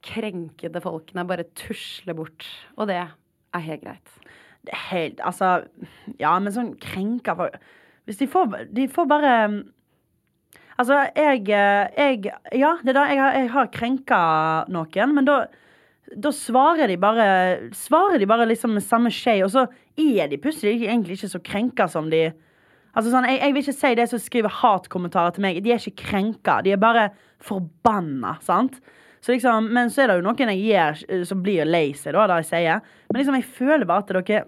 krenkede 0.02 0.80
folkene 0.82 1.26
bare 1.28 1.44
tusler 1.54 2.16
bort. 2.18 2.46
Og 2.76 2.88
det 2.90 2.96
er 2.98 3.60
helt 3.60 3.84
greit. 3.84 4.08
Det 4.64 4.72
er 4.74 4.82
helt 4.90 5.20
Altså, 5.20 5.68
ja, 6.18 6.36
men 6.40 6.52
sånn 6.52 6.72
krenka. 6.82 7.36
Hvis 8.08 8.18
de 8.18 8.26
får 8.26 8.72
De 8.74 8.88
får 8.88 9.06
bare 9.06 9.34
Altså, 10.78 10.98
jeg, 11.16 11.46
jeg 11.48 12.32
Ja, 12.54 12.76
det 12.82 12.92
er 12.92 12.98
da 12.98 13.06
jeg, 13.10 13.18
jeg 13.18 13.50
har 13.54 13.72
krenka 13.74 14.20
noen, 14.70 15.16
men 15.16 15.26
da 15.26 15.40
da 16.16 16.30
svarer 16.32 16.88
de 16.88 16.96
bare 17.00 17.24
Svarer 17.76 18.18
de 18.20 18.28
bare 18.28 18.46
liksom 18.48 18.76
med 18.76 18.84
samme 18.84 19.10
skje, 19.12 19.42
og 19.44 19.52
så 19.52 19.66
er 19.98 20.30
de 20.30 20.38
plutselig 20.40 20.86
egentlig 20.86 21.18
ikke 21.18 21.34
så 21.34 21.40
krenka 21.44 21.88
som 21.90 22.08
de 22.12 22.30
Altså 22.96 23.12
sånn, 23.12 23.26
jeg, 23.28 23.38
jeg 23.42 23.54
vil 23.54 23.62
ikke 23.62 23.76
si 23.76 23.90
det 23.94 24.06
som 24.10 24.18
skriver 24.18 24.54
hatkommentarer 24.58 25.34
til 25.36 25.44
meg. 25.44 25.58
De 25.62 25.70
er 25.70 25.78
ikke 25.78 26.08
krenka. 26.08 26.56
De 26.66 26.72
er 26.74 26.80
bare 26.82 27.04
forbanna. 27.46 28.32
sant? 28.42 28.80
Så 29.22 29.36
liksom, 29.36 29.68
men 29.76 29.92
så 29.92 30.02
er 30.02 30.10
det 30.10 30.16
jo 30.18 30.24
noen 30.26 30.50
jeg 30.50 30.64
gjør 30.64 31.04
eh, 31.06 31.22
som 31.28 31.44
blir 31.44 31.68
lei 31.68 31.92
seg, 31.94 32.16
da, 32.16 32.24
det 32.26 32.40
jeg 32.40 32.48
sier. 32.48 32.88
Men 33.12 33.20
liksom, 33.20 33.36
jeg 33.38 33.46
føler 33.60 33.86
bare 33.86 34.02
at 34.02 34.10
dere 34.10 34.40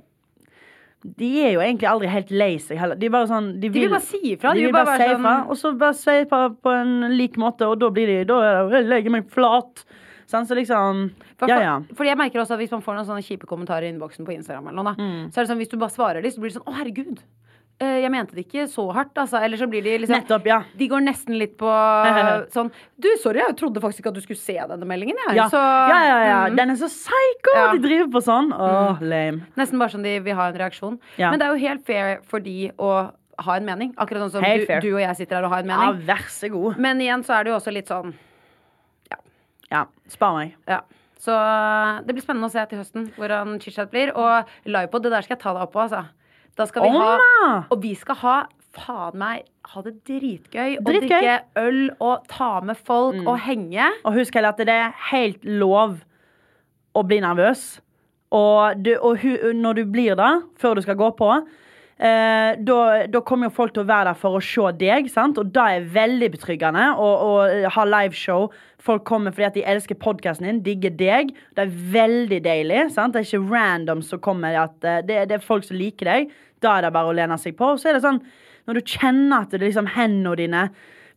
De 1.02 1.28
er 1.40 1.54
jo 1.54 1.60
egentlig 1.64 1.88
aldri 1.88 2.08
helt 2.12 2.30
lei 2.30 2.58
seg 2.60 2.76
heller. 2.76 2.98
De, 3.00 3.08
bare 3.08 3.26
sånn, 3.30 3.60
de, 3.60 3.70
vil 3.72 3.88
bare 3.88 4.04
si 4.04 4.18
ifra. 4.34 4.52
De 4.52 4.66
vil 4.66 4.72
bare, 4.74 4.98
si 5.00 5.06
ifra, 5.14 5.34
og 5.48 5.56
så 5.56 5.72
bare 5.80 5.94
si 5.96 6.16
ifra 6.26 6.42
på 6.52 6.74
en 6.76 7.16
lik 7.16 7.38
måte, 7.40 7.64
og 7.64 7.78
da 7.80 7.88
blir 7.88 8.06
de 8.06 8.18
Da 8.28 8.64
legger 8.68 9.08
jeg 9.08 9.14
meg 9.16 9.30
flat. 9.32 9.84
Sånn, 10.30 10.44
så 10.46 10.54
liksom 10.54 11.10
For, 11.40 11.48
Ja, 11.48 11.56
ja. 11.64 11.80
Fordi 11.96 12.10
jeg 12.12 12.18
merker 12.20 12.38
også 12.42 12.52
at 12.54 12.60
Hvis 12.60 12.70
man 12.70 12.82
får 12.84 12.94
noen 13.00 13.06
sånne 13.08 13.24
kjipe 13.26 13.48
kommentarer 13.50 13.88
i 13.88 13.90
innboksen 13.90 14.26
på 14.28 14.34
Instagram, 14.36 14.68
eller 14.68 14.82
noe, 14.84 14.94
Mm. 14.94 15.32
så 15.32 15.40
er 15.40 15.42
det 15.42 15.50
sånn, 15.50 15.58
hvis 15.58 15.70
du 15.72 15.76
bare 15.80 15.90
svarer 15.90 16.22
dem, 16.22 16.30
så 16.30 16.38
blir 16.38 16.52
det 16.52 16.60
sånn 16.60 16.68
Å, 16.68 16.76
herregud. 16.76 17.18
Eh, 17.80 17.96
Jeg 18.04 18.10
mente 18.12 18.36
det 18.36 18.44
ikke 18.46 18.66
så 18.70 18.84
hardt, 18.94 19.12
altså. 19.18 19.40
Eller 19.44 19.60
så 19.60 19.66
blir 19.70 19.82
de 19.86 19.96
liksom 20.02 20.16
Nettopp, 20.18 20.46
ja. 20.48 20.58
De 20.78 20.88
går 20.92 21.04
nesten 21.04 21.36
litt 21.40 21.56
på 21.60 21.70
sånn 22.56 22.70
Du, 23.00 23.08
sorry, 23.22 23.42
jeg 23.42 23.56
trodde 23.60 23.82
faktisk 23.82 24.04
ikke 24.04 24.12
at 24.14 24.18
du 24.20 24.24
skulle 24.24 24.40
se 24.42 24.56
denne 24.72 24.88
meldingen, 24.88 25.18
jeg. 25.28 25.36
Ja, 25.40 25.48
Så, 25.52 25.60
ja, 25.60 26.00
ja, 26.06 26.18
ja. 26.28 26.40
mm. 26.50 26.58
Den 26.60 26.74
er 26.74 26.80
så 26.82 26.90
psycho! 26.92 27.54
Ja. 27.56 27.68
De 27.74 27.82
driver 27.86 28.10
på 28.16 28.22
sånn. 28.26 28.52
Åh, 28.54 29.00
lame. 29.02 29.46
Nesten 29.60 29.80
bare 29.82 29.94
sånn 29.96 30.06
de 30.06 30.16
vil 30.24 30.38
ha 30.38 30.50
en 30.52 30.60
reaksjon. 30.60 31.00
Ja. 31.20 31.30
Men 31.32 31.40
det 31.42 31.48
er 31.48 31.56
jo 31.56 31.64
helt 31.68 31.86
fair 31.88 32.20
for 32.28 32.44
de 32.44 32.58
å 32.78 32.90
ha 33.40 33.54
en 33.56 33.64
mening. 33.64 33.94
Akkurat 33.96 34.26
sånn 34.26 34.34
som 34.38 34.44
du, 34.44 34.66
du 34.84 34.90
og 34.92 35.00
jeg 35.00 35.16
sitter 35.22 35.38
her 35.40 35.46
og 35.48 35.54
har 35.54 35.64
en 35.64 35.70
mening. 35.70 36.00
Ja, 36.02 36.14
vær 36.14 36.26
så 36.34 36.50
god. 36.52 36.76
Men 36.84 37.00
igjen 37.00 37.24
så 37.24 37.38
er 37.38 37.46
det 37.46 37.54
jo 37.54 37.58
også 37.60 37.72
litt 37.72 37.88
sånn 37.88 38.12
Ja, 39.70 39.84
spar 40.10 40.34
meg. 40.34 40.56
Ja. 40.68 40.80
Så 41.20 41.34
det 42.06 42.14
blir 42.16 42.24
spennende 42.24 42.48
å 42.48 42.52
se 42.52 42.62
til 42.70 42.80
høsten 42.80 43.10
hvordan 43.16 43.58
chit-chat 43.62 43.90
blir. 43.92 44.10
Og 44.18 44.48
livepod, 44.66 45.04
det 45.04 45.12
der 45.12 45.26
skal 45.26 45.36
jeg 45.36 45.42
ta 45.44 45.52
deg 45.54 45.66
opp 45.66 45.74
på, 45.76 45.82
altså. 45.84 46.00
Da 46.58 46.66
skal 46.66 46.82
vi 46.82 46.88
Omma! 46.88 47.18
ha 47.44 47.52
Og 47.70 47.82
vi 47.82 47.94
skal 47.94 48.14
ha 48.22 48.36
faen 48.76 49.16
meg 49.18 49.44
ha 49.66 49.82
det 49.82 49.96
dritgøy. 50.06 50.76
Og 50.78 50.84
Dritgøy. 50.86 51.08
drikke 51.08 51.38
øl 51.58 51.90
og 52.00 52.26
ta 52.28 52.60
med 52.60 52.76
folk 52.76 53.16
Mm. 53.16 53.26
og 53.28 53.38
henge. 53.40 53.88
Og 54.04 54.14
husk 54.14 54.34
heller 54.34 54.48
at 54.54 54.58
det 54.58 54.68
er 54.68 54.92
helt 55.10 55.44
lov 55.44 55.98
å 56.94 57.02
bli 57.06 57.20
nervøs. 57.20 57.80
Og, 58.32 58.82
du, 58.84 58.94
og 59.02 59.18
hu, 59.18 59.52
når 59.54 59.72
du 59.74 59.84
blir 59.90 60.14
det, 60.14 60.42
før 60.58 60.74
du 60.74 60.82
skal 60.82 60.94
gå 60.96 61.10
på, 61.18 61.30
eh, 62.00 62.56
da, 62.66 62.78
da 63.12 63.22
kommer 63.26 63.48
jo 63.48 63.54
folk 63.56 63.74
til 63.76 63.84
å 63.84 63.88
være 63.88 64.10
der 64.10 64.18
for 64.18 64.38
å 64.38 64.42
se 64.44 64.66
deg, 64.80 65.08
sant? 65.12 65.38
og 65.40 65.52
det 65.54 65.66
er 65.76 65.88
veldig 65.94 66.30
betryggende 66.34 66.86
å 66.96 67.08
å 67.20 67.32
ha 67.76 67.86
liveshow. 67.88 68.48
Folk 68.80 69.04
kommer 69.08 69.34
fordi 69.34 69.48
at 69.48 69.58
de 69.58 69.66
elsker 69.68 69.98
podkasten 70.00 70.48
din, 70.48 70.62
digger 70.64 70.94
deg. 70.96 71.34
Det 71.56 71.66
er 71.66 71.74
veldig 71.96 72.38
deilig. 72.44 72.86
Sant? 72.94 73.14
Det 73.14 73.22
er 73.22 73.28
ikke 73.28 73.50
random 73.52 74.00
som 74.06 74.22
kommer. 74.24 74.56
At, 74.56 74.78
eh, 74.84 75.02
det, 75.06 75.26
det 75.30 75.36
er 75.38 75.44
folk 75.44 75.66
som 75.68 75.78
liker 75.78 76.08
deg. 76.08 76.32
Da 76.64 76.76
er 76.76 76.86
det 76.86 76.94
bare 76.96 77.12
å 77.12 77.16
lene 77.16 77.36
seg 77.40 77.58
på. 77.58 77.74
Og 77.74 77.82
så 77.82 77.90
er 77.90 77.98
det 77.98 78.04
sånn, 78.06 78.22
når 78.68 78.80
du 78.80 78.94
kjenner 78.96 79.44
at 79.44 79.52
det 79.52 79.62
liksom 79.64 79.92
hendene 79.96 80.38
dine 80.40 80.64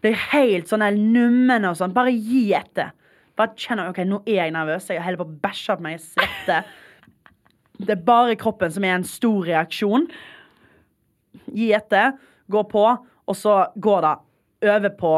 blir 0.03 0.19
helt 0.33 0.67
sånn 0.67 0.83
numne 0.99 1.61
og 1.69 1.79
sånn, 1.79 1.95
bare 1.95 2.11
gi 2.11 2.49
etter. 2.57 2.91
Bare 3.39 3.55
kjenner 3.57 3.89
ok, 3.89 4.03
nå 4.05 4.21
er 4.27 4.43
jeg 4.43 4.53
nervøs. 4.53 4.91
Jeg 4.91 5.03
holder 5.03 5.23
på 5.23 5.29
å 5.29 5.35
bæsje 5.47 5.77
på 5.77 5.85
meg. 5.85 5.97
Jeg 5.97 6.05
svetter. 6.11 6.71
Det 7.79 7.95
er 7.95 8.05
bare 8.05 8.37
kroppen 8.39 8.73
som 8.73 8.85
er 8.85 8.97
en 8.97 9.07
stor 9.07 9.47
reaksjon. 9.47 10.09
Gi 11.53 11.71
etter, 11.73 12.13
gå 12.51 12.63
på, 12.69 12.85
og 13.27 13.35
så 13.35 13.63
går 13.79 14.01
det 14.07 14.13
Øve 14.63 14.89
på 14.95 15.09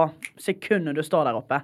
sekundet 0.41 0.95
du 0.97 1.03
står 1.05 1.27
der 1.27 1.35
oppe. 1.37 1.59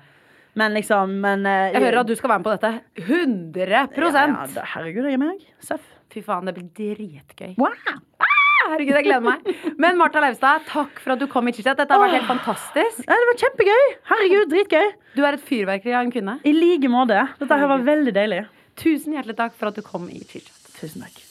Men 0.54 0.74
liksom 0.76 1.16
men, 1.24 1.46
eh, 1.50 1.72
Jeg 1.74 1.82
hører 1.82 2.00
at 2.02 2.08
du 2.08 2.16
skal 2.16 2.30
være 2.30 2.40
med 2.44 2.46
på 2.46 2.54
dette. 2.60 2.72
100 3.08 3.70
ja, 3.72 3.88
ja, 3.90 4.46
det- 4.46 4.66
Herregud, 4.76 5.06
jeg 5.08 5.14
er 5.14 5.18
meg. 5.18 5.40
Seff. 5.60 5.82
Fy 6.12 6.22
faen, 6.22 6.46
det 6.46 6.54
blir 6.58 6.68
dritgøy. 6.76 7.56
Wow. 7.58 7.72
Ah, 8.20 8.70
herregud, 8.70 8.94
jeg 9.00 9.06
gleder 9.06 9.24
meg. 9.24 9.48
Men 9.80 9.98
Martha 9.98 10.20
Leivstad, 10.20 10.66
takk 10.68 11.00
for 11.00 11.14
at 11.16 11.20
du 11.24 11.26
kom 11.32 11.48
i 11.48 11.54
Chitchat. 11.56 11.78
Dette 11.78 11.90
har 11.96 12.04
vært 12.04 12.20
helt 12.20 12.30
fantastisk. 12.30 13.02
Ja, 13.08 13.16
det 13.16 13.30
var 13.32 13.40
kjempegøy. 13.46 13.88
Herregud, 14.12 14.52
dritgøy. 14.52 14.92
Du 15.16 15.24
er 15.24 15.34
et 15.40 15.46
fyrverkeri 15.48 15.96
av 15.96 16.04
en 16.04 16.12
kvinne. 16.12 16.38
I 16.46 16.52
like 16.54 16.92
måte. 16.92 17.24
Dette 17.40 17.58
her 17.64 17.72
var 17.72 17.80
veldig 17.88 18.14
deilig. 18.14 18.46
Tusen 18.76 19.16
hjertelig 19.16 19.38
takk 19.40 19.54
for 19.58 19.72
at 19.72 19.80
du 19.80 19.82
kom 19.82 20.10
i 20.12 20.20
Chitchat. 20.20 20.76
Tusen 20.82 21.02
takk. 21.08 21.31